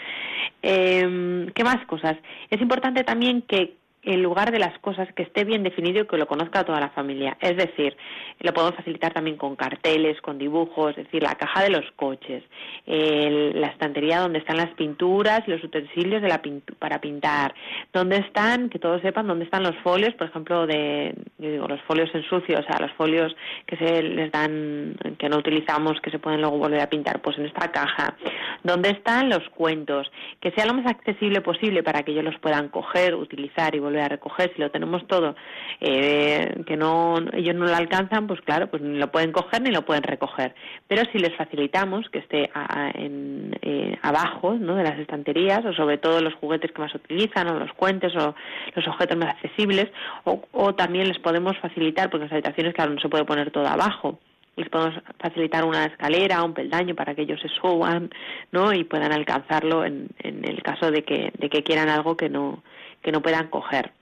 Eh, 0.62 1.50
¿Qué 1.54 1.64
más 1.64 1.84
cosas? 1.86 2.16
Es 2.50 2.60
importante 2.60 3.02
también 3.04 3.42
que 3.42 3.74
en 4.06 4.22
lugar 4.22 4.52
de 4.52 4.58
las 4.58 4.78
cosas 4.78 5.12
que 5.14 5.24
esté 5.24 5.44
bien 5.44 5.62
definido 5.62 6.02
y 6.02 6.06
que 6.06 6.16
lo 6.16 6.26
conozca 6.26 6.64
toda 6.64 6.80
la 6.80 6.90
familia. 6.90 7.36
Es 7.40 7.56
decir, 7.56 7.96
lo 8.40 8.54
podemos 8.54 8.76
facilitar 8.76 9.12
también 9.12 9.36
con 9.36 9.56
carteles, 9.56 10.20
con 10.20 10.38
dibujos, 10.38 10.90
es 10.96 11.04
decir, 11.04 11.22
la 11.22 11.34
caja 11.34 11.62
de 11.64 11.70
los 11.70 11.84
coches, 11.96 12.42
la 12.86 13.66
estantería 13.66 14.20
donde 14.20 14.38
están 14.38 14.56
las 14.56 14.70
pinturas, 14.74 15.46
los 15.48 15.62
utensilios 15.62 16.22
de 16.22 16.28
la 16.28 16.40
para 16.78 17.00
pintar, 17.00 17.54
donde 17.92 18.18
están, 18.18 18.68
que 18.68 18.78
todos 18.78 19.02
sepan 19.02 19.26
dónde 19.26 19.46
están 19.46 19.64
los 19.64 19.74
folios, 19.82 20.14
por 20.14 20.28
ejemplo, 20.28 20.66
de, 20.66 21.14
yo 21.38 21.50
digo, 21.50 21.66
los 21.66 21.80
folios 21.82 22.08
en 22.14 22.22
sucio, 22.22 22.58
o 22.58 22.62
sea, 22.62 22.78
los 22.78 22.92
folios 22.92 23.34
que 23.66 23.76
se 23.76 24.02
les 24.02 24.30
dan, 24.30 24.96
que 25.18 25.28
no 25.28 25.38
utilizamos, 25.38 26.00
que 26.00 26.10
se 26.10 26.20
pueden 26.20 26.40
luego 26.40 26.58
volver 26.58 26.80
a 26.80 26.88
pintar, 26.88 27.20
pues 27.20 27.36
en 27.38 27.46
esta 27.46 27.72
caja, 27.72 28.14
dónde 28.62 28.90
están 28.90 29.28
los 29.28 29.48
cuentos, 29.50 30.10
que 30.40 30.52
sea 30.52 30.66
lo 30.66 30.74
más 30.74 30.86
accesible 30.86 31.40
posible 31.40 31.82
para 31.82 32.02
que 32.02 32.12
ellos 32.12 32.24
los 32.24 32.38
puedan 32.38 32.68
coger, 32.68 33.14
utilizar 33.14 33.74
y 33.74 33.80
volver 33.80 33.95
a 34.00 34.08
recoger, 34.08 34.52
si 34.54 34.60
lo 34.60 34.70
tenemos 34.70 35.06
todo, 35.06 35.34
eh, 35.80 36.62
que 36.66 36.76
no 36.76 37.16
ellos 37.32 37.54
no 37.54 37.66
lo 37.66 37.74
alcanzan, 37.74 38.26
pues 38.26 38.40
claro, 38.40 38.68
pues 38.68 38.82
ni 38.82 38.98
lo 38.98 39.10
pueden 39.10 39.32
coger 39.32 39.62
ni 39.62 39.70
lo 39.70 39.82
pueden 39.82 40.02
recoger. 40.02 40.54
Pero 40.88 41.02
si 41.12 41.18
les 41.18 41.34
facilitamos 41.36 42.08
que 42.10 42.18
esté 42.18 42.50
en, 42.94 43.56
eh, 43.62 43.98
abajo 44.02 44.54
¿no? 44.54 44.76
de 44.76 44.84
las 44.84 44.98
estanterías, 44.98 45.64
o 45.64 45.72
sobre 45.72 45.98
todo 45.98 46.20
los 46.20 46.34
juguetes 46.34 46.72
que 46.72 46.82
más 46.82 46.94
utilizan, 46.94 47.48
o 47.48 47.58
los 47.58 47.72
cuentes, 47.72 48.14
o 48.16 48.34
los 48.74 48.88
objetos 48.88 49.16
más 49.16 49.30
accesibles, 49.30 49.86
o, 50.24 50.42
o 50.52 50.74
también 50.74 51.08
les 51.08 51.18
podemos 51.18 51.56
facilitar, 51.58 52.10
porque 52.10 52.24
las 52.24 52.32
habitaciones, 52.32 52.74
claro, 52.74 52.92
no 52.92 53.00
se 53.00 53.08
puede 53.08 53.24
poner 53.24 53.50
todo 53.50 53.66
abajo, 53.66 54.18
les 54.56 54.68
podemos 54.70 54.94
facilitar 55.18 55.64
una 55.64 55.84
escalera, 55.84 56.42
un 56.42 56.54
peldaño 56.54 56.94
para 56.94 57.14
que 57.14 57.22
ellos 57.22 57.40
se 57.40 57.48
suban, 57.48 58.10
¿no? 58.52 58.72
Y 58.72 58.84
puedan 58.84 59.12
alcanzarlo 59.12 59.84
en, 59.84 60.08
en 60.18 60.44
el 60.48 60.62
caso 60.62 60.90
de 60.90 61.04
que, 61.04 61.30
de 61.38 61.50
que 61.50 61.62
quieran 61.62 61.90
algo 61.90 62.16
que 62.16 62.30
no, 62.30 62.62
que 63.06 63.12
no 63.12 63.22
puedan 63.22 63.46
coger. 63.46 63.92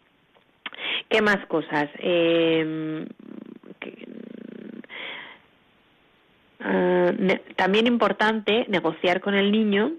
¿Qué 1.10 1.20
más 1.20 1.44
cosas? 1.46 1.90
Eh, 1.98 3.06
también 7.56 7.86
importante 7.86 8.64
negociar 8.68 9.20
con 9.20 9.34
el 9.34 9.52
niño 9.52 9.92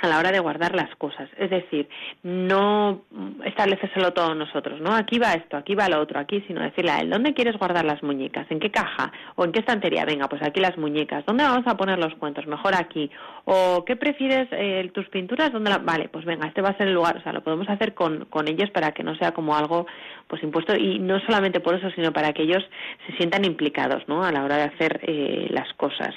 a 0.00 0.08
la 0.08 0.18
hora 0.18 0.30
de 0.30 0.40
guardar 0.40 0.74
las 0.74 0.94
cosas. 0.96 1.28
Es 1.38 1.50
decir, 1.50 1.88
no 2.22 3.02
establecérselo 3.44 4.12
todos 4.12 4.36
nosotros, 4.36 4.80
¿no? 4.80 4.94
Aquí 4.94 5.18
va 5.18 5.32
esto, 5.32 5.56
aquí 5.56 5.74
va 5.74 5.88
lo 5.88 6.00
otro, 6.00 6.20
aquí, 6.20 6.42
sino 6.46 6.62
decirle 6.62 6.90
a 6.90 7.00
él, 7.00 7.10
¿dónde 7.10 7.34
quieres 7.34 7.56
guardar 7.56 7.84
las 7.84 8.02
muñecas? 8.02 8.46
¿En 8.50 8.60
qué 8.60 8.70
caja? 8.70 9.12
¿O 9.36 9.44
en 9.44 9.52
qué 9.52 9.60
estantería? 9.60 10.04
Venga, 10.04 10.28
pues 10.28 10.42
aquí 10.42 10.60
las 10.60 10.76
muñecas. 10.76 11.24
¿Dónde 11.24 11.44
vamos 11.44 11.66
a 11.66 11.76
poner 11.76 11.98
los 11.98 12.14
cuentos? 12.16 12.46
Mejor 12.46 12.74
aquí. 12.74 13.10
¿O 13.44 13.84
qué 13.84 13.96
prefieres 13.96 14.48
eh, 14.52 14.90
tus 14.92 15.08
pinturas? 15.08 15.52
¿Dónde 15.52 15.70
la... 15.70 15.78
Vale, 15.78 16.08
pues 16.08 16.24
venga, 16.24 16.46
este 16.46 16.62
va 16.62 16.70
a 16.70 16.76
ser 16.76 16.88
el 16.88 16.94
lugar. 16.94 17.16
O 17.16 17.22
sea, 17.22 17.32
lo 17.32 17.42
podemos 17.42 17.68
hacer 17.68 17.94
con, 17.94 18.26
con 18.26 18.48
ellos 18.48 18.70
para 18.70 18.92
que 18.92 19.02
no 19.02 19.14
sea 19.16 19.32
como 19.32 19.56
algo 19.56 19.86
pues 20.26 20.42
impuesto 20.42 20.74
y 20.76 20.98
no 20.98 21.20
solamente 21.20 21.60
por 21.60 21.74
eso, 21.74 21.90
sino 21.92 22.12
para 22.12 22.32
que 22.32 22.42
ellos 22.42 22.64
se 23.06 23.16
sientan 23.16 23.44
implicados, 23.44 24.02
¿no? 24.08 24.24
A 24.24 24.32
la 24.32 24.44
hora 24.44 24.56
de 24.56 24.62
hacer 24.64 25.00
eh, 25.02 25.46
las 25.50 25.72
cosas 25.74 26.14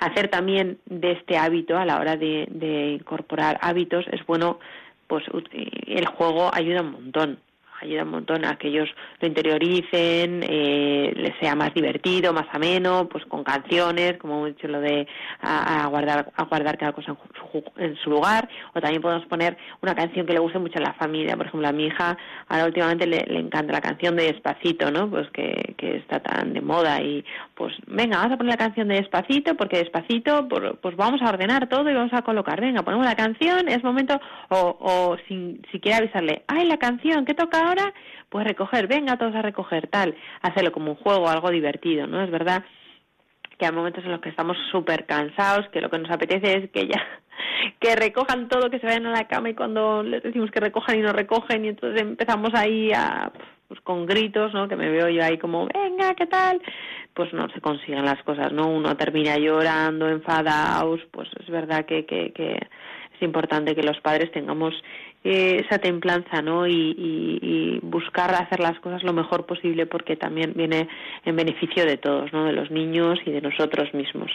hacer 0.00 0.28
también 0.28 0.78
de 0.86 1.12
este 1.12 1.36
hábito 1.36 1.78
a 1.78 1.84
la 1.84 1.98
hora 1.98 2.16
de, 2.16 2.46
de 2.50 2.92
incorporar 2.92 3.58
hábitos 3.62 4.06
es 4.10 4.24
bueno 4.26 4.58
pues 5.06 5.24
el 5.86 6.06
juego 6.06 6.50
ayuda 6.52 6.82
un 6.82 6.92
montón 6.92 7.38
ayuda 7.80 8.04
un 8.04 8.10
montón 8.10 8.44
a 8.44 8.56
que 8.56 8.68
ellos 8.68 8.88
lo 9.20 9.28
interioricen, 9.28 10.44
eh, 10.46 11.12
les 11.16 11.36
sea 11.38 11.54
más 11.54 11.72
divertido, 11.74 12.32
más 12.32 12.46
ameno, 12.52 13.08
pues 13.08 13.24
con 13.26 13.42
canciones, 13.42 14.18
como 14.18 14.36
hemos 14.36 14.56
dicho 14.56 14.68
lo 14.68 14.80
de 14.80 15.06
a, 15.40 15.86
guardar 15.86 16.30
a 16.34 16.44
guardar 16.44 16.78
cada 16.78 16.92
cosa 16.92 17.12
en 17.12 17.16
su, 18.02 18.10
lugar, 18.10 18.48
o 18.74 18.80
también 18.80 19.02
podemos 19.02 19.26
poner 19.26 19.56
una 19.82 19.94
canción 19.94 20.26
que 20.26 20.32
le 20.32 20.38
guste 20.38 20.58
mucho 20.58 20.78
a 20.78 20.82
la 20.82 20.94
familia, 20.94 21.36
por 21.36 21.46
ejemplo 21.46 21.68
a 21.68 21.72
mi 21.72 21.86
hija 21.86 22.16
ahora 22.48 22.66
últimamente 22.66 23.06
le, 23.06 23.24
encanta 23.38 23.72
la 23.72 23.80
canción 23.80 24.16
de 24.16 24.24
Despacito, 24.24 24.90
¿no? 24.90 25.08
Pues 25.08 25.28
que, 25.30 25.74
que 25.76 25.96
está 25.96 26.20
tan 26.20 26.52
de 26.52 26.60
moda 26.60 27.00
y 27.02 27.24
pues 27.54 27.74
venga, 27.86 28.18
vamos 28.18 28.32
a 28.32 28.36
poner 28.36 28.52
la 28.52 28.64
canción 28.64 28.88
de 28.88 28.96
Despacito 28.96 29.54
porque 29.56 29.78
Despacito 29.78 30.48
pues 30.48 30.96
vamos 30.96 31.22
a 31.22 31.28
ordenar 31.28 31.68
todo 31.68 31.88
y 31.90 31.94
vamos 31.94 32.12
a 32.12 32.22
colocar, 32.22 32.60
venga, 32.60 32.82
ponemos 32.82 33.06
la 33.06 33.16
canción, 33.16 33.68
es 33.68 33.82
momento 33.82 34.20
o, 34.48 34.76
o 34.80 35.16
sin 35.28 35.62
siquiera 35.70 35.98
avisarle, 35.98 36.42
ay 36.48 36.66
la 36.66 36.78
canción, 36.78 37.24
¿qué 37.24 37.34
toca 37.34 37.60
ahora, 37.60 37.92
pues 38.28 38.46
recoger, 38.46 38.86
venga 38.86 39.16
todos 39.16 39.34
a 39.34 39.42
recoger, 39.42 39.88
tal, 39.88 40.14
hacerlo 40.42 40.72
como 40.72 40.92
un 40.92 40.96
juego, 40.96 41.28
algo 41.28 41.50
divertido, 41.50 42.06
¿no? 42.06 42.22
Es 42.22 42.30
verdad 42.30 42.64
que 43.60 43.66
hay 43.66 43.72
momentos 43.72 44.02
en 44.04 44.12
los 44.12 44.20
que 44.22 44.30
estamos 44.30 44.56
súper 44.72 45.04
cansados, 45.04 45.68
que 45.68 45.82
lo 45.82 45.90
que 45.90 45.98
nos 45.98 46.10
apetece 46.10 46.56
es 46.56 46.70
que 46.70 46.88
ya 46.88 47.06
que 47.78 47.94
recojan 47.94 48.48
todo, 48.48 48.70
que 48.70 48.78
se 48.78 48.86
vayan 48.86 49.06
a 49.06 49.12
la 49.12 49.28
cama 49.28 49.50
y 49.50 49.54
cuando 49.54 50.02
les 50.02 50.22
decimos 50.22 50.50
que 50.50 50.60
recojan 50.60 50.98
y 50.98 51.02
no 51.02 51.12
recogen 51.12 51.66
y 51.66 51.68
entonces 51.68 52.00
empezamos 52.00 52.50
ahí 52.54 52.90
a 52.92 53.30
pues 53.68 53.80
con 53.82 54.06
gritos, 54.06 54.52
¿no? 54.52 54.66
Que 54.66 54.74
me 54.74 54.90
veo 54.90 55.08
yo 55.10 55.22
ahí 55.22 55.38
como, 55.38 55.68
venga, 55.72 56.14
¿qué 56.14 56.26
tal? 56.26 56.60
Pues 57.14 57.32
no 57.32 57.48
se 57.50 57.60
consiguen 57.60 58.04
las 58.04 58.20
cosas, 58.24 58.50
¿no? 58.50 58.66
Uno 58.66 58.96
termina 58.96 59.36
llorando, 59.36 60.08
enfadados, 60.08 61.00
pues 61.12 61.28
es 61.38 61.48
verdad 61.48 61.84
que, 61.84 62.04
que, 62.04 62.32
que 62.32 62.54
es 62.54 63.22
importante 63.22 63.76
que 63.76 63.84
los 63.84 64.00
padres 64.00 64.32
tengamos 64.32 64.74
eh, 65.22 65.62
esa 65.64 65.78
templanza 65.78 66.42
¿no? 66.42 66.66
Y, 66.66 67.78
buscar 67.82 68.32
hacer 68.34 68.60
las 68.60 68.78
cosas 68.80 69.02
lo 69.02 69.12
mejor 69.12 69.46
posible 69.46 69.84
porque 69.84 70.16
también 70.16 70.52
viene 70.54 70.88
en 71.24 71.34
beneficio 71.34 71.84
de 71.84 71.96
todos, 71.96 72.32
¿no? 72.32 72.44
de 72.44 72.52
los 72.52 72.70
niños 72.70 73.18
y 73.26 73.32
de 73.32 73.40
nosotros 73.40 73.92
mismos. 73.94 74.30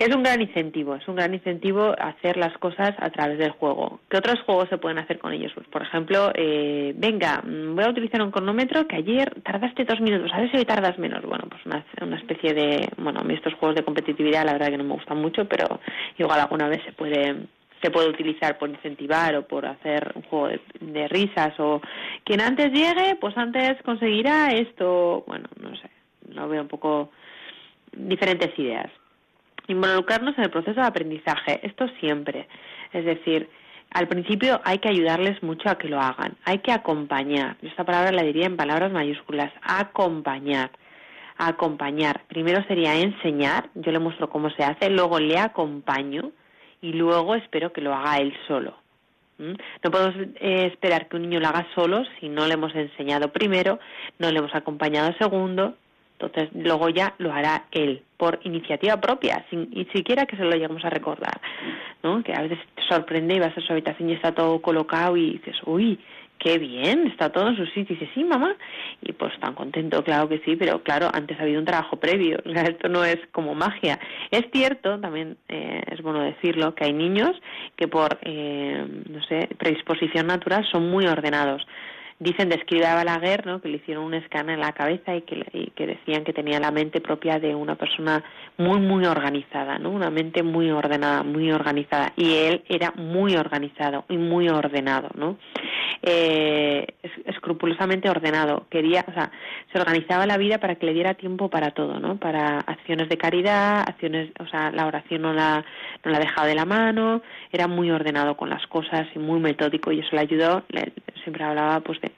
Es 0.00 0.16
un 0.16 0.22
gran 0.22 0.40
incentivo, 0.40 0.94
es 0.94 1.06
un 1.08 1.16
gran 1.16 1.34
incentivo 1.34 1.94
hacer 1.98 2.38
las 2.38 2.56
cosas 2.56 2.94
a 2.98 3.10
través 3.10 3.38
del 3.38 3.50
juego. 3.50 4.00
¿Qué 4.08 4.16
otros 4.16 4.40
juegos 4.46 4.68
se 4.70 4.78
pueden 4.78 4.98
hacer 4.98 5.18
con 5.18 5.34
ellos? 5.34 5.52
Pues, 5.54 5.68
por 5.68 5.82
ejemplo, 5.82 6.32
eh, 6.34 6.94
venga, 6.96 7.42
voy 7.44 7.84
a 7.84 7.90
utilizar 7.90 8.22
un 8.22 8.30
cronómetro 8.30 8.88
que 8.88 8.96
ayer 8.96 9.30
tardaste 9.42 9.84
dos 9.84 10.00
minutos, 10.00 10.30
a 10.32 10.40
ver 10.40 10.50
si 10.50 10.56
hoy 10.56 10.64
tardas 10.64 10.98
menos. 10.98 11.22
Bueno, 11.22 11.44
pues 11.50 11.64
una, 11.66 11.84
una 12.00 12.16
especie 12.16 12.54
de, 12.54 12.88
bueno, 12.96 13.20
a 13.20 13.24
mí 13.24 13.34
estos 13.34 13.52
juegos 13.54 13.76
de 13.76 13.84
competitividad 13.84 14.46
la 14.46 14.54
verdad 14.54 14.70
que 14.70 14.78
no 14.78 14.84
me 14.84 14.94
gustan 14.94 15.18
mucho, 15.18 15.44
pero 15.44 15.80
igual 16.16 16.40
alguna 16.40 16.68
vez 16.68 16.82
se 16.86 16.92
puede 16.92 17.36
se 17.82 17.90
puede 17.90 18.08
utilizar 18.08 18.58
por 18.58 18.68
incentivar 18.68 19.34
o 19.36 19.46
por 19.46 19.66
hacer 19.66 20.12
un 20.14 20.22
juego 20.22 20.48
de, 20.80 21.08
risas 21.08 21.58
o 21.58 21.80
quien 22.24 22.40
antes 22.40 22.72
llegue, 22.72 23.16
pues 23.20 23.36
antes 23.36 23.80
conseguirá 23.82 24.50
esto, 24.52 25.24
bueno, 25.26 25.48
no 25.60 25.74
sé, 25.76 25.90
lo 26.28 26.48
veo 26.48 26.62
un 26.62 26.68
poco 26.68 27.10
diferentes 27.92 28.56
ideas. 28.58 28.90
Involucrarnos 29.68 30.36
en 30.36 30.44
el 30.44 30.50
proceso 30.50 30.80
de 30.80 30.86
aprendizaje, 30.86 31.60
esto 31.66 31.86
siempre, 32.00 32.48
es 32.92 33.04
decir, 33.04 33.48
al 33.92 34.08
principio 34.08 34.60
hay 34.64 34.78
que 34.78 34.88
ayudarles 34.88 35.42
mucho 35.42 35.68
a 35.68 35.78
que 35.78 35.88
lo 35.88 36.00
hagan, 36.00 36.36
hay 36.44 36.58
que 36.58 36.72
acompañar, 36.72 37.56
esta 37.62 37.84
palabra 37.84 38.12
la 38.12 38.22
diría 38.22 38.46
en 38.46 38.56
palabras 38.56 38.92
mayúsculas, 38.92 39.52
acompañar 39.62 40.70
acompañar. 41.40 42.22
Primero 42.28 42.62
sería 42.68 42.94
enseñar, 42.96 43.70
yo 43.74 43.92
le 43.92 43.98
muestro 43.98 44.28
cómo 44.28 44.50
se 44.50 44.62
hace, 44.62 44.90
luego 44.90 45.18
le 45.18 45.38
acompaño, 45.38 46.32
y 46.80 46.92
luego 46.92 47.34
espero 47.34 47.72
que 47.72 47.80
lo 47.80 47.94
haga 47.94 48.18
él 48.18 48.34
solo. 48.46 48.74
No 49.38 49.90
podemos 49.90 50.14
eh, 50.40 50.66
esperar 50.66 51.08
que 51.08 51.16
un 51.16 51.22
niño 51.22 51.40
lo 51.40 51.48
haga 51.48 51.66
solo 51.74 52.04
si 52.18 52.28
no 52.28 52.46
le 52.46 52.54
hemos 52.54 52.74
enseñado 52.74 53.32
primero, 53.32 53.78
no 54.18 54.30
le 54.30 54.38
hemos 54.38 54.54
acompañado 54.54 55.14
segundo, 55.18 55.74
entonces 56.18 56.50
luego 56.52 56.90
ya 56.90 57.14
lo 57.16 57.32
hará 57.32 57.64
él 57.70 58.02
por 58.18 58.38
iniciativa 58.44 59.00
propia, 59.00 59.46
sin 59.48 59.70
ni 59.70 59.86
siquiera 59.86 60.26
que 60.26 60.36
se 60.36 60.44
lo 60.44 60.50
lleguemos 60.50 60.84
a 60.84 60.90
recordar, 60.90 61.40
¿no? 62.02 62.22
Que 62.22 62.34
a 62.34 62.42
veces 62.42 62.58
te 62.74 62.82
sorprende 62.82 63.36
y 63.36 63.40
vas 63.40 63.56
a 63.56 63.60
su 63.62 63.72
habitación 63.72 64.10
y 64.10 64.12
está 64.12 64.32
todo 64.32 64.60
colocado 64.60 65.16
y 65.16 65.38
dices, 65.38 65.56
uy, 65.64 65.98
qué 66.40 66.58
bien, 66.58 67.06
está 67.06 67.30
todo 67.30 67.48
en 67.48 67.56
su 67.56 67.66
sitio. 67.66 67.94
Y 67.94 67.98
dice, 67.98 68.10
sí, 68.14 68.24
mamá. 68.24 68.56
Y 69.02 69.12
pues 69.12 69.38
tan 69.38 69.54
contento, 69.54 70.02
claro 70.02 70.28
que 70.28 70.40
sí, 70.40 70.56
pero 70.56 70.82
claro, 70.82 71.08
antes 71.12 71.38
ha 71.38 71.42
habido 71.42 71.60
un 71.60 71.66
trabajo 71.66 71.96
previo. 71.96 72.38
O 72.50 72.52
sea, 72.52 72.62
esto 72.62 72.88
no 72.88 73.04
es 73.04 73.18
como 73.30 73.54
magia. 73.54 74.00
Es 74.30 74.44
cierto, 74.52 74.98
también 74.98 75.36
eh, 75.48 75.82
es 75.92 76.02
bueno 76.02 76.20
decirlo, 76.20 76.74
que 76.74 76.84
hay 76.84 76.92
niños 76.92 77.30
que 77.76 77.86
por, 77.86 78.18
eh, 78.22 78.84
no 79.08 79.22
sé, 79.24 79.48
predisposición 79.56 80.26
natural 80.26 80.66
son 80.72 80.90
muy 80.90 81.06
ordenados 81.06 81.64
dicen 82.20 82.48
describe 82.48 82.86
a 82.86 82.94
Balaguer 82.94 83.46
¿no? 83.46 83.60
que 83.60 83.68
le 83.68 83.78
hicieron 83.78 84.04
un 84.04 84.14
escáner 84.14 84.54
en 84.54 84.60
la 84.60 84.72
cabeza 84.72 85.16
y 85.16 85.22
que, 85.22 85.44
y 85.52 85.70
que, 85.70 85.86
decían 85.86 86.22
que 86.22 86.32
tenía 86.32 86.60
la 86.60 86.70
mente 86.70 87.00
propia 87.00 87.40
de 87.40 87.54
una 87.54 87.74
persona 87.74 88.22
muy 88.58 88.78
muy 88.78 89.06
organizada 89.06 89.78
no 89.78 89.90
una 89.90 90.10
mente 90.10 90.42
muy 90.42 90.70
ordenada 90.70 91.22
muy 91.22 91.50
organizada 91.50 92.12
y 92.16 92.34
él 92.34 92.62
era 92.68 92.92
muy 92.92 93.34
organizado 93.36 94.04
y 94.08 94.18
muy 94.18 94.48
ordenado 94.48 95.08
no 95.14 95.38
eh, 96.02 96.86
escrupulosamente 97.26 98.08
ordenado. 98.08 98.66
Quería, 98.70 99.04
o 99.06 99.12
sea, 99.12 99.30
se 99.70 99.78
organizaba 99.78 100.24
la 100.26 100.38
vida 100.38 100.58
para 100.58 100.76
que 100.76 100.86
le 100.86 100.94
diera 100.94 101.12
tiempo 101.12 101.50
para 101.50 101.72
todo, 101.72 102.00
¿no? 102.00 102.16
Para 102.16 102.60
acciones 102.60 103.10
de 103.10 103.18
caridad, 103.18 103.80
acciones, 103.80 104.30
o 104.38 104.46
sea, 104.46 104.70
la 104.70 104.86
oración 104.86 105.22
no 105.22 105.34
la, 105.34 105.62
no 106.02 106.10
la 106.10 106.18
dejaba 106.18 106.46
de 106.46 106.54
la 106.54 106.64
mano, 106.64 107.20
era 107.52 107.66
muy 107.66 107.90
ordenado 107.90 108.36
con 108.36 108.48
las 108.48 108.66
cosas 108.66 109.08
y 109.14 109.18
muy 109.18 109.40
metódico 109.40 109.92
y 109.92 110.00
eso 110.00 110.08
le 110.12 110.20
ayudó. 110.20 110.62
siempre 111.22 111.44
hablaba, 111.44 111.80
pues, 111.80 112.00
de, 112.00 112.09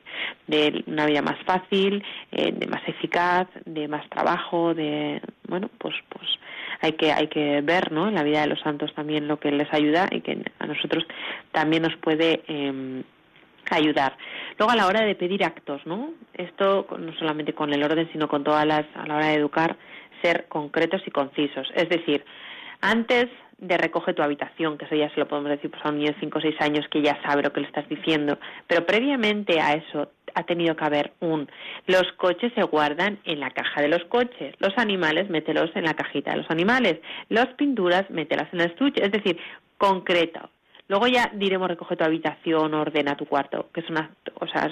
de 0.46 0.84
una 0.86 1.06
vida 1.06 1.22
más 1.22 1.38
fácil, 1.44 2.04
eh, 2.30 2.52
de 2.52 2.66
más 2.66 2.82
eficaz, 2.86 3.48
de 3.64 3.88
más 3.88 4.08
trabajo, 4.08 4.74
de, 4.74 5.20
bueno, 5.48 5.70
pues, 5.78 5.94
pues 6.08 6.28
hay 6.80 6.92
que 6.92 7.12
hay 7.12 7.28
que 7.28 7.60
ver 7.60 7.92
no 7.92 8.08
en 8.08 8.14
la 8.14 8.24
vida 8.24 8.40
de 8.40 8.48
los 8.48 8.60
santos 8.60 8.92
también 8.94 9.28
lo 9.28 9.38
que 9.38 9.52
les 9.52 9.72
ayuda 9.72 10.08
y 10.10 10.20
que 10.20 10.44
a 10.58 10.66
nosotros 10.66 11.06
también 11.52 11.82
nos 11.82 11.96
puede 11.96 12.42
eh, 12.48 13.02
ayudar. 13.70 14.16
Luego 14.58 14.72
a 14.72 14.76
la 14.76 14.86
hora 14.86 15.04
de 15.04 15.14
pedir 15.14 15.44
actos, 15.44 15.84
¿no? 15.86 16.10
Esto 16.34 16.86
no 16.98 17.12
solamente 17.14 17.54
con 17.54 17.72
el 17.72 17.82
orden, 17.82 18.08
sino 18.12 18.28
con 18.28 18.44
todas 18.44 18.66
las 18.66 18.84
a 18.94 19.06
la 19.06 19.16
hora 19.16 19.28
de 19.28 19.34
educar 19.34 19.76
ser 20.22 20.46
concretos 20.48 21.02
y 21.06 21.10
concisos. 21.10 21.70
Es 21.74 21.88
decir, 21.88 22.24
antes 22.80 23.28
de 23.62 23.78
recoge 23.78 24.12
tu 24.12 24.22
habitación, 24.22 24.76
que 24.76 24.86
eso 24.86 24.96
ya 24.96 25.08
se 25.10 25.20
lo 25.20 25.28
podemos 25.28 25.50
decir 25.50 25.70
pues, 25.70 25.84
a 25.84 25.88
un 25.88 25.98
niño 25.98 26.12
de 26.12 26.20
5 26.20 26.36
o 26.36 26.42
6 26.42 26.56
años 26.60 26.86
que 26.90 27.00
ya 27.00 27.16
sabe 27.22 27.42
lo 27.42 27.52
que 27.52 27.60
le 27.60 27.68
estás 27.68 27.88
diciendo, 27.88 28.36
pero 28.66 28.84
previamente 28.84 29.60
a 29.60 29.74
eso 29.74 30.10
ha 30.34 30.42
tenido 30.42 30.74
que 30.74 30.84
haber 30.84 31.12
un 31.20 31.48
los 31.86 32.10
coches 32.16 32.52
se 32.54 32.62
guardan 32.64 33.20
en 33.24 33.38
la 33.38 33.50
caja 33.50 33.80
de 33.80 33.88
los 33.88 34.04
coches, 34.06 34.54
los 34.58 34.76
animales 34.78 35.30
mételos 35.30 35.70
en 35.76 35.84
la 35.84 35.94
cajita 35.94 36.32
de 36.32 36.38
los 36.38 36.50
animales, 36.50 36.98
las 37.28 37.46
pinturas 37.54 38.10
mételas 38.10 38.52
en 38.52 38.62
el 38.62 38.70
estuche, 38.70 39.04
es 39.04 39.12
decir, 39.12 39.38
concreto, 39.78 40.50
Luego 40.88 41.06
ya 41.06 41.30
diremos 41.34 41.68
recoge 41.68 41.96
tu 41.96 42.04
habitación, 42.04 42.74
ordena 42.74 43.16
tu 43.16 43.26
cuarto, 43.26 43.70
que 43.72 43.82
son, 43.82 43.96
o 44.34 44.46
sea, 44.46 44.68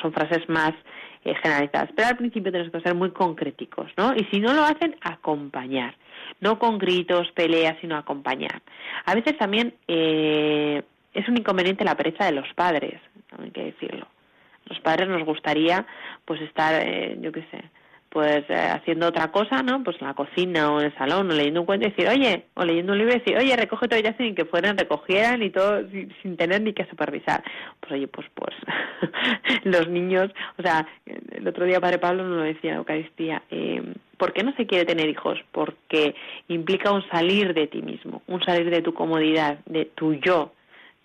son 0.00 0.12
frases 0.12 0.48
más 0.48 0.72
eh, 1.24 1.34
generalizadas. 1.42 1.90
Pero 1.94 2.08
al 2.08 2.16
principio 2.16 2.50
tenemos 2.50 2.72
que 2.72 2.80
ser 2.80 2.94
muy 2.94 3.10
concreticos, 3.10 3.90
¿no? 3.96 4.14
Y 4.14 4.26
si 4.30 4.40
no 4.40 4.54
lo 4.54 4.62
hacen, 4.62 4.96
acompañar. 5.02 5.94
No 6.40 6.58
con 6.58 6.78
gritos, 6.78 7.30
peleas, 7.32 7.76
sino 7.80 7.96
acompañar. 7.96 8.62
A 9.04 9.14
veces 9.14 9.36
también 9.36 9.74
eh, 9.86 10.82
es 11.12 11.28
un 11.28 11.36
inconveniente 11.36 11.84
la 11.84 11.96
pereza 11.96 12.24
de 12.24 12.32
los 12.32 12.52
padres, 12.54 13.00
hay 13.38 13.50
que 13.50 13.64
decirlo. 13.64 14.06
Los 14.66 14.80
padres 14.80 15.08
nos 15.08 15.24
gustaría, 15.24 15.86
pues, 16.24 16.40
estar, 16.40 16.80
eh, 16.86 17.18
yo 17.20 17.32
qué 17.32 17.44
sé, 17.50 17.62
pues 18.10 18.44
eh, 18.48 18.54
haciendo 18.54 19.06
otra 19.06 19.30
cosa, 19.30 19.62
¿no? 19.62 19.84
Pues 19.84 19.96
en 20.00 20.08
la 20.08 20.14
cocina 20.14 20.72
o 20.72 20.80
en 20.80 20.86
el 20.86 20.94
salón 20.96 21.30
o 21.30 21.34
leyendo 21.34 21.60
un 21.60 21.66
cuento 21.66 21.86
y 21.86 21.90
decir, 21.90 22.08
oye, 22.08 22.46
o 22.54 22.64
leyendo 22.64 22.92
un 22.92 22.98
libro 22.98 23.14
y 23.14 23.20
decir, 23.20 23.38
oye, 23.38 23.56
recoge 23.56 23.86
tu 23.86 23.94
habitación 23.94 24.28
y 24.28 24.34
que 24.34 24.44
fueran, 24.44 24.76
recogieran 24.76 25.40
y 25.44 25.50
todo 25.50 25.88
sin, 26.22 26.36
tener 26.36 26.60
ni 26.60 26.72
que 26.72 26.86
supervisar. 26.86 27.42
Pues 27.78 27.92
oye, 27.92 28.08
pues 28.08 28.26
pues 28.34 28.54
los 29.64 29.88
niños, 29.88 30.30
o 30.58 30.62
sea, 30.62 30.88
el 31.06 31.46
otro 31.46 31.64
día 31.64 31.80
Padre 31.80 31.98
Pablo 31.98 32.24
nos 32.24 32.38
lo 32.38 32.42
decía 32.42 32.72
en 32.72 32.78
Eucaristía, 32.78 33.42
eh, 33.48 33.94
¿por 34.16 34.32
qué 34.32 34.42
no 34.42 34.52
se 34.56 34.66
quiere 34.66 34.84
tener 34.84 35.08
hijos? 35.08 35.38
Porque 35.52 36.16
implica 36.48 36.90
un 36.90 37.08
salir 37.10 37.54
de 37.54 37.68
ti 37.68 37.80
mismo, 37.80 38.22
un 38.26 38.42
salir 38.42 38.70
de 38.70 38.82
tu 38.82 38.92
comodidad, 38.92 39.60
de 39.66 39.84
tu 39.84 40.14
yo, 40.14 40.52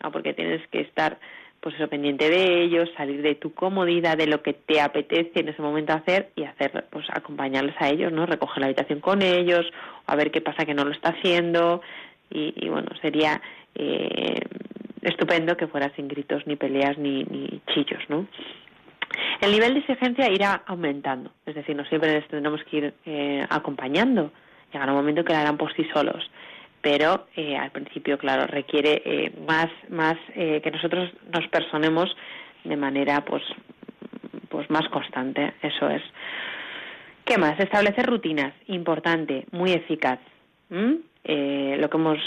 ¿no? 0.02 0.12
Porque 0.12 0.34
tienes 0.34 0.68
que 0.70 0.82
estar 0.82 1.20
pues 1.66 1.74
eso, 1.78 1.88
pendiente 1.88 2.30
de 2.30 2.62
ellos, 2.62 2.88
salir 2.96 3.24
de 3.24 3.34
tu 3.34 3.52
comodidad, 3.56 4.16
de 4.16 4.28
lo 4.28 4.44
que 4.44 4.54
te 4.54 4.80
apetece 4.80 5.40
en 5.40 5.50
ese 5.50 5.64
momento 5.64 5.94
hacer 5.94 6.30
y 6.36 6.44
hacer, 6.44 6.86
pues 6.92 7.08
acompañarles 7.10 7.74
a 7.80 7.90
ellos, 7.90 8.12
¿no? 8.12 8.28
Recoger 8.28 8.60
la 8.60 8.68
habitación 8.68 9.00
con 9.00 9.24
ellos, 9.24 9.66
a 10.06 10.16
ver 10.16 10.30
qué 10.30 10.42
pasa 10.42 10.64
que 10.64 10.76
no 10.76 10.86
lo 10.86 10.92
está 10.92 11.10
haciendo 11.10 11.82
y, 12.30 12.70
bueno, 12.70 12.90
sería 13.02 13.42
eh, 13.74 14.42
estupendo 15.02 15.58
que 15.58 15.66
fuera 15.66 15.92
sin 15.96 16.08
gritos, 16.08 16.46
ni 16.46 16.56
peleas, 16.56 17.00
ni, 17.00 17.24
ni 17.24 17.60
chillos, 17.74 18.04
¿no? 18.10 18.28
El 19.42 19.52
nivel 19.52 19.74
de 19.74 19.80
exigencia 19.80 20.32
irá 20.32 20.62
aumentando, 20.68 21.32
es 21.48 21.56
decir, 21.56 21.76
no 21.76 21.84
siempre 21.86 22.14
les 22.14 22.28
tendremos 22.28 22.64
que 22.66 22.78
ir 22.78 22.94
eh, 23.08 23.44
acompañando. 23.50 24.32
Llegará 24.72 24.92
un 24.92 25.00
momento 25.00 25.26
que 25.26 25.34
lo 25.34 25.40
harán 25.40 25.58
por 25.58 25.74
sí 25.74 25.84
solos 25.92 26.30
pero 26.86 27.26
eh, 27.36 27.58
al 27.58 27.72
principio, 27.72 28.20
claro, 28.20 28.46
requiere 28.46 29.02
eh, 29.04 29.34
más, 29.48 29.70
más 29.90 30.18
eh, 30.36 30.62
que 30.64 30.70
nosotros 30.70 31.10
nos 31.34 31.48
personemos 31.48 32.16
de 32.64 32.78
manera, 32.78 33.26
pues, 33.26 33.42
pues 34.50 34.70
más 34.70 34.88
constante. 34.90 35.56
Eso 35.64 35.90
es. 35.90 36.04
¿Qué 37.26 37.40
más? 37.40 37.60
Establecer 37.60 38.06
rutinas, 38.06 38.54
importante, 38.68 39.48
muy 39.52 39.72
eficaz 39.72 40.20
eh, 41.28 41.76
lo 41.80 41.90
que 41.90 41.98
hemos 41.98 42.20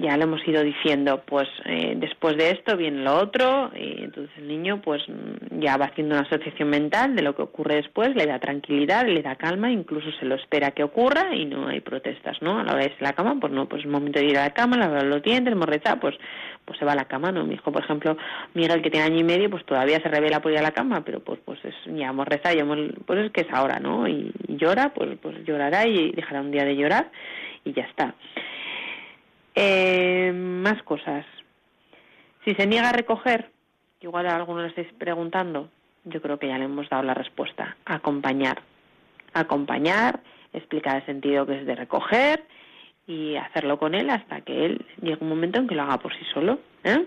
ya 0.00 0.16
le 0.16 0.24
hemos 0.24 0.40
ido 0.48 0.62
diciendo 0.62 1.22
pues 1.26 1.46
eh, 1.66 1.92
después 1.98 2.38
de 2.38 2.52
esto 2.52 2.74
viene 2.74 3.02
lo 3.02 3.18
otro 3.18 3.70
y 3.76 4.04
entonces 4.04 4.34
el 4.38 4.48
niño 4.48 4.80
pues 4.80 5.02
ya 5.50 5.76
va 5.76 5.86
haciendo 5.86 6.14
una 6.14 6.24
asociación 6.26 6.70
mental 6.70 7.14
de 7.14 7.20
lo 7.20 7.36
que 7.36 7.42
ocurre 7.42 7.76
después 7.76 8.16
le 8.16 8.24
da 8.24 8.38
tranquilidad 8.38 9.06
le 9.06 9.20
da 9.20 9.36
calma 9.36 9.70
incluso 9.70 10.10
se 10.18 10.24
lo 10.24 10.36
espera 10.36 10.70
que 10.70 10.84
ocurra 10.84 11.34
y 11.34 11.44
no 11.44 11.68
hay 11.68 11.80
protestas 11.80 12.40
no 12.40 12.58
a 12.58 12.64
la 12.64 12.72
hora 12.72 12.80
de 12.80 12.86
irse 12.86 13.04
a 13.04 13.08
la 13.08 13.12
cama 13.12 13.36
pues 13.38 13.52
no 13.52 13.68
pues 13.68 13.84
es 13.84 13.90
momento 13.90 14.20
de 14.20 14.24
ir 14.24 14.38
a 14.38 14.44
la 14.44 14.54
cama 14.54 14.78
lavar 14.78 15.02
los 15.02 15.22
dientes 15.22 15.54
morreza 15.54 16.00
pues 16.00 16.14
pues 16.64 16.78
se 16.78 16.86
va 16.86 16.92
a 16.92 16.96
la 16.96 17.04
cama 17.04 17.30
no 17.32 17.44
mi 17.44 17.56
hijo 17.56 17.70
por 17.70 17.84
ejemplo 17.84 18.16
Miguel 18.54 18.80
que 18.80 18.90
tiene 18.90 19.04
año 19.04 19.20
y 19.20 19.24
medio 19.24 19.50
pues 19.50 19.66
todavía 19.66 20.00
se 20.00 20.08
revela 20.08 20.40
por 20.40 20.52
ir 20.52 20.58
a 20.58 20.62
la 20.62 20.72
cama 20.72 21.04
pero 21.04 21.20
pues 21.20 21.38
pues 21.44 21.62
es 21.62 21.74
ya 21.94 22.08
hemos 22.08 22.26
rezado 22.26 22.56
ya 22.56 22.64
pues 23.04 23.18
es 23.18 23.32
que 23.32 23.42
es 23.42 23.48
ahora 23.52 23.80
no 23.80 24.08
y, 24.08 24.32
y 24.48 24.56
llora 24.56 24.94
pues 24.94 25.10
pues 25.20 25.44
llorará 25.44 25.86
y 25.86 26.12
dejará 26.12 26.40
un 26.40 26.52
día 26.52 26.64
de 26.64 26.74
llorar 26.74 27.10
y 27.66 27.72
ya 27.72 27.82
está. 27.82 28.14
Eh, 29.54 30.32
más 30.32 30.82
cosas. 30.84 31.26
Si 32.44 32.54
se 32.54 32.66
niega 32.66 32.90
a 32.90 32.92
recoger, 32.92 33.50
igual 34.00 34.26
a 34.26 34.36
algunos 34.36 34.62
le 34.62 34.68
estáis 34.68 34.92
preguntando, 34.94 35.68
yo 36.04 36.22
creo 36.22 36.38
que 36.38 36.48
ya 36.48 36.58
le 36.58 36.64
hemos 36.64 36.88
dado 36.88 37.02
la 37.02 37.14
respuesta. 37.14 37.76
Acompañar. 37.84 38.62
Acompañar, 39.34 40.20
explicar 40.52 40.96
el 40.96 41.06
sentido 41.06 41.44
que 41.44 41.58
es 41.58 41.66
de 41.66 41.74
recoger 41.74 42.44
y 43.06 43.36
hacerlo 43.36 43.78
con 43.78 43.94
él 43.94 44.08
hasta 44.10 44.40
que 44.40 44.66
él 44.66 44.86
llegue 45.02 45.18
un 45.20 45.28
momento 45.28 45.58
en 45.58 45.66
que 45.66 45.74
lo 45.74 45.82
haga 45.82 45.98
por 45.98 46.14
sí 46.14 46.24
solo. 46.32 46.60
¿eh? 46.84 47.04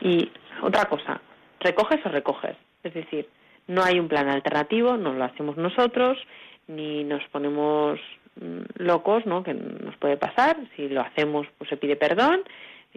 Y 0.00 0.30
otra 0.62 0.86
cosa, 0.86 1.20
recoges 1.60 2.04
o 2.04 2.08
recoges. 2.08 2.56
Es 2.82 2.92
decir, 2.92 3.28
no 3.68 3.82
hay 3.82 3.98
un 3.98 4.08
plan 4.08 4.28
alternativo, 4.28 4.96
no 4.96 5.12
lo 5.12 5.24
hacemos 5.24 5.56
nosotros, 5.56 6.18
ni 6.66 7.04
nos 7.04 7.22
ponemos 7.28 8.00
locos, 8.76 9.26
¿no? 9.26 9.42
Que 9.42 9.54
nos 9.54 9.96
puede 9.96 10.16
pasar. 10.16 10.56
Si 10.76 10.88
lo 10.88 11.00
hacemos, 11.00 11.46
pues 11.58 11.70
se 11.70 11.76
pide 11.76 11.96
perdón 11.96 12.42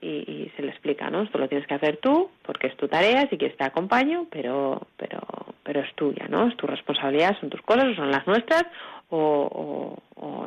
y, 0.01 0.51
se 0.55 0.61
le 0.61 0.69
explica, 0.69 1.09
¿no? 1.09 1.23
Esto 1.23 1.37
lo 1.37 1.47
tienes 1.47 1.67
que 1.67 1.73
hacer 1.73 1.97
tú 1.97 2.29
porque 2.43 2.67
es 2.67 2.77
tu 2.77 2.87
tarea, 2.87 3.27
si 3.29 3.37
quieres 3.37 3.57
te 3.57 3.63
acompaño, 3.63 4.27
pero, 4.29 4.87
pero, 4.97 5.21
pero 5.63 5.81
es 5.81 5.93
tuya, 5.95 6.27
¿no? 6.29 6.47
Es 6.47 6.57
tu 6.57 6.67
responsabilidad, 6.67 7.37
son 7.39 7.49
tus 7.49 7.61
cosas, 7.61 7.95
son 7.95 8.11
las 8.11 8.25
nuestras, 8.27 8.65
o, 9.09 9.97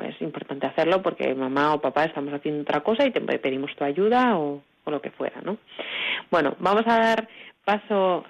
es 0.04 0.20
importante 0.22 0.66
hacerlo 0.66 1.02
porque 1.02 1.34
mamá 1.34 1.74
o 1.74 1.80
papá 1.80 2.04
estamos 2.04 2.32
haciendo 2.34 2.62
otra 2.62 2.80
cosa 2.80 3.06
y 3.06 3.10
te 3.10 3.20
pedimos 3.20 3.74
tu 3.76 3.84
ayuda 3.84 4.36
o, 4.38 4.62
lo 4.86 5.00
que 5.00 5.10
fuera, 5.10 5.40
¿no? 5.42 5.56
Bueno, 6.32 6.56
vamos 6.58 6.82
a 6.86 6.98
dar 6.98 7.28
paso 7.64 8.24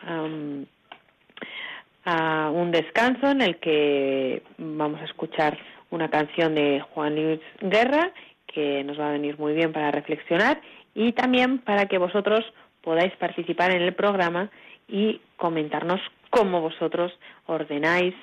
a 2.05 2.51
un 2.51 2.71
descanso 2.71 3.31
en 3.31 3.41
el 3.41 3.57
que 3.57 4.43
vamos 4.59 5.01
a 5.01 5.05
escuchar 5.05 5.57
una 5.91 6.09
canción 6.09 6.55
de 6.55 6.81
Juan 6.81 7.15
Luis 7.15 7.41
Guerra 7.61 8.13
que 8.47 8.83
nos 8.85 8.99
va 8.99 9.09
a 9.09 9.13
venir 9.13 9.39
muy 9.39 9.53
bien 9.55 9.73
para 9.73 9.91
reflexionar 9.91 10.61
y 10.95 11.13
también 11.13 11.59
para 11.59 11.87
que 11.87 11.99
vosotros 11.99 12.41
podáis 12.83 13.15
participar 13.17 13.71
en 13.73 13.83
el 13.83 13.95
programa 13.95 14.51
y 14.89 15.21
comentarnos 15.37 16.01
cómo 16.31 16.61
vosotros 16.61 17.13
ordenáis 17.47 18.15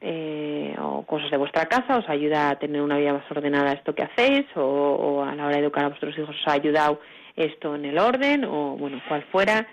eh, 0.00 0.74
o 0.80 1.02
cosas 1.04 1.30
de 1.30 1.36
vuestra 1.36 1.66
casa, 1.66 1.98
os 1.98 2.08
ayuda 2.08 2.50
a 2.50 2.58
tener 2.58 2.80
una 2.80 2.96
vida 2.96 3.12
más 3.12 3.30
ordenada 3.30 3.72
esto 3.72 3.94
que 3.94 4.02
hacéis 4.02 4.46
o, 4.56 5.22
a 5.22 5.34
la 5.34 5.46
hora 5.46 5.56
de 5.56 5.62
educar 5.62 5.84
a 5.84 5.88
vuestros 5.88 6.16
hijos 6.16 6.34
os 6.34 6.48
ha 6.48 6.52
ayudado 6.52 7.00
esto 7.36 7.74
en 7.74 7.84
el 7.84 7.98
orden 7.98 8.44
o 8.44 8.76
bueno, 8.78 9.00
cual 9.06 9.22
fuera 9.30 9.66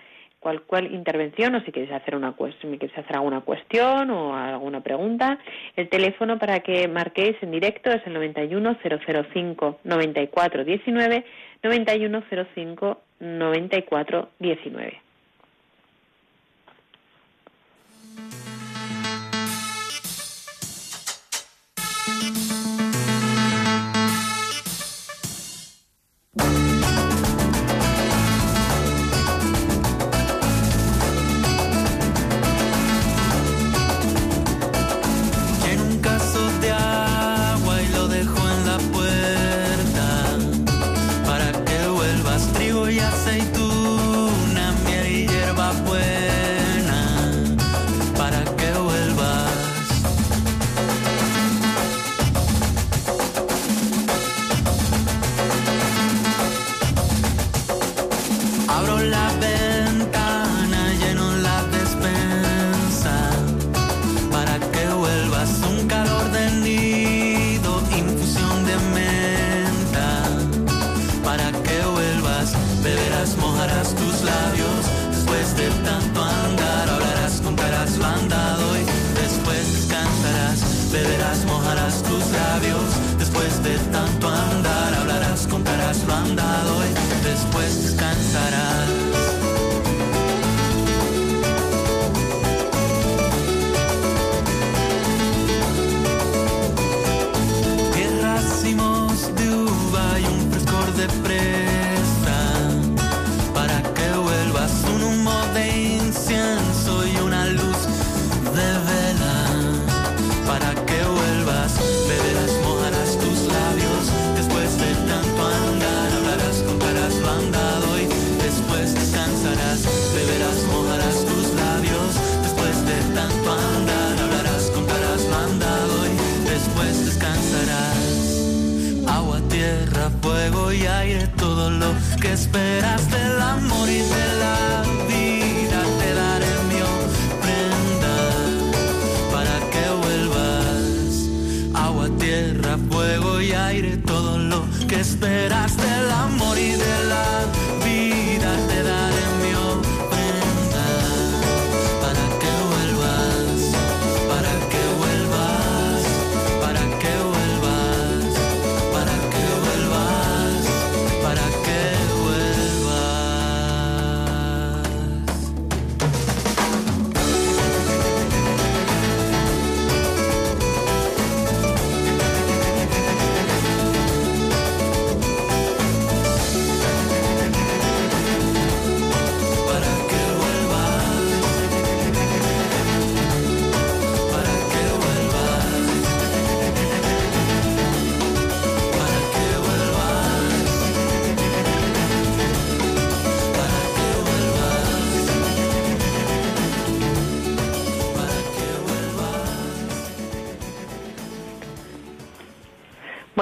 cual, 0.48 0.62
cual 0.62 0.94
intervención 0.94 1.54
o 1.54 1.60
si 1.60 1.72
queréis 1.72 1.92
hacer 1.92 2.16
una 2.16 2.32
si 2.32 2.78
queréis 2.78 2.98
hacer 2.98 3.16
alguna 3.16 3.42
cuestión 3.42 4.10
o 4.10 4.34
alguna 4.34 4.80
pregunta. 4.80 5.38
El 5.76 5.88
teléfono 5.88 6.38
para 6.38 6.60
que 6.60 6.88
marquéis 6.88 7.36
en 7.42 7.50
directo 7.50 7.90
es 7.90 8.06
el 8.06 8.14
91005 8.14 9.80
9419 9.84 11.24
9105 11.62 13.00
9419. 13.20 15.07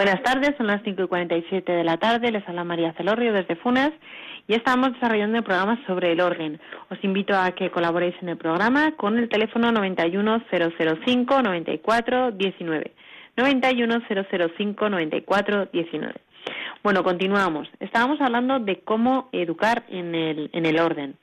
Buenas 0.07 0.23
tardes, 0.23 0.55
son 0.57 0.69
las 0.69 0.83
5 0.85 1.03
y 1.03 1.09
47 1.09 1.73
de 1.73 1.83
la 1.83 1.97
tarde. 1.97 2.31
Les 2.31 2.49
habla 2.49 2.63
María 2.63 2.93
Celorrio 2.93 3.33
desde 3.33 3.57
Funes 3.57 3.91
y 4.47 4.55
estamos 4.55 4.93
desarrollando 4.93 5.39
el 5.39 5.43
programa 5.43 5.85
sobre 5.85 6.13
el 6.13 6.21
orden. 6.21 6.61
Os 6.91 7.03
invito 7.03 7.37
a 7.37 7.51
que 7.51 7.73
colaboréis 7.73 8.15
en 8.23 8.29
el 8.29 8.37
programa 8.37 8.93
con 8.93 9.19
el 9.19 9.29
teléfono 9.29 9.73
91005 9.73 11.43
94 11.43 12.31
19. 12.31 12.93
91005 13.37 14.89
94 14.89 15.69
19. 15.73 16.15
Bueno, 16.85 17.03
continuamos. 17.03 17.69
Estábamos 17.81 18.21
hablando 18.21 18.61
de 18.61 18.79
cómo 18.83 19.29
educar 19.33 19.83
en 19.89 20.15
el, 20.15 20.51
en 20.53 20.67
el 20.67 20.79
orden 20.79 21.17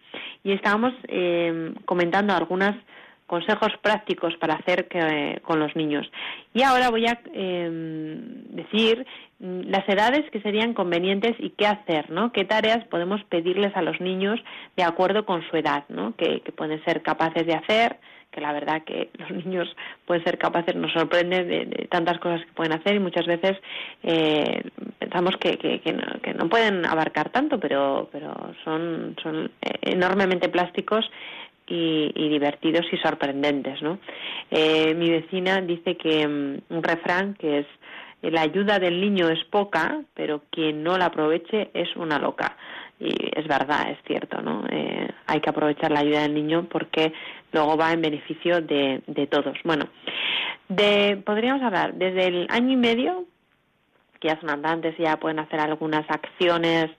y 0.44 0.52
estábamos 0.52 0.92
eh, 1.08 1.74
comentando 1.86 2.34
algunas 2.34 2.76
consejos 3.28 3.72
prácticos 3.82 4.36
para 4.38 4.56
hacer 4.56 4.88
que- 4.88 5.40
con 5.44 5.60
los 5.60 5.76
niños. 5.76 6.10
Y 6.54 6.62
ahora 6.64 6.90
voy 6.90 7.06
a 7.08 7.20
eh, 7.34 7.70
decir 8.50 9.06
mm, 9.40 9.62
las 9.70 9.88
edades 9.90 10.30
que 10.32 10.42
serían 10.42 10.74
convenientes 10.74 11.36
y 11.40 11.52
qué 11.52 11.68
hacer, 11.68 12.10
¿no? 12.10 12.32
Qué 12.32 12.46
tareas 12.46 12.84
podemos 12.86 13.24
pedirles 13.26 13.76
a 13.76 13.82
los 13.82 14.00
niños 14.02 14.40
de 14.78 14.84
acuerdo 14.84 15.26
con 15.26 15.42
su 15.50 15.58
edad, 15.58 15.84
¿no? 15.90 16.16
Que, 16.16 16.42
que 16.42 16.52
pueden 16.52 16.84
ser 16.86 17.02
capaces 17.02 17.46
de 17.46 17.54
hacer, 17.54 17.98
que 18.32 18.42
la 18.42 18.52
verdad 18.52 18.84
que 18.84 19.10
los 19.18 19.32
niños 19.32 19.76
pueden 20.06 20.24
ser 20.24 20.38
capaces, 20.38 20.76
nos 20.76 20.92
sorprende 20.92 21.44
de, 21.44 21.66
de 21.66 21.88
tantas 21.88 22.20
cosas 22.20 22.42
que 22.46 22.52
pueden 22.54 22.74
hacer 22.74 22.96
y 22.96 23.00
muchas 23.00 23.26
veces 23.26 23.54
eh, 24.04 24.64
pensamos 25.00 25.38
que, 25.38 25.58
que, 25.58 25.80
que 25.82 25.94
no, 25.94 26.02
que 26.22 26.34
no 26.34 26.50
pueden 26.50 26.86
abarcar 26.86 27.30
tanto, 27.30 27.60
pero, 27.60 28.10
pero 28.12 28.34
son, 28.64 29.16
son 29.22 29.52
eh, 29.62 29.72
enormemente 29.82 30.50
plásticos 30.50 31.10
y, 31.68 32.12
y 32.16 32.30
divertidos 32.30 32.86
y 32.92 32.98
sorprendentes, 32.98 33.82
¿no? 33.82 34.00
Eh, 34.52 34.94
mi 34.96 35.10
vecina 35.10 35.62
dice 35.62 35.98
que 35.98 36.28
mm, 36.28 36.74
un 36.76 36.84
refrán 36.84 37.34
que 37.36 37.60
es 37.60 37.68
la 38.22 38.42
ayuda 38.42 38.80
del 38.80 39.02
niño 39.02 39.30
es 39.30 39.44
poca, 39.46 40.02
pero 40.14 40.44
quien 40.50 40.84
no 40.84 40.98
la 40.98 41.08
aproveche 41.08 41.70
es 41.74 41.94
una 41.96 42.20
loca. 42.20 42.56
Y 43.00 43.14
es 43.38 43.48
verdad, 43.48 43.92
es 43.92 43.98
cierto, 44.08 44.42
¿no? 44.42 44.64
Eh, 44.70 45.10
hay 45.28 45.42
que 45.42 45.50
aprovechar 45.50 45.92
la 45.92 46.00
ayuda 46.00 46.22
del 46.22 46.34
niño 46.34 46.68
porque 46.70 47.12
luego 47.52 47.76
va 47.76 47.92
en 47.92 48.02
beneficio 48.02 48.62
de, 48.62 49.02
de 49.08 49.28
todos. 49.28 49.58
Bueno, 49.66 49.90
de, 50.70 51.22
podríamos 51.26 51.62
hablar 51.64 51.96
desde 51.96 52.28
el 52.28 52.48
año 52.50 52.72
y 52.72 52.78
medio, 52.78 53.26
que 54.22 54.30
ya 54.30 54.40
son 54.40 54.50
andantes 54.50 54.96
ya 54.98 55.18
pueden 55.18 55.40
hacer 55.40 55.60
algunas 55.60 56.10
acciones 56.10 56.92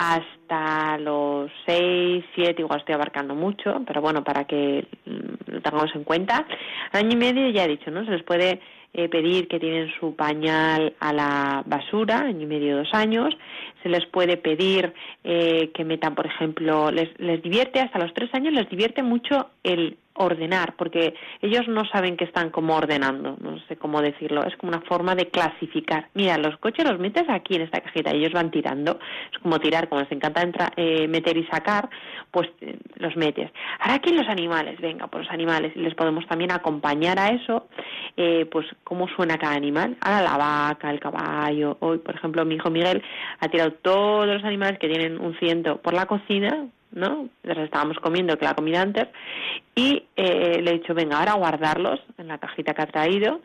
hasta 0.00 0.96
los 0.96 1.50
seis, 1.66 2.24
siete, 2.34 2.62
igual 2.62 2.80
estoy 2.80 2.94
abarcando 2.94 3.34
mucho, 3.34 3.82
pero 3.86 4.00
bueno, 4.00 4.24
para 4.24 4.46
que 4.46 4.86
mm, 5.04 5.52
lo 5.52 5.60
tengamos 5.60 5.94
en 5.94 6.04
cuenta. 6.04 6.46
Año 6.92 7.10
y 7.12 7.16
medio 7.16 7.50
ya 7.50 7.64
he 7.64 7.68
dicho, 7.68 7.90
¿no? 7.90 8.02
Se 8.06 8.12
les 8.12 8.22
puede 8.22 8.62
eh, 8.94 9.10
pedir 9.10 9.46
que 9.46 9.60
tienen 9.60 9.92
su 10.00 10.16
pañal 10.16 10.94
a 11.00 11.12
la 11.12 11.62
basura, 11.66 12.20
año 12.20 12.44
y 12.44 12.46
medio, 12.46 12.78
dos 12.78 12.88
años. 12.94 13.36
Se 13.82 13.90
les 13.90 14.06
puede 14.06 14.38
pedir 14.38 14.94
eh, 15.22 15.70
que 15.74 15.84
metan, 15.84 16.14
por 16.14 16.24
ejemplo, 16.24 16.90
les, 16.90 17.10
les 17.20 17.42
divierte, 17.42 17.80
hasta 17.80 17.98
los 17.98 18.14
tres 18.14 18.32
años 18.32 18.54
les 18.54 18.70
divierte 18.70 19.02
mucho 19.02 19.50
el 19.62 19.98
ordenar, 20.14 20.74
porque 20.76 21.14
ellos 21.40 21.66
no 21.68 21.84
saben 21.86 22.16
que 22.16 22.24
están 22.24 22.50
como 22.50 22.76
ordenando, 22.76 23.36
no 23.40 23.58
sé 23.68 23.76
cómo 23.76 24.02
decirlo, 24.02 24.44
es 24.44 24.56
como 24.56 24.70
una 24.70 24.82
forma 24.82 25.14
de 25.14 25.28
clasificar. 25.28 26.08
Mira, 26.14 26.36
los 26.36 26.56
coches 26.58 26.84
los 26.84 26.98
metes 26.98 27.24
aquí 27.28 27.54
en 27.54 27.62
esta 27.62 27.80
cajita 27.80 28.14
y 28.14 28.18
ellos 28.18 28.32
van 28.32 28.50
tirando, 28.50 28.98
es 29.32 29.38
como 29.38 29.58
tirar, 29.60 29.88
como 29.88 30.02
les 30.02 30.12
encanta 30.12 30.42
entra- 30.42 30.72
eh, 30.76 31.06
meter 31.08 31.36
y 31.36 31.46
sacar, 31.46 31.88
pues 32.30 32.48
eh, 32.60 32.76
los 32.96 33.16
metes. 33.16 33.50
Ahora 33.78 33.94
aquí 33.94 34.12
los 34.12 34.28
animales, 34.28 34.80
venga, 34.80 35.06
pues 35.06 35.24
los 35.24 35.32
animales, 35.32 35.74
les 35.76 35.94
podemos 35.94 36.26
también 36.26 36.52
acompañar 36.52 37.18
a 37.18 37.28
eso, 37.28 37.68
eh, 38.16 38.46
pues 38.50 38.66
cómo 38.84 39.08
suena 39.08 39.38
cada 39.38 39.54
animal. 39.54 39.96
Ahora 40.00 40.22
la 40.22 40.36
vaca, 40.36 40.90
el 40.90 41.00
caballo, 41.00 41.76
hoy, 41.80 41.98
por 41.98 42.14
ejemplo, 42.14 42.44
mi 42.44 42.56
hijo 42.56 42.70
Miguel 42.70 43.02
ha 43.38 43.48
tirado 43.48 43.72
todos 43.74 44.26
los 44.26 44.44
animales 44.44 44.78
que 44.78 44.88
tienen 44.88 45.20
un 45.20 45.38
ciento 45.38 45.78
por 45.80 45.94
la 45.94 46.06
cocina, 46.06 46.66
¿no? 46.92 47.28
Estábamos 47.42 47.98
comiendo, 47.98 48.36
que 48.38 48.44
la 48.44 48.54
comida 48.54 48.82
antes, 48.82 49.08
y 49.74 50.04
eh, 50.16 50.60
le 50.62 50.70
he 50.70 50.74
dicho, 50.74 50.94
venga, 50.94 51.18
ahora 51.18 51.34
guardarlos 51.34 52.00
en 52.18 52.28
la 52.28 52.38
cajita 52.38 52.74
que 52.74 52.82
ha 52.82 52.86
traído, 52.86 53.40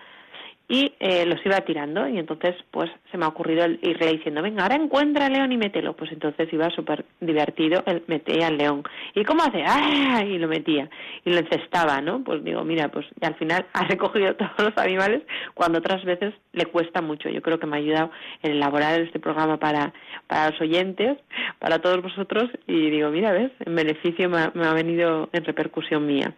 y 0.67 0.93
eh, 0.99 1.25
los 1.25 1.45
iba 1.45 1.61
tirando, 1.61 2.07
y 2.07 2.17
entonces, 2.17 2.55
pues, 2.71 2.89
se 3.11 3.17
me 3.17 3.25
ha 3.25 3.27
ocurrido 3.27 3.65
el 3.65 3.79
irle 3.83 4.13
diciendo, 4.13 4.41
venga, 4.41 4.63
ahora 4.63 4.75
encuentra 4.75 5.27
al 5.27 5.33
león 5.33 5.51
y 5.51 5.57
mételo. 5.57 5.95
Pues 5.95 6.11
entonces 6.11 6.51
iba 6.51 6.69
súper 6.71 7.05
divertido, 7.19 7.83
él 7.85 8.03
metía 8.07 8.47
al 8.47 8.57
león. 8.57 8.83
¿Y 9.13 9.23
cómo 9.23 9.43
hace? 9.43 9.63
¡Ah! 9.65 10.23
Y 10.25 10.39
lo 10.39 10.47
metía, 10.47 10.89
y 11.23 11.31
lo 11.31 11.37
encestaba, 11.37 12.01
¿no? 12.01 12.23
Pues 12.23 12.43
digo, 12.43 12.63
mira, 12.63 12.89
pues, 12.89 13.05
al 13.21 13.35
final 13.35 13.65
ha 13.73 13.83
recogido 13.87 14.35
todos 14.35 14.51
los 14.57 14.77
animales, 14.77 15.21
cuando 15.53 15.79
otras 15.79 16.03
veces 16.03 16.33
le 16.53 16.65
cuesta 16.65 17.01
mucho. 17.01 17.29
Yo 17.29 17.41
creo 17.43 17.59
que 17.59 17.67
me 17.67 17.77
ha 17.77 17.79
ayudado 17.79 18.11
en 18.41 18.53
elaborar 18.53 18.99
este 19.01 19.19
programa 19.19 19.57
para, 19.57 19.93
para 20.25 20.49
los 20.49 20.61
oyentes, 20.61 21.17
para 21.59 21.79
todos 21.79 22.01
vosotros, 22.01 22.49
y 22.65 22.89
digo, 22.89 23.09
mira, 23.11 23.31
¿ves? 23.31 23.51
En 23.59 23.75
beneficio 23.75 24.29
me 24.29 24.65
ha 24.65 24.73
venido 24.73 25.29
en 25.31 25.45
repercusión 25.45 26.07
mía. 26.07 26.33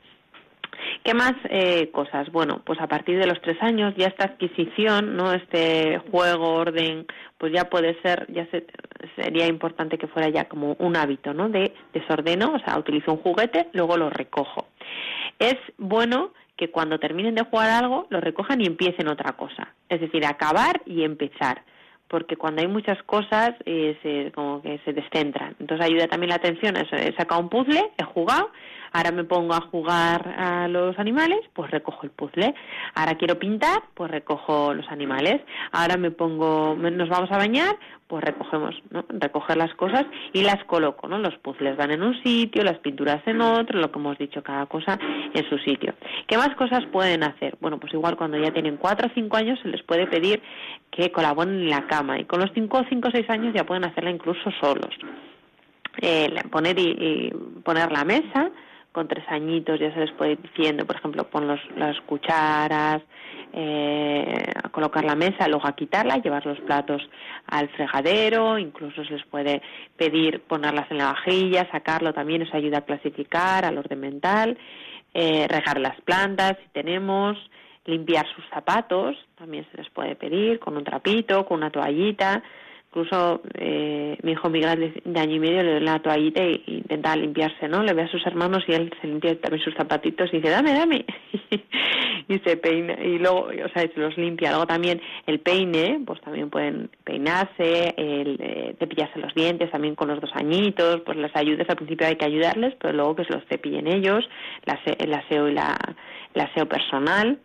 ¿Qué 1.04 1.14
más 1.14 1.34
eh, 1.50 1.90
cosas? 1.92 2.32
Bueno, 2.32 2.62
pues 2.66 2.80
a 2.82 2.88
partir 2.88 3.18
de 3.20 3.28
los 3.28 3.42
tres 3.42 3.58
años 3.62 3.94
ya 3.98 4.08
esta 4.08 4.26
adquisición, 4.26 5.16
no, 5.16 5.34
este 5.34 6.00
juego, 6.12 6.54
orden, 6.56 7.06
pues 7.38 7.54
ya 7.54 7.66
puede 7.70 8.00
ser, 8.02 8.26
ya 8.32 8.46
se- 8.52 8.68
sería 9.16 9.48
importante 9.48 9.98
que 9.98 10.08
fuera 10.08 10.30
ya 10.30 10.46
como 10.46 10.76
un 10.80 10.96
hábito, 10.96 11.34
¿no? 11.34 11.50
De 11.50 11.74
desordeno, 11.94 12.54
o 12.56 12.60
sea, 12.60 12.78
utilizo 12.78 13.12
un 13.14 13.20
juguete, 13.20 13.68
luego 13.74 13.98
lo 13.98 14.10
recojo. 14.10 14.68
Es 15.40 15.56
bueno 15.78 16.32
que 16.56 16.72
cuando 16.72 17.00
terminen 17.00 17.36
de 17.36 17.44
jugar 17.44 17.70
algo 17.70 18.08
lo 18.10 18.20
recojan 18.20 18.62
y 18.62 18.66
empiecen 18.66 19.08
otra 19.08 19.34
cosa, 19.34 19.74
es 19.90 20.02
decir, 20.02 20.26
acabar 20.26 20.82
y 20.86 21.04
empezar 21.04 21.62
porque 22.10 22.38
cuando 22.38 22.62
hay 22.62 22.70
muchas 22.70 23.04
cosas 23.04 23.52
eh, 23.66 23.98
se, 24.02 24.32
como 24.32 24.62
que 24.62 24.80
se 24.86 24.94
descentran. 24.94 25.58
Entonces 25.60 25.86
ayuda 25.86 26.08
también 26.08 26.30
la 26.30 26.38
atención. 26.38 26.78
Eso, 26.78 26.96
he 26.96 27.14
sacado 27.18 27.42
un 27.42 27.50
puzzle, 27.50 27.92
he 27.98 28.04
jugado, 28.06 28.50
ahora 28.98 29.12
me 29.12 29.26
pongo 29.26 29.54
a 29.54 29.62
jugar 29.62 30.28
a 30.40 30.68
los 30.68 30.98
animales, 30.98 31.40
pues 31.54 31.70
recojo 31.70 32.02
el 32.04 32.10
puzzle. 32.10 32.56
Ahora 32.96 33.16
quiero 33.16 33.38
pintar, 33.38 33.84
pues 33.94 34.10
recojo 34.10 34.74
los 34.74 34.88
animales. 34.90 35.40
Ahora 35.72 35.98
me 35.98 36.10
pongo, 36.10 36.76
nos 36.76 37.08
vamos 37.08 37.32
a 37.32 37.38
bañar, 37.38 37.78
pues 38.08 38.24
recogemos, 38.24 38.74
¿no? 38.90 39.06
Recoger 39.08 39.56
las 39.56 39.72
cosas 39.76 40.08
y 40.34 40.42
las 40.42 40.64
coloco, 40.64 41.08
¿no? 41.08 41.20
Los 41.20 41.38
puzzles 41.38 41.78
van 41.78 41.92
en 41.92 42.02
un 42.02 42.20
sitio, 42.24 42.64
las 42.64 42.80
pinturas 42.80 43.22
en 43.28 43.40
otro, 43.40 43.80
lo 43.80 43.92
que 43.92 44.00
hemos 44.00 44.18
dicho, 44.18 44.42
cada 44.42 44.66
cosa 44.66 44.98
en 45.32 45.48
su 45.48 45.60
sitio. 45.60 45.94
¿Qué 46.26 46.36
más 46.36 46.56
cosas 46.56 46.84
pueden 46.92 47.24
hacer? 47.24 47.56
Bueno, 47.62 47.78
pues 47.80 47.94
igual 47.94 48.18
cuando 48.18 48.40
ya 48.40 48.52
tienen 48.52 48.78
cuatro 48.78 49.10
o 49.10 49.14
cinco 49.14 49.38
años 49.38 49.60
se 49.62 49.68
les 49.68 49.84
puede 49.84 50.08
pedir 50.08 50.42
que 50.90 51.12
colaboren 51.12 51.54
en 51.54 51.70
la 51.70 51.86
cama 51.86 52.20
y 52.20 52.26
con 52.26 52.40
los 52.40 52.50
cinco, 52.56 52.84
cinco 52.90 53.10
o 53.10 53.12
seis 53.12 53.30
años 53.30 53.54
ya 53.54 53.64
pueden 53.64 53.86
hacerla 53.86 54.10
incluso 54.10 54.50
solos. 54.60 54.96
Eh, 56.02 56.30
poner 56.52 56.80
y 56.80 57.32
poner 57.64 57.92
la 57.92 58.04
mesa 58.04 58.52
con 58.98 59.08
tres 59.08 59.26
añitos 59.28 59.80
ya 59.80 59.94
se 59.94 60.00
les 60.00 60.12
puede 60.14 60.32
ir 60.32 60.42
diciendo, 60.42 60.84
por 60.84 60.96
ejemplo, 60.96 61.24
pon 61.26 61.48
los, 61.48 61.60
las 61.76 62.02
cucharas, 62.02 63.04
eh, 63.54 64.44
colocar 64.72 65.06
la 65.06 65.14
mesa, 65.14 65.48
luego 65.48 65.68
a 65.68 65.76
quitarla, 65.76 66.18
llevar 66.18 66.44
los 66.48 66.60
platos 66.62 67.08
al 67.46 67.70
fregadero, 67.70 68.58
incluso 68.58 69.06
se 69.06 69.14
les 69.14 69.26
puede 69.28 69.62
pedir 69.96 70.42
ponerlas 70.42 70.90
en 70.90 70.98
la 70.98 71.12
vajilla, 71.14 71.70
sacarlo 71.72 72.12
también, 72.12 72.42
eso 72.42 72.58
ayuda 72.58 72.80
a 72.80 72.86
clasificar, 72.86 73.66
al 73.66 73.78
orden 73.78 74.00
mental, 74.00 74.58
eh, 75.14 75.46
regar 75.48 75.80
las 75.80 76.02
plantas 76.02 76.58
si 76.64 76.70
tenemos, 76.70 77.38
limpiar 77.86 78.26
sus 78.34 78.50
zapatos, 78.50 79.16
también 79.38 79.68
se 79.70 79.78
les 79.78 79.92
puede 79.92 80.16
pedir 80.16 80.58
con 80.58 80.76
un 80.76 80.84
trapito, 80.84 81.46
con 81.46 81.58
una 81.58 81.70
toallita, 81.70 82.42
incluso 82.90 83.42
eh, 83.54 84.18
mi 84.24 84.32
hijo 84.32 84.50
Miguel 84.50 85.02
de 85.04 85.20
año 85.20 85.36
y 85.36 85.40
medio 85.40 85.62
le 85.62 85.74
doy 85.74 85.82
la 85.82 86.00
toallita 86.00 86.42
e 86.42 86.62
intenta 86.68 87.16
limpiarse, 87.16 87.68
¿no? 87.68 87.84
Le 87.84 87.94
ve 87.94 88.04
a 88.04 88.08
sus 88.08 88.26
hermanos 88.26 88.64
y 88.68 88.74
él 88.74 88.92
se 89.02 89.08
limpia 89.08 89.40
también 89.40 89.64
sus 89.64 89.76
zapatitos 89.76 90.30
y 90.34 90.38
dice, 90.38 90.50
dame, 90.50 90.74
dame. 90.74 91.06
y 92.28 92.40
se 92.40 92.58
peina, 92.58 92.94
y 93.04 93.20
luego, 93.20 93.48
o 93.48 93.70
sea, 93.74 93.82
se 93.82 94.00
los 94.00 94.18
limpia. 94.18 94.50
Luego 94.52 94.66
también 94.66 95.02
el 95.26 95.40
peine, 95.40 96.02
pues 96.06 96.22
también 96.22 96.50
pueden 96.50 96.90
peinarse, 97.04 97.94
el, 97.98 98.38
eh, 98.40 98.76
cepillarse 98.80 99.20
los 99.20 99.34
dientes 99.36 99.70
también 99.70 99.96
con 99.96 100.08
los 100.08 100.22
dos 100.22 100.32
añitos, 100.34 101.02
pues 101.02 101.18
les 101.18 101.36
ayudes, 101.36 101.70
al 101.70 101.76
principio 101.76 102.08
hay 102.08 102.16
que 102.16 102.26
ayudarles, 102.26 102.74
pero 102.80 102.94
luego 102.94 103.16
que 103.16 103.26
se 103.26 103.34
los 103.34 103.46
cepillen 103.46 103.88
ellos, 103.88 104.28
el 104.98 105.14
aseo 105.14 105.48
y 105.50 105.54
la, 105.54 105.78
aseo 106.36 106.68
personal. 106.68 107.40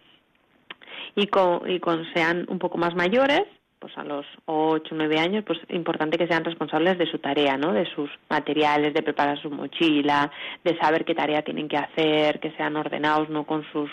Y 1.15 1.27
con, 1.27 1.71
y 1.71 1.79
con 1.79 2.07
sean 2.15 2.47
un 2.49 2.59
poco 2.59 2.79
más 2.79 2.95
mayores, 2.95 3.43
pues 3.83 3.99
a 3.99 4.05
los 4.05 4.25
8 4.47 4.95
o 4.95 4.97
9 4.97 5.19
años, 5.19 5.43
pues 5.45 5.59
importante 5.71 6.17
que 6.17 6.29
sean 6.29 6.45
responsables 6.45 6.99
de 6.99 7.11
su 7.11 7.19
tarea, 7.19 7.57
¿no? 7.57 7.73
De 7.73 7.85
sus 7.97 8.09
materiales, 8.31 8.95
de 8.95 9.03
preparar 9.03 9.43
su 9.43 9.51
mochila, 9.51 10.31
de 10.63 10.79
saber 10.79 11.05
qué 11.05 11.17
tarea 11.17 11.43
tienen 11.43 11.67
que 11.67 11.77
hacer, 11.77 12.39
que 12.39 12.53
sean 12.53 12.77
ordenados, 12.77 13.29
¿no? 13.29 13.43
Con 13.43 13.65
sus, 13.73 13.91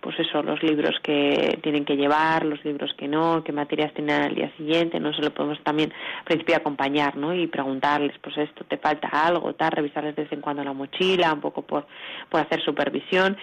pues 0.00 0.16
eso, 0.20 0.44
los 0.44 0.62
libros 0.62 0.94
que 1.02 1.58
tienen 1.60 1.84
que 1.84 1.96
llevar, 1.96 2.44
los 2.44 2.64
libros 2.64 2.94
que 2.96 3.08
no, 3.08 3.42
qué 3.42 3.50
materias 3.50 3.92
tienen 3.94 4.22
al 4.22 4.34
día 4.36 4.52
siguiente, 4.56 5.00
¿no? 5.00 5.12
Se 5.12 5.22
lo 5.22 5.34
podemos 5.34 5.60
también 5.64 5.92
al 6.20 6.24
principio 6.24 6.54
acompañar, 6.54 7.16
¿no? 7.16 7.34
Y 7.34 7.48
preguntarles, 7.48 8.16
pues 8.22 8.38
esto 8.38 8.62
te 8.62 8.78
falta 8.78 9.08
algo, 9.08 9.54
tal, 9.54 9.72
revisarles 9.72 10.14
de 10.14 10.22
vez 10.22 10.32
en 10.32 10.40
cuando 10.40 10.62
la 10.62 10.72
mochila, 10.72 11.32
un 11.32 11.40
poco 11.40 11.62
por, 11.62 11.84
por 12.28 12.40
hacer 12.40 12.62
supervisión. 12.62 13.36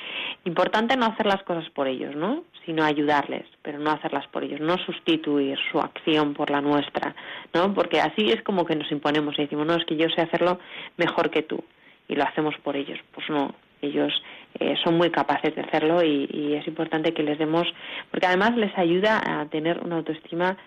Importante 0.45 0.95
no 0.95 1.07
hacer 1.07 1.25
las 1.25 1.43
cosas 1.43 1.69
por 1.71 1.89
ellos, 1.89 2.15
¿no? 2.15 2.45
Sino 2.65 2.83
ayudarles, 2.83 3.45
pero 3.61 3.79
no 3.79 3.91
hacerlas 3.91 4.27
por 4.27 4.43
ellos, 4.43 4.59
no 4.59 4.77
sustituir 4.77 5.57
su 5.71 5.79
acción 5.79 6.33
por 6.33 6.51
la 6.51 6.61
nuestra, 6.61 7.15
¿no? 7.53 7.73
Porque 7.73 7.99
así 7.99 8.29
es 8.29 8.43
como 8.43 8.65
que 8.65 8.75
nos 8.75 8.91
imponemos 8.91 9.37
y 9.37 9.43
decimos, 9.43 9.65
no, 9.65 9.75
es 9.75 9.85
que 9.85 9.95
yo 9.95 10.07
sé 10.09 10.21
hacerlo 10.21 10.59
mejor 10.97 11.31
que 11.31 11.41
tú 11.41 11.63
y 12.07 12.15
lo 12.15 12.23
hacemos 12.23 12.55
por 12.63 12.75
ellos. 12.75 12.99
Pues 13.13 13.29
no, 13.29 13.55
ellos 13.81 14.11
eh, 14.59 14.75
son 14.83 14.97
muy 14.97 15.09
capaces 15.09 15.55
de 15.55 15.61
hacerlo 15.61 16.03
y, 16.03 16.55
es 16.55 16.67
importante 16.67 17.13
que 17.13 17.23
les 17.23 17.37
demos, 17.37 17.67
porque 18.11 18.27
además 18.27 18.57
les 18.57 18.75
ayuda 18.77 19.21
a 19.23 19.45
tener 19.45 19.79
una 19.79 19.97
autoestima, 19.97 20.57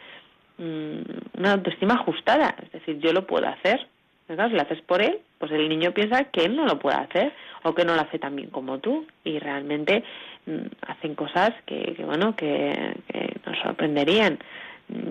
mm, 0.59 1.38
una 1.38 1.53
autoestima 1.53 1.95
ajustada, 1.95 2.55
es 2.62 2.72
decir, 2.72 2.99
yo 2.99 3.12
lo 3.12 3.26
puedo 3.26 3.47
hacer, 3.47 3.86
¿verdad? 4.28 4.49
Si 4.49 4.55
lo 4.55 4.62
haces 4.62 4.80
por 4.82 5.03
él, 5.03 5.18
pues 5.38 5.53
el 5.53 5.68
niño 5.68 5.93
piensa 5.93 6.24
que 6.24 6.45
él 6.45 6.57
no 6.57 6.64
lo 6.64 6.78
puede 6.78 6.97
hacer 6.97 7.32
o 7.64 7.74
que 7.74 7.84
no 7.84 7.95
lo 7.95 8.01
hace 8.01 8.18
tan 8.18 8.36
bien 8.36 8.51
como 8.51 8.78
tú 8.78 9.07
y 9.24 9.38
realmente 9.38 10.05
hacen 10.86 11.14
cosas 11.14 11.53
que, 11.66 11.95
bueno, 12.05 12.34
que, 12.36 12.97
que 13.09 13.36
nos 13.47 13.59
sorprenderían. 13.61 14.38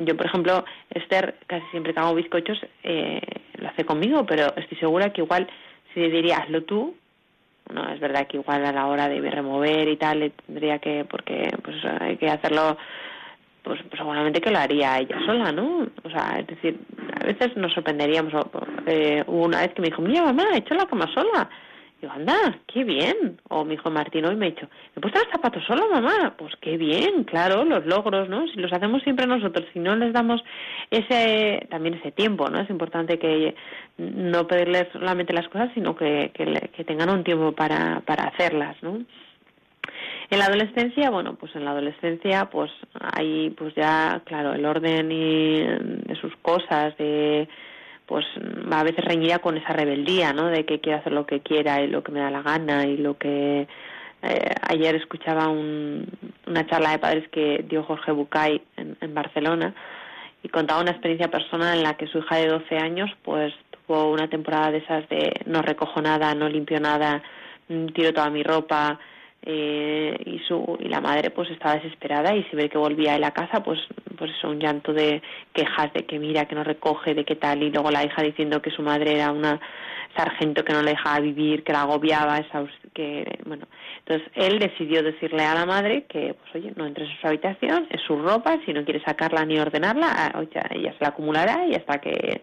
Yo, 0.05 0.15
por 0.15 0.25
ejemplo, 0.25 0.65
Esther, 0.89 1.35
casi 1.47 1.65
siempre 1.71 1.93
que 1.93 1.99
hago 1.99 2.13
bizcochos, 2.13 2.59
eh, 2.83 3.21
lo 3.55 3.69
hace 3.69 3.85
conmigo, 3.85 4.25
pero 4.25 4.53
estoy 4.55 4.77
segura 4.77 5.11
que 5.11 5.21
igual 5.21 5.47
si 5.93 6.01
le 6.01 6.09
diría 6.09 6.37
hazlo 6.37 6.63
tú, 6.63 6.95
no, 7.73 7.89
es 7.89 7.99
verdad 7.99 8.27
que 8.27 8.37
igual 8.37 8.65
a 8.65 8.71
la 8.71 8.87
hora 8.87 9.07
de 9.07 9.21
remover 9.31 9.87
y 9.87 9.97
tal, 9.97 10.19
le 10.19 10.29
tendría 10.31 10.79
que, 10.79 11.05
porque 11.05 11.49
pues 11.63 11.77
hay 12.01 12.17
que 12.17 12.27
hacerlo, 12.27 12.77
pues, 13.63 13.79
pues 13.83 13.97
seguramente 13.97 14.41
que 14.41 14.51
lo 14.51 14.59
haría 14.59 14.99
ella 14.99 15.17
sola, 15.25 15.51
¿no? 15.51 15.87
O 16.03 16.09
sea, 16.09 16.39
es 16.39 16.47
decir, 16.47 16.79
a 17.21 17.25
veces 17.25 17.55
nos 17.55 17.73
sorprenderíamos. 17.73 18.33
Eh, 18.87 19.23
una 19.27 19.61
vez 19.61 19.73
que 19.73 19.81
me 19.81 19.87
dijo, 19.87 20.01
mira 20.01 20.23
mamá, 20.23 20.47
he 20.53 20.57
hecho 20.57 20.73
la 20.73 20.85
cama 20.85 21.09
sola 21.13 21.49
Digo, 22.01 22.13
anda, 22.13 22.57
qué 22.65 22.83
bien. 22.83 23.39
O 23.47 23.63
mi 23.63 23.75
hijo 23.75 23.91
Martín 23.91 24.25
hoy 24.25 24.35
me 24.35 24.47
ha 24.47 24.49
dicho, 24.49 24.67
¿me 24.95 24.97
he 24.97 25.01
puesto 25.01 25.19
los 25.19 25.31
zapatos 25.31 25.63
solo, 25.65 25.87
mamá? 25.87 26.33
Pues 26.35 26.55
qué 26.59 26.75
bien, 26.75 27.25
claro, 27.25 27.63
los 27.63 27.85
logros, 27.85 28.27
¿no? 28.27 28.47
Si 28.47 28.55
los 28.59 28.73
hacemos 28.73 29.03
siempre 29.03 29.27
nosotros, 29.27 29.67
si 29.71 29.77
no 29.77 29.95
les 29.95 30.11
damos 30.11 30.43
ese, 30.89 31.67
también 31.69 31.93
ese 31.93 32.11
tiempo, 32.11 32.49
¿no? 32.49 32.59
Es 32.59 32.69
importante 32.71 33.19
que 33.19 33.53
no 33.97 34.47
pedirles 34.47 34.87
solamente 34.91 35.31
las 35.31 35.47
cosas, 35.49 35.69
sino 35.75 35.95
que, 35.95 36.31
que, 36.33 36.83
tengan 36.85 37.11
un 37.11 37.23
tiempo 37.23 37.51
para, 37.51 37.99
para 37.99 38.23
hacerlas, 38.23 38.75
¿no? 38.81 39.03
En 40.31 40.39
la 40.39 40.45
adolescencia, 40.45 41.11
bueno, 41.11 41.35
pues 41.35 41.55
en 41.55 41.65
la 41.65 41.71
adolescencia, 41.71 42.49
pues 42.49 42.71
hay, 42.99 43.51
pues 43.51 43.75
ya, 43.75 44.23
claro, 44.25 44.53
el 44.53 44.65
orden 44.65 45.11
y 45.11 45.59
de 45.59 46.15
sus 46.19 46.35
cosas, 46.37 46.97
de 46.97 47.47
pues 48.11 48.25
a 48.69 48.83
veces 48.83 49.05
reñida 49.05 49.39
con 49.39 49.55
esa 49.55 49.71
rebeldía, 49.71 50.33
¿no? 50.33 50.47
De 50.47 50.65
que 50.65 50.81
quiero 50.81 50.99
hacer 50.99 51.13
lo 51.13 51.25
que 51.25 51.39
quiera 51.39 51.81
y 51.81 51.87
lo 51.87 52.03
que 52.03 52.11
me 52.11 52.19
da 52.19 52.29
la 52.29 52.41
gana 52.41 52.85
y 52.85 52.97
lo 52.97 53.17
que 53.17 53.69
eh, 54.21 54.55
ayer 54.67 54.95
escuchaba 54.95 55.47
una 55.47 56.67
charla 56.67 56.91
de 56.91 56.99
padres 56.99 57.29
que 57.29 57.63
dio 57.69 57.83
Jorge 57.83 58.11
Bucay 58.11 58.61
en, 58.75 59.13
Barcelona 59.13 59.73
y 60.43 60.49
contaba 60.49 60.81
una 60.81 60.91
experiencia 60.91 61.31
personal 61.31 61.77
en 61.77 61.83
la 61.83 61.95
que 61.95 62.07
su 62.07 62.17
hija 62.17 62.35
de 62.35 62.47
12 62.49 62.77
años 62.79 63.09
pues 63.23 63.53
tuvo 63.87 64.11
una 64.11 64.27
temporada 64.27 64.71
de 64.71 64.79
esas 64.79 65.07
de 65.07 65.31
no 65.45 65.61
recojo 65.61 66.01
nada, 66.01 66.35
no 66.35 66.49
limpio 66.49 66.81
nada, 66.81 67.23
mm, 67.69 67.85
tiro 67.93 68.11
toda 68.11 68.29
mi 68.29 68.43
ropa, 68.43 68.99
eh, 69.43 70.15
y 70.25 70.39
su 70.47 70.77
y 70.79 70.87
la 70.87 71.01
madre 71.01 71.31
pues 71.31 71.49
estaba 71.49 71.75
desesperada 71.75 72.35
y 72.35 72.43
si 72.43 72.55
ve 72.55 72.69
que 72.69 72.77
volvía 72.77 73.15
a 73.15 73.19
la 73.19 73.31
casa 73.31 73.63
pues 73.63 73.79
pues 74.17 74.31
eso 74.37 74.49
un 74.49 74.59
llanto 74.59 74.93
de 74.93 75.21
quejas 75.51 75.91
de 75.93 76.05
que 76.05 76.19
mira 76.19 76.45
que 76.45 76.53
no 76.53 76.63
recoge 76.63 77.15
de 77.15 77.25
qué 77.25 77.35
tal 77.35 77.63
y 77.63 77.71
luego 77.71 77.89
la 77.89 78.05
hija 78.05 78.21
diciendo 78.21 78.61
que 78.61 78.69
su 78.69 78.83
madre 78.83 79.13
era 79.13 79.31
una 79.31 79.59
sargento 80.15 80.63
que 80.63 80.73
no 80.73 80.83
le 80.83 80.91
dejaba 80.91 81.21
vivir 81.21 81.63
que 81.63 81.73
la 81.73 81.81
agobiaba 81.81 82.37
esa 82.37 82.65
que 82.93 83.39
bueno. 83.45 83.65
Entonces 83.99 84.29
él 84.35 84.59
decidió 84.59 85.01
decirle 85.01 85.43
a 85.43 85.55
la 85.55 85.65
madre 85.65 86.05
que 86.07 86.35
pues 86.35 86.55
oye 86.55 86.73
no 86.75 86.85
entres 86.85 87.09
en 87.09 87.21
su 87.21 87.27
habitación 87.27 87.87
es 87.89 88.01
su 88.01 88.17
ropa 88.21 88.59
si 88.65 88.73
no 88.73 88.83
quiere 88.83 89.03
sacarla 89.03 89.43
ni 89.45 89.57
ordenarla 89.57 90.07
ah, 90.07 90.43
ella 90.69 90.93
se 90.93 91.03
la 91.03 91.09
acumulará 91.09 91.65
y 91.65 91.73
hasta 91.73 91.99
que 91.99 92.41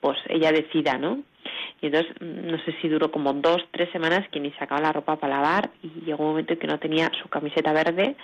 pues 0.00 0.18
ella 0.28 0.50
decida 0.50 0.98
no 0.98 1.20
y 1.80 1.86
entonces, 1.86 2.12
no 2.20 2.58
sé 2.64 2.74
si 2.80 2.88
duró 2.88 3.10
como 3.10 3.32
dos, 3.32 3.64
tres 3.70 3.90
semanas 3.90 4.28
que 4.30 4.40
ni 4.40 4.50
sacaba 4.52 4.80
la 4.80 4.92
ropa 4.92 5.16
para 5.16 5.36
lavar 5.36 5.70
y 5.82 6.04
llegó 6.04 6.24
un 6.24 6.30
momento 6.30 6.52
en 6.52 6.58
que 6.58 6.66
no 6.66 6.78
tenía 6.78 7.10
su 7.22 7.28
camiseta 7.28 7.72
verde 7.72 8.16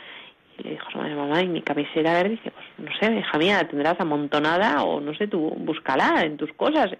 y 0.59 0.62
le 0.62 0.71
dijo 0.71 0.89
a 0.89 0.93
su 0.93 0.99
madre, 0.99 1.14
mamá, 1.14 1.43
¿y 1.43 1.49
mi 1.49 1.62
camiseta 1.62 2.12
verde? 2.12 2.31
Dice, 2.31 2.51
pues 2.51 2.67
no 2.79 2.91
sé, 2.99 3.14
hija 3.19 3.39
mía, 3.39 3.59
la 3.62 3.69
tendrás 3.69 4.01
amontonada 4.01 4.83
o 4.83 5.01
no 5.01 5.14
sé, 5.14 5.29
tú 5.29 5.55
búscala 5.57 6.23
en 6.23 6.37
tus 6.37 6.53
cosas. 6.53 6.91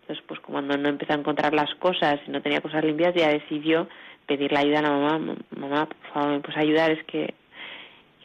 Entonces, 0.00 0.24
pues 0.26 0.40
cuando 0.40 0.76
no 0.76 0.88
empezó 0.88 1.12
a 1.12 1.16
encontrar 1.16 1.52
las 1.52 1.74
cosas 1.74 2.18
y 2.26 2.30
no 2.30 2.40
tenía 2.40 2.60
cosas 2.60 2.84
limpias, 2.84 3.14
ya 3.14 3.28
decidió 3.28 3.88
pedirle 4.26 4.58
ayuda 4.58 4.78
a 4.78 4.82
la 4.82 4.90
mamá, 4.90 5.36
mamá, 5.56 5.86
por 5.86 6.12
favor, 6.12 6.42
pues 6.42 6.56
ayudar, 6.56 6.90
es 6.90 7.04
que 7.04 7.34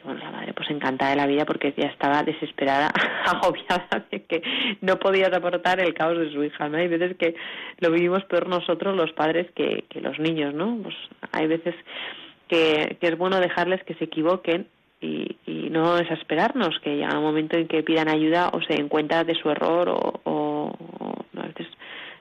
bueno, 0.04 0.20
la 0.22 0.30
madre 0.30 0.52
pues 0.52 0.70
encantada 0.70 1.10
de 1.12 1.16
la 1.16 1.26
vida 1.26 1.44
porque 1.44 1.74
ya 1.76 1.86
estaba 1.86 2.22
desesperada, 2.22 2.90
agobiada 3.26 4.06
de 4.10 4.22
que 4.24 4.42
no 4.80 4.98
podía 4.98 5.32
soportar 5.32 5.80
el 5.80 5.94
caos 5.94 6.18
de 6.18 6.32
su 6.32 6.44
hija, 6.44 6.68
¿no? 6.68 6.78
Hay 6.78 6.88
veces 6.88 7.16
que 7.16 7.34
lo 7.80 7.90
vivimos 7.90 8.24
peor 8.24 8.48
nosotros 8.48 8.96
los 8.96 9.12
padres 9.12 9.50
que, 9.54 9.84
que 9.88 10.00
los 10.00 10.18
niños, 10.18 10.54
¿no? 10.54 10.78
Pues 10.82 10.94
hay 11.32 11.46
veces 11.46 11.74
que, 12.48 12.96
que 13.00 13.08
es 13.08 13.18
bueno 13.18 13.40
dejarles 13.40 13.82
que 13.84 13.94
se 13.94 14.04
equivoquen 14.04 14.68
y, 15.00 15.36
y 15.46 15.70
no 15.70 15.96
desesperarnos, 15.96 16.78
que 16.80 16.96
llega 16.96 17.18
un 17.18 17.24
momento 17.24 17.56
en 17.56 17.68
que 17.68 17.82
pidan 17.82 18.08
ayuda 18.08 18.50
o 18.52 18.60
se 18.62 18.74
den 18.74 18.88
cuenta 18.88 19.24
de 19.24 19.34
su 19.34 19.50
error 19.50 19.88
o, 19.88 20.20
o, 20.24 20.43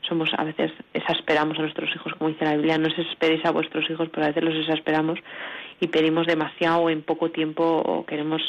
somos 0.08 0.30
a 0.38 0.44
veces 0.44 0.72
exasperamos 0.94 1.58
a 1.58 1.62
nuestros 1.62 1.90
hijos, 1.96 2.14
como 2.18 2.30
dice 2.30 2.46
la 2.46 2.56
Biblia, 2.56 2.78
no 2.78 2.90
desesperéis 2.90 3.46
a 3.46 3.52
vuestros 3.52 3.90
hijos, 3.90 4.10
pero 4.12 4.26
a 4.26 4.30
veces 4.30 4.44
los 4.44 4.56
exasperamos 4.56 5.20
y 5.80 5.88
pedimos 5.88 6.28
demasiado 6.28 6.90
en 6.90 7.02
poco 7.02 7.32
tiempo 7.32 7.64
o 7.64 8.06
queremos 8.06 8.42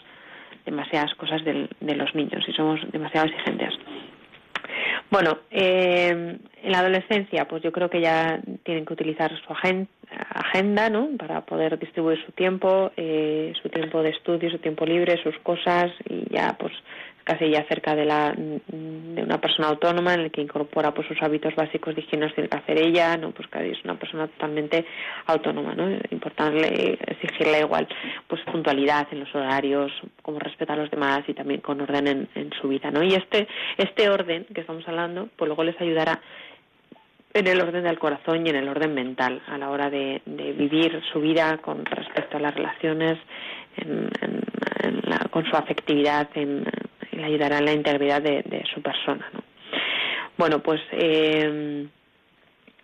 demasiadas 0.67 1.15
cosas 1.15 1.45
de 1.45 1.95
los 1.95 2.15
niños 2.15 2.45
y 2.49 2.53
somos 2.53 2.81
demasiado 2.91 3.29
exigentes. 3.29 3.75
Bueno, 5.11 5.39
eh, 5.51 6.39
en 6.65 6.73
la 6.73 6.79
adolescencia, 6.79 7.47
pues 7.47 7.63
yo 7.63 7.71
creo 7.73 7.91
que 7.91 8.01
ya 8.01 8.41
tienen 8.63 8.87
que 8.87 8.95
utilizar 8.95 9.31
su 9.47 9.53
agenda, 9.53 10.89
¿no? 10.89 11.11
Para 11.19 11.43
poder 11.43 11.79
distribuir 11.79 12.19
su 12.25 12.33
tiempo, 12.33 12.91
eh, 12.97 13.53
su 13.63 13.69
tiempo 13.69 14.03
de 14.03 14.11
estudio, 14.11 14.51
su 14.51 14.59
tiempo 14.59 14.87
libre, 14.87 15.23
sus 15.23 15.39
cosas 15.41 15.93
y 16.09 16.25
ya, 16.35 16.57
pues 16.59 16.73
casi 17.25 17.51
ya 17.51 17.65
cerca 17.65 17.95
de, 17.95 18.05
la, 18.05 18.35
de 18.37 19.23
una 19.23 19.41
persona 19.41 19.69
autónoma 19.69 20.15
en 20.15 20.21
el 20.21 20.31
que 20.31 20.43
incorpora 20.43 20.93
pues 20.93 21.09
sus 21.09 21.21
hábitos 21.23 21.55
básicos 21.55 21.95
de 21.95 22.03
higiene 22.03 22.31
tiene 22.31 22.49
que 22.49 22.57
hacer 22.57 22.79
ella, 22.79 23.17
no 23.17 23.31
pues 23.33 23.49
casi 23.49 23.71
es 23.71 23.83
una 23.85 23.99
persona 23.99 24.29
totalmente 24.29 24.85
autónoma, 25.27 25.75
¿no? 25.75 25.91
Importante 26.11 26.99
exigirle 27.11 27.61
igual 27.61 27.89
pues 28.27 28.43
puntualidad 28.43 29.09
en 29.11 29.21
los 29.21 29.35
horarios, 29.35 29.91
como 30.23 30.39
respetar 30.39 30.79
a 30.79 30.83
los 30.83 30.91
demás 30.91 31.23
y 31.27 31.35
también 31.35 31.61
con 31.61 31.81
orden 31.81 32.07
en, 32.07 32.29
en 32.35 32.51
su 32.61 32.69
vida, 32.69 32.91
¿no? 32.91 33.03
Y 33.03 33.15
este 33.15 33.49
este 33.79 34.09
orden 34.09 34.47
que 34.55 34.61
estamos 34.61 34.87
hablando, 34.87 35.29
pues 35.37 35.49
luego 35.49 35.65
les 35.65 35.81
ayudará 35.81 36.21
en 37.35 37.47
el 37.49 37.61
orden 37.61 37.83
del 37.83 37.99
corazón 37.99 38.47
y 38.47 38.51
en 38.51 38.57
el 38.57 38.69
orden 38.69 38.95
mental 38.95 39.43
a 39.49 39.59
la 39.59 39.71
hora 39.71 39.91
de, 39.91 40.23
de 40.25 40.53
vivir 40.53 41.03
su 41.13 41.21
vida 41.21 41.59
con 41.59 41.85
respecto 41.85 42.37
a 42.37 42.41
las 42.41 42.55
relaciones 42.55 43.19
en, 43.77 44.09
en, 44.21 45.03
con 45.31 45.45
su 45.45 45.57
afectividad, 45.57 46.29
en, 46.35 46.65
en 47.11 47.25
ayudar 47.25 47.53
a 47.53 47.61
la 47.61 47.73
integridad 47.73 48.23
de, 48.23 48.43
de 48.43 48.65
su 48.73 48.81
persona. 48.81 49.29
¿no? 49.33 49.41
Bueno, 50.37 50.61
pues 50.61 50.81
eh, 50.93 51.87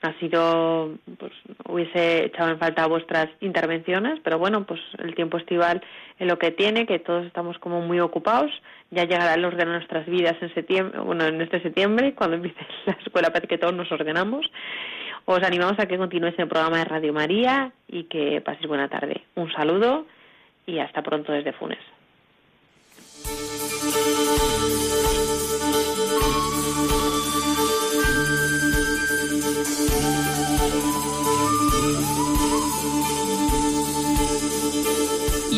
ha 0.03 0.19
sido, 0.19 0.95
pues 1.19 1.33
hubiese 1.69 2.27
echado 2.27 2.51
en 2.51 2.59
falta 2.59 2.87
vuestras 2.87 3.29
intervenciones, 3.41 4.19
pero 4.25 4.39
bueno, 4.39 4.65
pues 4.65 4.81
el 4.99 5.15
tiempo 5.15 5.37
estival 5.37 5.83
es 6.19 6.27
lo 6.27 6.39
que 6.39 6.51
tiene, 6.51 6.87
que 6.87 6.99
todos 6.99 7.27
estamos 7.27 7.59
como 7.59 7.81
muy 7.83 8.01
ocupados. 8.01 8.51
Ya 8.91 9.05
llegará 9.05 9.35
el 9.35 9.45
orden 9.45 9.69
de 9.69 9.75
nuestras 9.75 10.07
vidas 10.07 10.37
en 10.41 10.53
septiembre, 10.55 10.99
bueno, 11.01 11.27
en 11.27 11.41
este 11.43 11.61
septiembre, 11.61 12.15
cuando 12.15 12.37
empiece 12.37 12.61
la 12.87 12.93
escuela, 13.05 13.29
parece 13.29 13.49
que 13.49 13.59
todos 13.59 13.75
nos 13.75 13.93
ordenamos. 13.93 14.51
Os 15.27 15.43
animamos 15.43 15.79
a 15.79 15.87
que 15.87 15.99
continuéis 15.99 16.39
el 16.39 16.49
programa 16.49 16.79
de 16.79 16.85
Radio 16.85 17.13
María 17.13 17.73
y 17.87 18.05
que 18.05 18.41
paséis 18.41 18.67
buena 18.67 18.89
tarde. 18.89 19.21
Un 19.35 19.53
saludo 19.53 20.07
y 20.67 20.79
hasta 20.79 21.03
pronto 21.03 21.31
desde 21.33 21.53
Funes. 21.53 21.79